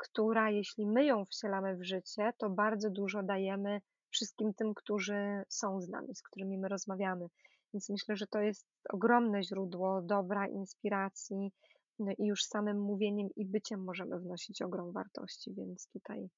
[0.00, 5.80] która jeśli my ją wcielamy w życie, to bardzo dużo dajemy wszystkim tym, którzy są
[5.80, 7.26] z nami, z którymi my rozmawiamy.
[7.74, 11.52] Więc myślę, że to jest ogromne źródło dobra, inspiracji,
[11.98, 16.30] no i już samym mówieniem i byciem możemy wnosić ogrom wartości, więc tutaj,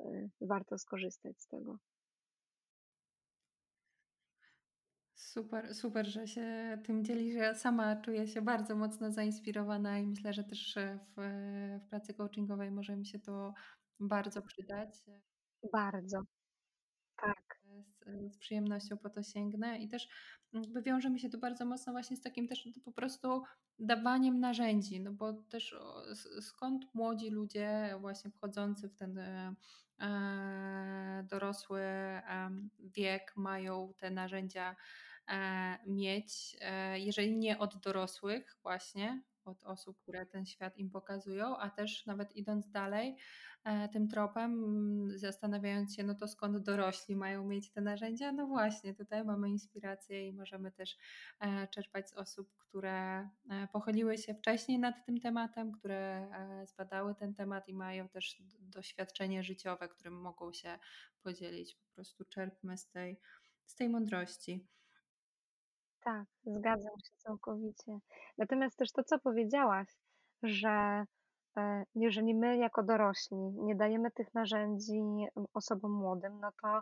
[0.00, 1.78] y, warto skorzystać z tego.
[5.34, 7.34] Super, super, że się tym dzielisz.
[7.34, 11.20] Ja sama czuję się bardzo mocno zainspirowana i myślę, że też, e, w
[11.86, 13.54] w pracy coachingowej może mi się to
[14.00, 14.88] bardzo przydać.
[15.72, 16.18] Bardzo.
[17.16, 17.60] Tak.
[18.06, 20.08] Z z przyjemnością po to sięgnę i też
[20.52, 23.42] jakby wiąże mi się to bardzo mocno właśnie z takim też po prostu
[23.78, 25.76] dawaniem narzędzi, no bo też
[26.40, 29.54] skąd młodzi ludzie właśnie wchodzący w ten, e,
[30.00, 34.76] e, dorosły, em, wiek mają te narzędzia, e,
[35.86, 41.70] mieć, e, jeżeli nie od dorosłych właśnie, od osób, które ten świat im pokazują, a
[41.70, 43.16] też nawet idąc dalej,
[43.64, 48.32] e, tym tropem, mm, zastanawiając się, no to skąd dorośli mają mieć te narzędzia?
[48.32, 50.96] No właśnie, tutaj mamy inspirację i możemy też,
[51.40, 57.14] e, czerpać z osób, które, e, pochyliły się wcześniej nad tym tematem, które, e, zbadały
[57.14, 60.78] ten temat i mają też doświadczenie życiowe, którym mogą się
[61.22, 61.74] podzielić.
[61.74, 63.20] Po prostu czerpmy z tej
[63.66, 64.66] z tej mądrości.
[66.04, 67.98] Tak, zgadzam się całkowicie.
[68.38, 69.88] Natomiast też to, co powiedziałaś,
[70.42, 71.04] że,
[71.56, 75.02] e, jeżeli my jako dorośli nie dajemy tych narzędzi,
[75.54, 76.80] osobom młodym, no to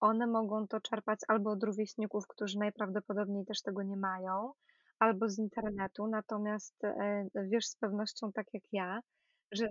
[0.00, 4.52] one mogą to czerpać albo od rówieśników, którzy najprawdopodobniej też tego nie mają,
[4.98, 6.06] albo z internetu.
[6.06, 9.00] Natomiast, e, wiesz z pewnością tak jak ja,
[9.52, 9.68] że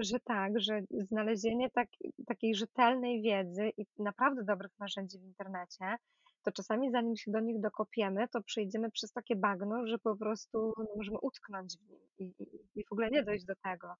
[0.00, 1.88] że tak, że znalezienie tak
[2.26, 5.96] takiej rzetelnej wiedzy i naprawdę dobrych narzędzi w internecie,
[6.42, 10.72] to czasami zanim się do nich dokopiemy, to przejdziemy przez takie bagno, że po prostu
[10.96, 13.94] możemy utknąć w nim i i i w ogóle nie dojść do tego.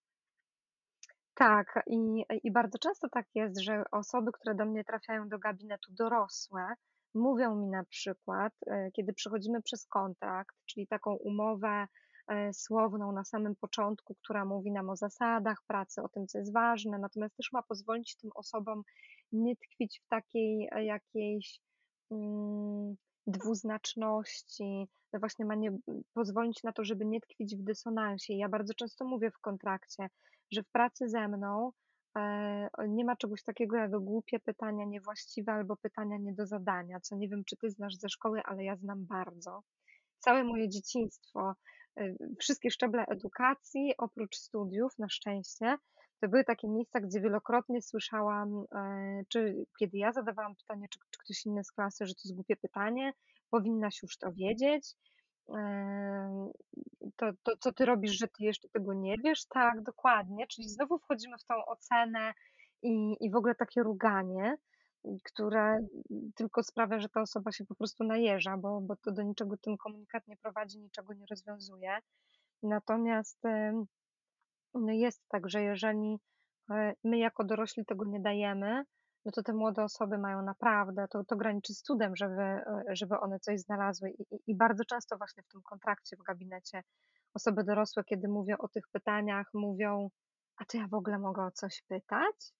[1.35, 5.93] Tak, i i bardzo często tak jest, że osoby, które do mnie trafiają do gabinetu,
[5.93, 6.75] dorosłe,
[7.15, 11.87] mówią mi na przykład, e, kiedy przechodzimy przez kontrakt, czyli taką umowę,
[12.29, 16.53] e, słowną na samym początku, która mówi nam o zasadach pracy, o tym, co jest
[16.53, 18.83] ważne, natomiast też ma pozwolić tym osobom
[19.33, 21.61] nie tkwić w takiej, e, jakiejś,
[23.27, 25.77] dwuznaczności, no właśnie ma nie
[26.15, 28.35] pozwolić na to, żeby nie tkwić w dysonansie.
[28.35, 30.09] Ja bardzo często mówię w kontrakcie,
[30.51, 31.73] że w pracy ze mną,
[32.17, 37.17] e, nie ma czegoś takiego jak głupie pytania, niewłaściwe albo pytania nie do zadania, co
[37.17, 39.63] nie wiem, czy ty znasz ze szkoły, ale ja znam bardzo.
[40.19, 41.55] Całe moje dzieciństwo,
[42.01, 45.77] y, wszystkie szczeble edukacji, oprócz studiów, na szczęście,
[46.23, 51.19] to były takie miejsca, gdzie wielokrotnie słyszałam, e, czy kiedy ja zadawałam pytanie, czy czy
[51.19, 53.13] ktoś inny z klasy, że to jest głupie pytanie,
[53.51, 54.95] powinnaś już to wiedzieć,
[55.57, 56.53] e,
[57.17, 59.47] to to co ty robisz, że ty jeszcze tego nie wiesz?
[59.47, 62.33] Tak, dokładnie, czyli znowu wchodzimy w tą ocenę
[62.83, 64.57] i i w ogóle takie ruganie.
[65.25, 65.79] które
[66.37, 69.77] tylko sprawia, że ta osoba się po prostu najeża, bo bo to do niczego ten
[69.77, 71.99] komunikat nie prowadzi, niczego nie rozwiązuje.
[72.63, 73.39] Natomiast,
[74.75, 76.19] no jest tak, że jeżeli,
[76.71, 78.85] e, my jako dorośli tego nie dajemy,
[79.25, 83.21] no to te młode osoby mają naprawdę to to graniczy z cudem, żeby, e, żeby
[83.21, 86.83] one coś znalazły i i i bardzo często właśnie w tym kontrakcie w gabinecie
[87.35, 90.09] osoby dorosłe, kiedy mówią o tych pytaniach, mówią:
[90.57, 92.53] „A czy ja w ogóle mogę o coś pytać?”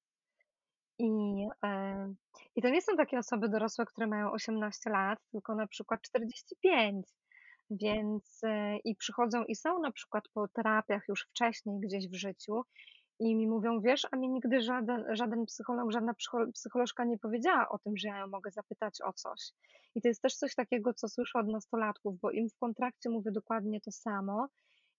[0.99, 1.09] I,
[2.57, 7.07] i to nie są takie osoby dorosłe, które mają 18 lat, tylko na przykład 45,
[7.81, 12.63] więc, e, i przychodzą i są na przykład po terapiach już wcześniej gdzieś w życiu
[13.21, 17.69] i mi mówią: „Wiesz, a mi nigdy żaden żaden psycholog, żadna psycho psycholożka nie powiedziała
[17.69, 19.41] o tym, że ja ją mogę zapytać o coś”.
[19.95, 23.31] I to jest też coś takiego, co słyszę od nastolatków, bo im w kontrakcie mówię
[23.33, 24.49] dokładnie to samo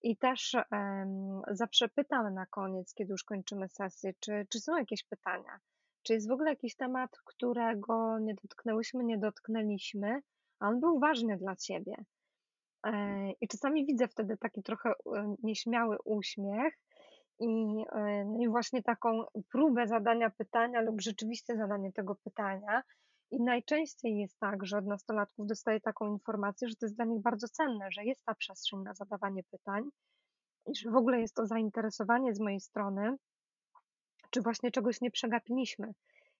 [0.04, 5.04] i też, em, zawsze pytam na koniec, kiedy już kończymy sesję, czy czy są jakieś
[5.04, 5.60] pytania,
[6.04, 10.22] czy jest w ogóle jakiś temat, którego nie dotknęłyśmy, nie dotknęliśmy,
[10.60, 11.96] a on był ważny dla ciebie.
[12.84, 16.74] E, i czasami widzę wtedy taki trochę, e, nieśmiały uśmiech
[17.40, 17.48] i,
[17.92, 22.84] e, no i właśnie taką próbę zadania pytania lub rzeczywiste zadanie tego pytania.
[23.32, 27.22] I najczęściej jest tak, że od nastolatków dostaję taką informację, że to jest dla nich
[27.22, 29.84] bardzo cenne, że jest ta przestrzeń na zadawanie pytań
[30.66, 33.16] i że w ogóle jest to zainteresowanie z mojej strony,
[34.30, 35.94] czy właśnie czegoś nie przegapiliśmy,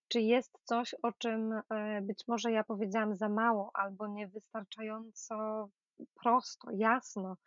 [0.08, 1.62] czy jest coś, o czym,
[2.02, 5.70] być może ja powiedziałam za mało albo niewystarczająco
[6.24, 7.38] prosto, jasno.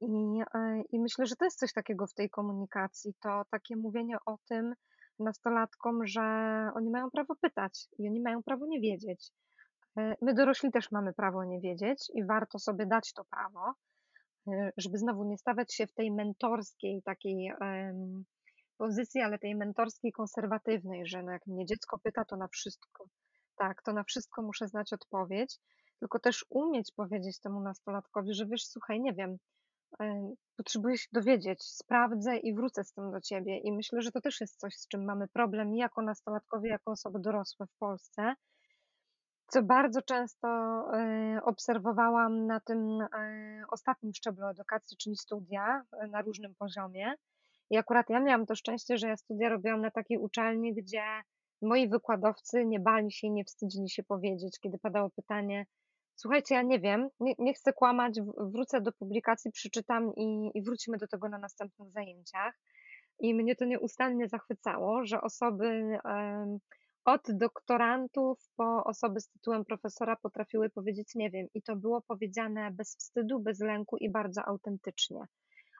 [0.00, 4.16] I, e, i myślę, że to jest coś takiego w tej komunikacji, to takie mówienie
[4.26, 4.74] o tym
[5.18, 6.22] nastolatkom, że
[6.74, 9.30] oni mają prawo pytać i oni mają prawo nie wiedzieć.
[9.98, 13.74] E, my dorośli też mamy prawo nie wiedzieć i warto sobie dać to prawo,
[14.48, 17.52] e, żeby znowu nie stawiać się w tej mentorskiej takiej,
[18.78, 23.08] pozycji, ale tej mentorskiej konserwatywnej, że no jak mnie dziecko pyta, to na wszystko
[23.56, 25.58] tak, to na wszystko muszę znać odpowiedź,
[26.04, 29.38] tylko też umieć powiedzieć temu nastolatkowi, że wiesz, słuchaj, nie wiem,
[30.00, 33.58] e, potrzebuję się dowiedzieć, sprawdzę i wrócę z tym do ciebie.
[33.58, 37.18] I myślę, że to też jest coś, z czym mamy problem jako nastolatkowie, jako osoby
[37.20, 38.34] dorosłe w Polsce,
[39.46, 46.54] co bardzo często, e, obserwowałam na tym, e, ostatnim szczeblu edukacji, czyli studia, na różnym
[46.54, 47.14] poziomie.
[47.70, 51.02] I akurat ja miałam to szczęście, że ja studia robiłam na takiej uczelni, gdzie
[51.62, 55.66] moi wykładowcy nie bali się i nie wstydzili się powiedzieć, kiedy padało pytanie:
[56.16, 60.98] „Słuchajcie, ja nie wiem, nie nie chcę kłamać, wrócę do publikacji, przeczytam i i wrócimy
[60.98, 62.54] do tego na następnych zajęciach”.
[63.20, 65.98] I mnie to nieustannie zachwycało, że osoby,
[67.04, 72.70] od doktorantów po osoby z tytułem profesora potrafiły powiedzieć: „Nie wiem” i to było powiedziane
[72.70, 75.20] bez wstydu, bez lęku i bardzo autentycznie.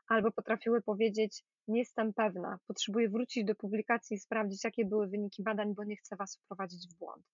[0.08, 5.42] Albo potrafiły powiedzieć: „Nie jestem pewna, potrzebuję wrócić do publikacji i sprawdzić, jakie były wyniki
[5.42, 7.26] badań, bo nie chcę was wprowadzić w błąd”.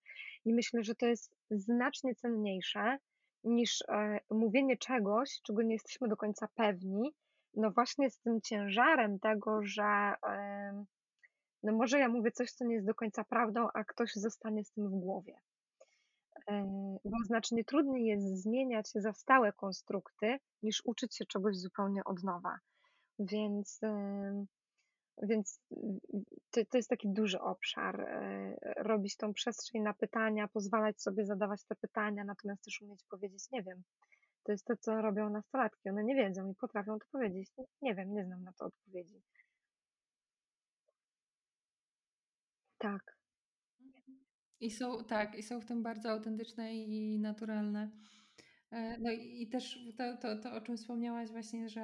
[0.45, 2.97] I myślę, że to jest znacznie cenniejsze
[3.43, 7.13] niż, e, mówienie czegoś, czego nie jesteśmy do końca pewni,
[7.53, 10.13] no właśnie z tym ciężarem tego, że,
[11.63, 14.71] no może ja mówię coś, co nie jest do końca prawdą, a ktoś zostanie z
[14.71, 15.33] tym w głowie.
[16.49, 16.63] E,
[17.05, 22.57] bo znacznie trudniej jest zmieniać za stałe konstrukty, niż uczyć się czegoś zupełnie od nowa.
[23.19, 23.79] Więc,
[25.23, 25.61] więc
[26.51, 31.65] to to jest taki duży obszar, e, robić tą przestrzeń na pytania, pozwalać sobie zadawać
[31.65, 33.83] te pytania, natomiast też umieć powiedzieć: „Nie wiem”.
[34.43, 37.95] To jest to, co robią nastolatki, one nie wiedzą i potrafią to powiedzieć: „N nie
[37.95, 39.21] wiem, nie znam na to odpowiedzi”.
[42.77, 43.20] Tak.
[44.61, 47.91] I są tak, i są w tym bardzo autentyczne i naturalne.
[48.71, 51.81] E, no i też to to to, o czym wspomniałaś właśnie, że,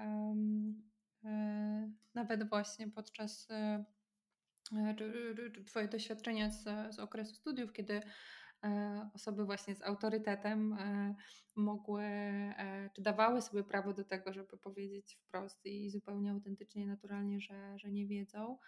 [0.00, 0.82] em,
[1.24, 3.84] e, nawet właśnie podczas, e,
[4.72, 4.94] e,
[5.66, 6.64] twoje doświadczenia z
[6.94, 8.00] z okresu studiów, kiedy,
[8.64, 10.76] e, osoby właśnie z autorytetem,
[11.56, 12.02] mogły,
[12.94, 17.92] czy dawały sobie prawo do tego, żeby powiedzieć wprost i zupełnie autentycznie, naturalnie, że że
[17.92, 18.58] nie wiedzą.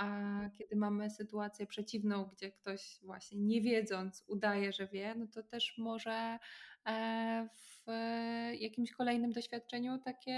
[0.00, 5.42] A kiedy mamy sytuację przeciwną, gdzie ktoś właśnie nie wiedząc udaje, że wie, no to
[5.42, 6.38] też może,
[6.86, 7.86] e, w
[8.58, 10.32] jakimś kolejnym doświadczeniu takie,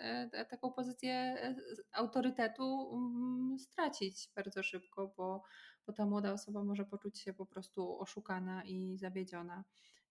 [0.00, 1.56] e, taką pozycję, e,
[1.92, 5.42] autorytetu, mm, stracić bardzo szybko, bo
[5.86, 9.64] bo ta młoda osoba może poczuć się po prostu oszukana i zawiedziona,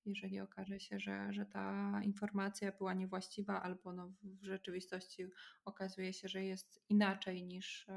[0.05, 5.25] jeżeli okaże się, że że ta informacja była niewłaściwa albo no w rzeczywistości
[5.65, 7.87] okazuje się, że jest inaczej niż,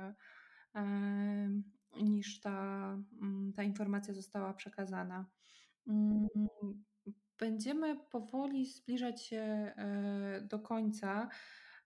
[1.96, 5.26] niż ta, mm, ta informacja została przekazana.
[5.86, 6.28] Mm,
[7.38, 11.28] będziemy powoli zbliżać się, e, do końca.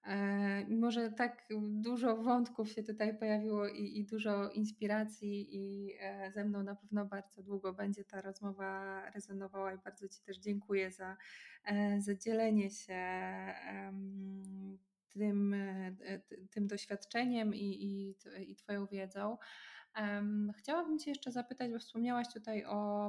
[0.06, 6.32] E, mimo że tak dużo wątków się tutaj pojawiło i, i dużo inspiracji, i e,
[6.32, 10.90] ze mną na pewno bardzo długo będzie ta rozmowa rezonowała, i bardzo Ci też dziękuję
[10.90, 11.16] za,
[11.64, 13.02] e, za dzielenie się
[15.14, 15.54] tym,
[16.50, 18.16] tym doświadczeniem i, i,
[18.50, 19.38] i Twoją wiedzą.
[20.56, 23.06] Chciałabym Cię jeszcze zapytać, bo wspomniałaś tutaj o,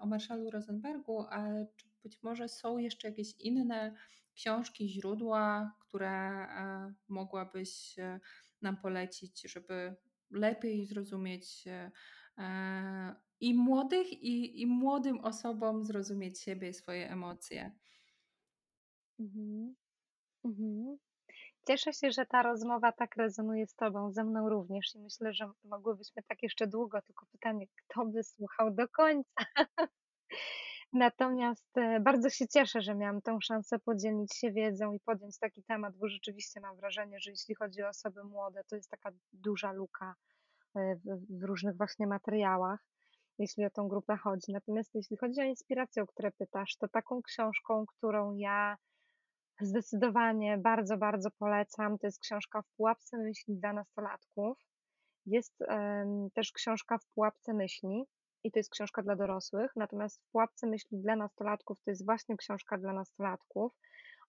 [0.00, 3.94] o Marszalu Rosenbergu, ale czy być może są jeszcze jakieś inne
[4.34, 8.20] książki, źródła, które e, mogłabyś e,
[8.62, 9.94] nam polecić, żeby
[10.30, 11.90] lepiej zrozumieć e,
[13.40, 17.72] i młodych, i, i młodym osobom zrozumieć siebie i swoje emocje.
[19.18, 19.74] Mhm.
[20.44, 20.98] Mhm.
[21.66, 25.50] Cieszę się, że ta rozmowa tak rezonuje z Tobą, ze mną również i myślę, że
[25.64, 29.44] mogłybyśmy tak jeszcze długo, tylko pytanie, kto by słuchał do końca.
[30.92, 35.62] Natomiast e, bardzo się cieszę, że miałam tę szansę podzielić się wiedzą i podjąć taki
[35.62, 39.72] temat, bo rzeczywiście mam wrażenie, że jeśli chodzi o osoby młode, to jest taka duża
[39.72, 40.14] luka
[40.76, 40.96] e,
[41.30, 42.80] w różnych właśnie materiałach,
[43.38, 44.52] jeśli o tą grupę chodzi.
[44.52, 48.76] Natomiast jeśli chodzi o inspirację, o które pytasz, to taką książką, którą ja
[49.60, 54.58] zdecydowanie bardzo, bardzo polecam, to jest książka W pułapce myśli dla nastolatków.
[55.26, 58.06] Jest um, też książka W pułapce myśli
[58.44, 62.36] i to jest książka dla dorosłych, natomiast w Pułapce Myśli dla nastolatków to jest właśnie
[62.36, 63.72] książka dla nastolatków.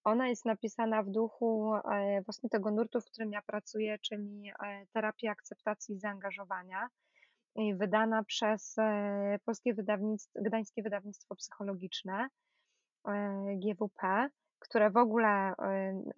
[0.04, 4.86] Ona jest napisana w duchu e, właśnie tego nurtu, w którym ja pracuję, czyli e,
[4.94, 6.88] terapia akceptacji i zaangażowania.
[7.74, 12.28] Wydana przez e, Polskie Wydawnictwo, Gdańskie Wydawnictwo Psychologiczne,
[13.64, 14.30] GWP,
[14.64, 15.54] które w ogóle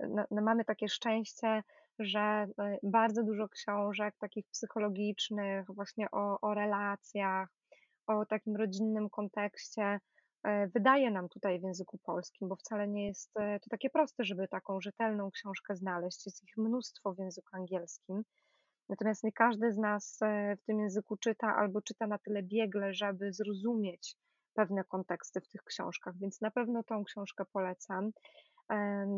[0.10, 1.64] no, no mamy takie szczęście,
[2.00, 2.48] że
[2.84, 7.50] bardzo dużo książek takich psychologicznych, właśnie o, o relacjach,
[8.08, 10.00] o takim rodzinnym kontekście
[10.44, 14.48] e, wydaje nam tutaj w języku polskim, bo wcale nie jest to takie proste, żeby
[14.48, 16.26] taką rzetelną książkę znaleźć.
[16.26, 18.24] Jest ich mnóstwo w języku angielskim.
[18.90, 20.20] Natomiast nie każdy z nas
[20.62, 24.16] w tym języku czyta albo czyta na tyle biegle, żeby zrozumieć
[24.56, 28.11] pewne konteksty w tych książkach, więc na pewno tą książkę polecam.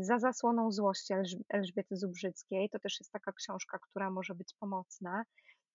[0.01, 1.14] Za zasłoną złości
[1.49, 5.23] Elżbiety Zubrzyckiej to też jest taka książka, która może być pomocna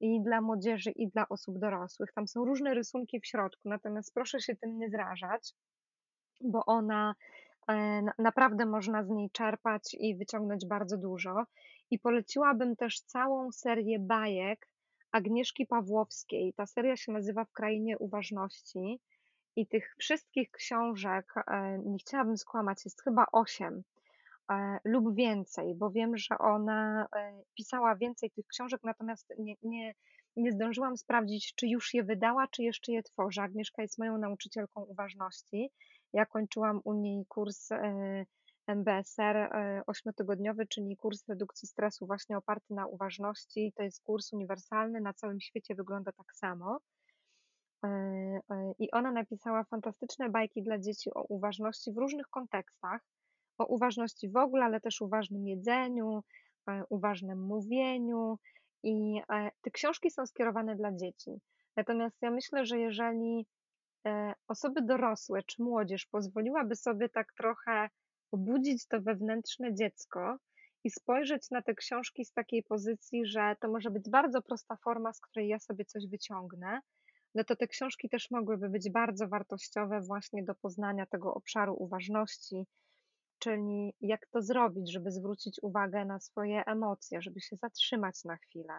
[0.01, 2.13] i dla młodzieży, i dla osób dorosłych.
[2.13, 5.55] Tam są różne rysunki w środku, natomiast proszę się tym nie zrażać,
[6.41, 7.15] bo ona
[7.69, 11.45] e, naprawdę można z niej czerpać i wyciągnąć bardzo dużo.
[11.91, 14.69] I poleciłabym też całą serię bajek
[15.13, 16.55] Agnieszki Pawłowskiej.
[16.57, 19.01] Ta seria się nazywa W Krainie Uważności.
[19.57, 23.83] I tych wszystkich książek, e, nie chciałabym skłamać, jest chyba osiem
[24.51, 29.95] E, lub więcej, bo wiem, że ona e, pisała więcej tych książek, natomiast nie, nie,
[30.37, 33.41] nie zdążyłam sprawdzić, czy już je wydała, czy jeszcze je tworzy.
[33.41, 35.71] Agnieszka jest moją nauczycielką uważności.
[36.13, 37.69] Ja kończyłam u niej kurs
[38.67, 39.51] MBSR
[39.87, 43.73] ośmiotygodniowy, czyli kurs redukcji stresu właśnie oparty na uważności.
[43.77, 46.79] To jest kurs uniwersalny, na całym świecie wygląda tak samo.
[48.79, 53.01] I ona napisała fantastyczne bajki dla dzieci o uważności w różnych kontekstach
[53.59, 56.23] o uważności w ogóle, ale też uważnym jedzeniu,
[56.69, 58.39] e, uważnym mówieniu.
[58.83, 61.31] I e, te książki są skierowane dla dzieci.
[61.77, 63.47] Natomiast ja myślę, że jeżeli
[64.07, 67.89] e, osoby dorosłe czy młodzież pozwoliłaby sobie tak trochę
[68.33, 70.37] obudzić to wewnętrzne dziecko
[70.85, 75.13] i spojrzeć na te książki z takiej pozycji, że to może być bardzo prosta forma,
[75.13, 76.81] z której ja sobie coś wyciągnę,
[77.35, 82.67] no to te książki też mogłyby być bardzo wartościowe właśnie do poznania tego obszaru uważności,
[83.39, 88.75] czyli jak to zrobić, żeby zwrócić uwagę na swoje emocje, żeby się zatrzymać na chwilę,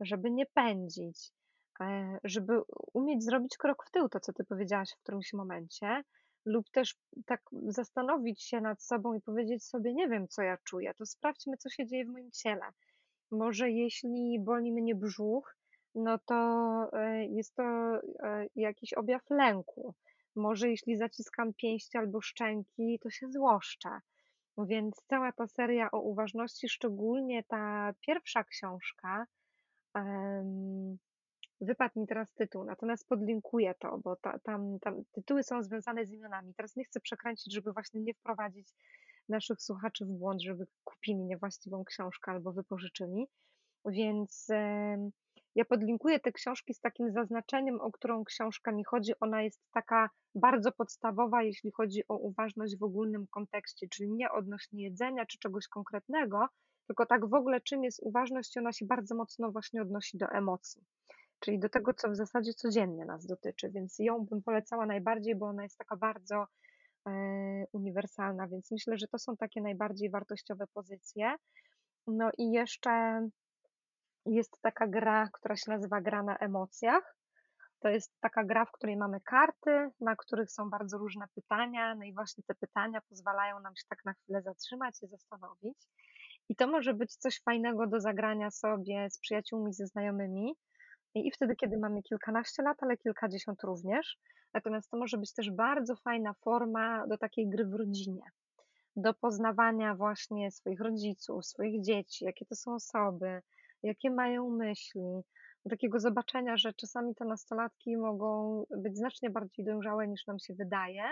[0.00, 1.32] żeby nie pędzić,
[1.80, 2.60] e, żeby
[2.92, 6.02] umieć zrobić krok w tył, to co ty powiedziałaś w którymś momencie,
[6.44, 10.94] lub też tak zastanowić się nad sobą i powiedzieć sobie, nie wiem, co ja czuję,
[10.94, 12.66] to sprawdźmy, co się dzieje w moim ciele.
[13.30, 15.56] Może jeśli boli mnie brzuch,
[15.94, 16.34] no to
[16.92, 18.00] e, jest to e,
[18.56, 19.94] jakiś objaw lęku
[20.36, 24.00] może jeśli zaciskam pięści albo szczęki, to się złoszczę.
[24.58, 29.26] Więc cała ta seria o uważności, szczególnie ta pierwsza książka,
[31.60, 36.12] wypadł mi teraz tytuł, natomiast podlinkuję to, bo ta, tam, tam tytuły są związane z
[36.12, 36.54] imionami.
[36.54, 38.68] Teraz nie chcę przekręcić, żeby właśnie nie wprowadzić
[39.28, 43.26] naszych słuchaczy w błąd, żeby kupili niewłaściwą książkę albo wypożyczyli.
[43.86, 44.48] Więc
[45.54, 49.12] ja podlinkuję te książki z takim zaznaczeniem, o którą książka mi chodzi.
[49.20, 54.84] Ona jest taka bardzo podstawowa, jeśli chodzi o uważność w ogólnym kontekście, czyli nie odnośnie
[54.84, 56.46] jedzenia czy czegoś konkretnego,
[56.86, 60.84] tylko tak w ogóle czym jest uważność, ona się bardzo mocno właśnie odnosi do emocji,
[61.40, 65.46] czyli do tego, co w zasadzie codziennie nas dotyczy, więc ją bym polecała najbardziej, bo
[65.46, 66.46] ona jest taka bardzo
[67.72, 71.34] uniwersalna, więc myślę, że to są takie najbardziej wartościowe pozycje.
[72.06, 72.90] No i jeszcze
[74.26, 77.16] jest taka gra, która się nazywa gra na emocjach.
[77.80, 82.04] To jest taka gra, w której mamy karty, na których są bardzo różne pytania, no
[82.04, 85.78] i właśnie te pytania pozwalają nam się tak na chwilę zatrzymać i zastanowić.
[86.48, 90.54] I to może być coś fajnego do zagrania sobie z przyjaciółmi, ze znajomymi.
[91.14, 94.18] I wtedy, kiedy mamy kilkanaście lat, ale kilkadziesiąt również.
[94.54, 98.22] Natomiast to może być też bardzo fajna forma do takiej gry w rodzinie,
[98.96, 103.42] do poznawania właśnie swoich rodziców, swoich dzieci, jakie to są osoby,
[103.84, 105.22] jakie mają myśli,
[105.70, 111.02] takiego zobaczenia, że czasami te nastolatki mogą być znacznie bardziej dojrzałe niż nam się wydaje,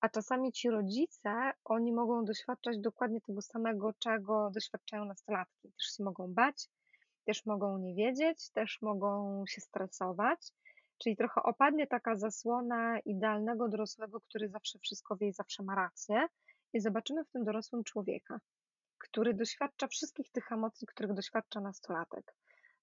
[0.00, 5.72] a czasami ci rodzice, oni mogą doświadczać dokładnie tego samego, czego doświadczają nastolatki.
[5.72, 6.68] Też się mogą bać,
[7.24, 10.52] też mogą nie wiedzieć, też mogą się stresować.
[10.98, 16.26] Czyli trochę opadnie taka zasłona idealnego dorosłego, który zawsze wszystko wie i zawsze ma rację,
[16.72, 18.38] i zobaczymy w tym dorosłym człowieka,
[19.08, 22.34] który doświadcza wszystkich tych emocji, których doświadcza nastolatek.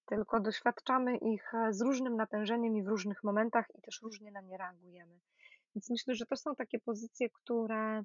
[0.06, 4.42] Tylko doświadczamy ich e, z różnym natężeniem i w różnych momentach, i też różnie na
[4.42, 5.20] nie reagujemy.
[5.76, 8.04] Więc myślę, że to są takie pozycje, które,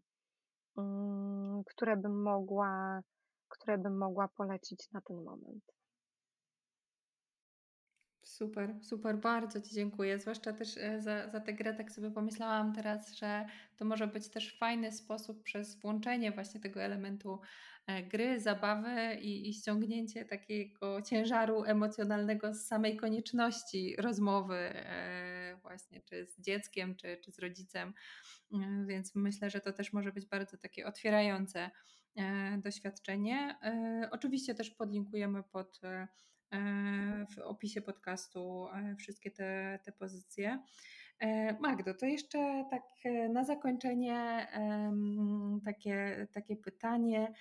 [0.79, 3.01] mm, które, bym, mogła,
[3.49, 5.65] które bym mogła polecić na ten moment.
[8.39, 10.19] Super, super, bardzo Ci dziękuję.
[10.19, 13.47] Zwłaszcza też e, za, za tę grę, tak sobie pomyślałam teraz, że
[13.77, 17.41] to może być też fajny sposób przez włączenie właśnie tego elementu
[17.87, 26.01] e, gry, zabawy i, i ściągnięcie takiego ciężaru emocjonalnego z samej konieczności rozmowy, e, właśnie
[26.01, 27.95] czy z dzieckiem, czy, czy z rodzicem.
[28.87, 31.71] Więc myślę, że to też może być bardzo takie otwierające
[32.59, 33.59] doświadczenie.
[34.11, 35.81] Oczywiście też podlinkujemy pod
[37.37, 40.63] w opisie podcastu e, wszystkie te, te pozycje.
[41.19, 42.83] E, Magdo, to jeszcze tak
[43.33, 44.47] na zakończenie
[45.65, 47.33] takie, takie pytanie.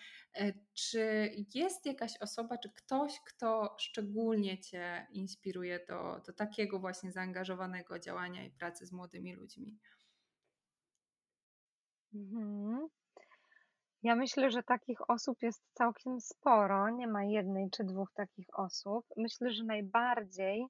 [0.73, 7.99] Czy jest jakaś osoba, czy ktoś, kto szczególnie Cię inspiruje do, do takiego właśnie zaangażowanego
[7.99, 9.77] działania i pracy z młodymi ludźmi?
[12.13, 12.87] Mhm.
[14.03, 16.89] Ja myślę, że takich osób jest całkiem sporo.
[16.89, 19.05] Nie ma jednej czy dwóch takich osób.
[19.17, 20.65] Myślę, że najbardziej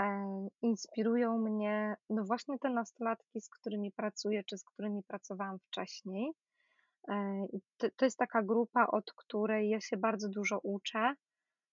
[0.00, 0.26] e,
[0.62, 6.32] inspirują mnie, no właśnie te nastolatki, z którymi pracuję, czy z którymi pracowałam wcześniej.
[7.08, 7.46] E,
[7.76, 11.14] to, to jest taka grupa, od której ja się bardzo dużo uczę,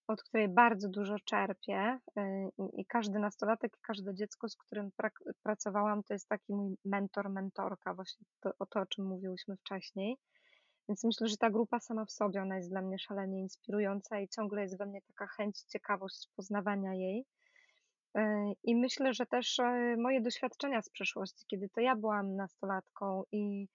[0.08, 2.00] od której bardzo dużo czerpię.
[2.18, 7.30] E, I każdy nastolatek, każde dziecko, z którym pra- pracowałam, to jest taki mój mentor,
[7.30, 10.18] mentorka, właśnie to, o to, o czym mówiłyśmy wcześniej.
[10.92, 14.28] Więc myślę, że ta grupa sama w sobie, ona jest dla mnie szalenie inspirująca i
[14.28, 17.26] ciągle jest we mnie taka chęć, ciekawość poznawania jej.
[18.16, 23.24] E, I myślę, że też e, moje doświadczenia z przeszłości, kiedy to ja byłam nastolatką
[23.32, 23.68] i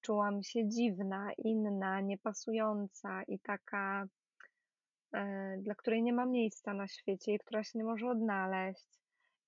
[0.00, 4.06] czułam się dziwna, inna, niepasująca i taka,
[5.14, 8.88] e, dla której nie ma miejsca na świecie i która się nie może odnaleźć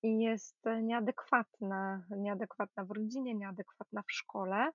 [0.03, 4.71] i jest nieadekwatna, nieadekwatna w rodzinie, nieadekwatna w szkole,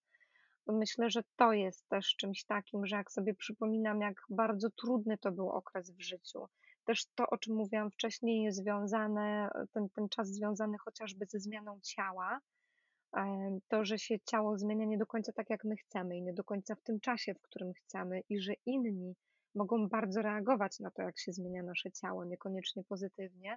[0.67, 5.33] myślę, że to jest też czymś takim, że jak sobie przypominam, jak bardzo trudny to
[5.33, 6.47] był okres w życiu.
[6.85, 11.81] Też to, o czym mówiłam wcześniej, jest związane, ten, ten czas związany chociażby ze zmianą
[11.83, 12.41] ciała.
[13.69, 16.45] To, że się ciało zmienia nie do końca tak, jak my chcemy i nie do
[16.45, 19.15] końca w tym czasie, w którym chcemy, i że inni
[19.55, 23.57] mogą bardzo reagować na to, jak się zmienia nasze ciało, niekoniecznie pozytywnie.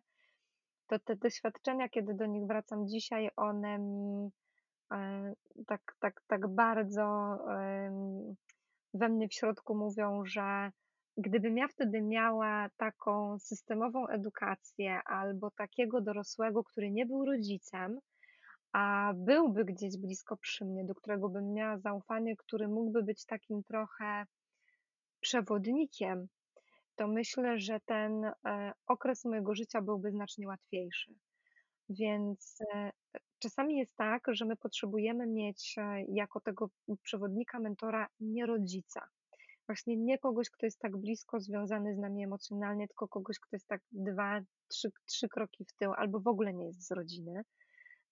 [0.88, 4.30] To te doświadczenia, kiedy do nich wracam dzisiaj, one mi
[5.68, 7.38] tak, tak, tak bardzo
[8.94, 10.72] we mnie w środku mówią, że
[11.18, 18.00] gdybym ja wtedy miała taką systemową edukację albo takiego dorosłego, który nie był rodzicem,
[18.72, 23.64] a byłby gdzieś blisko przy mnie, do którego bym miała zaufanie, który mógłby być takim
[23.64, 24.26] trochę
[25.20, 26.28] przewodnikiem,
[26.96, 31.14] to myślę, że ten e, okres mojego życia byłby znacznie łatwiejszy.
[31.90, 32.92] Więc e,
[33.44, 36.70] czasami jest tak, że my potrzebujemy mieć e, jako tego
[37.04, 39.08] przewodnika, mentora nie rodzica.
[39.68, 43.68] Właśnie nie kogoś, kto jest tak blisko związany z nami emocjonalnie, tylko kogoś, kto jest
[43.68, 47.42] tak dwa, trzy, trzy kroki w tył, albo w ogóle nie jest z rodziny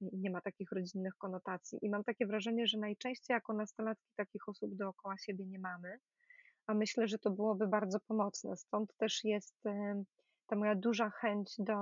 [0.01, 1.79] i nie ma takich rodzinnych konotacji.
[1.81, 5.99] I mam takie wrażenie, że najczęściej jako nastolatki takich osób dookoła siebie nie mamy,
[6.67, 8.57] a myślę, że to byłoby bardzo pomocne.
[8.57, 9.55] Stąd też jest
[10.47, 11.75] ta moja duża chęć do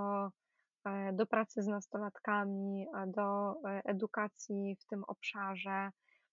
[1.13, 5.89] do pracy z nastolatkami, do e, edukacji w tym obszarze,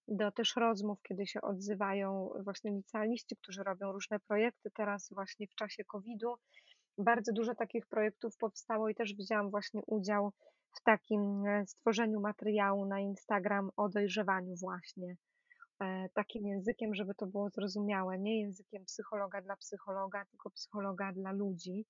[0.09, 5.55] do też rozmów, kiedy się odzywają właśnie licealiści, którzy robią różne projekty teraz właśnie w
[5.55, 6.35] czasie COVID-u.
[6.99, 10.33] Bardzo dużo takich projektów powstało i też wzięłam właśnie udział
[10.77, 15.17] w takim e, stworzeniu materiału na Instagram o dojrzewaniu właśnie,
[15.81, 21.33] e, takim językiem, żeby to było zrozumiałe, nie językiem psychologa dla psychologa, tylko psychologa dla
[21.33, 21.87] ludzi,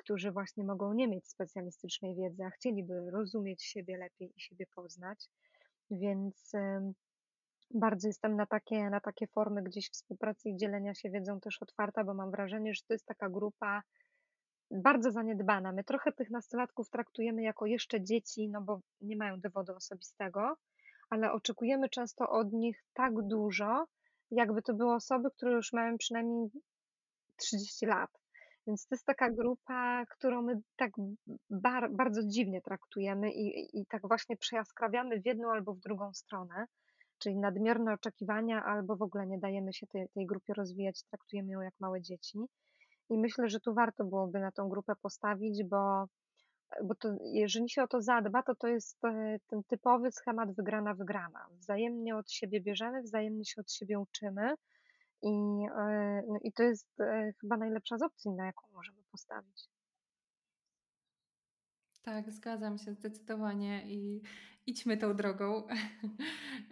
[0.00, 5.28] którzy właśnie mogą nie mieć specjalistycznej wiedzy, a chcieliby rozumieć siebie lepiej i siebie poznać.
[5.90, 6.52] Więc
[7.74, 12.04] bardzo jestem na takie, na takie formy gdzieś współpracy i dzielenia się wiedzą też otwarta,
[12.04, 13.82] bo mam wrażenie, że to jest taka grupa
[14.70, 15.72] bardzo zaniedbana.
[15.72, 20.56] My trochę tych nastolatków traktujemy jako jeszcze dzieci, no bo nie mają dowodu osobistego,
[21.10, 23.86] ale oczekujemy często od nich tak dużo,
[24.30, 26.50] jakby to były osoby, które już mają przynajmniej
[27.36, 28.19] 30 lat.
[28.66, 30.90] Więc to jest taka grupa, którą my tak
[31.50, 36.66] bar bardzo dziwnie traktujemy i i tak właśnie przejaskrawiamy w jedną albo w drugą stronę,
[37.18, 41.60] czyli nadmierne oczekiwania albo w ogóle nie dajemy się tej tej grupie rozwijać, traktujemy ją
[41.60, 42.38] jak małe dzieci.
[43.10, 46.06] I myślę, że tu warto byłoby na tą grupę postawić, bo
[46.84, 50.94] bo to jeżeli się o to zadba, to to jest, e, ten typowy schemat wygrana,
[50.94, 51.46] wygrana.
[51.52, 54.54] Wzajemnie od siebie bierzemy, wzajemnie się od siebie uczymy
[55.22, 59.68] i, e, no i to jest, e, chyba najlepsza z opcji, na jaką możemy postawić.
[62.02, 64.22] Tak, zgadzam się zdecydowanie i
[64.66, 65.62] idźmy tą drogą.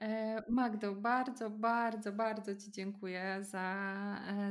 [0.01, 3.97] E, Magdo, bardzo, bardzo, bardzo Ci dziękuję za,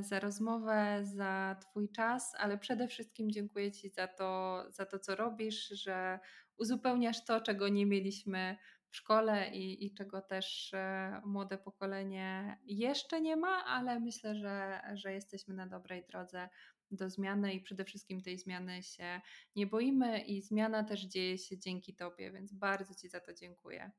[0.01, 5.15] za rozmowę, za Twój czas, ale przede wszystkim dziękuję Ci za to, za to, co
[5.15, 6.19] robisz, że
[6.57, 8.57] uzupełniasz to, czego nie mieliśmy
[8.97, 15.13] szkole i, i czego też e, młode pokolenie jeszcze nie ma, ale myślę, że, że
[15.13, 16.49] jesteśmy na dobrej drodze
[16.91, 19.21] do zmiany i przede wszystkim tej zmiany się
[19.55, 23.91] nie boimy i zmiana też dzieje się dzięki Tobie, więc bardzo Ci za to dziękuję.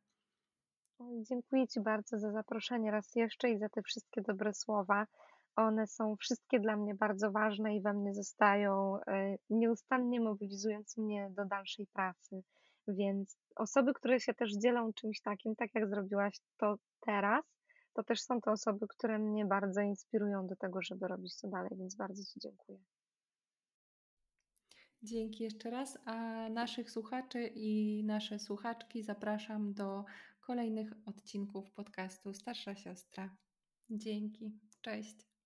[1.01, 5.07] Dziękuję Ci bardzo za zaproszenie raz jeszcze i za te wszystkie dobre słowa.
[5.57, 11.31] One są wszystkie dla mnie bardzo ważne i we mnie zostają, e, nieustannie mobilizując mnie
[11.31, 12.43] do dalszej pracy.
[12.89, 17.45] Więc osoby, które się też dzielą czymś takim, tak jak zrobiłaś to teraz,
[17.93, 21.71] to też są to osoby, które mnie bardzo inspirują do tego, żeby robić to dalej,
[21.79, 22.79] więc bardzo Ci dziękuję.
[25.03, 30.05] Dzięki jeszcze raz, a naszych słuchaczy i nasze słuchaczki zapraszam do
[30.41, 33.37] kolejnych odcinków podcastu Starsza Siostra.
[33.91, 35.38] Dzięki, cześć.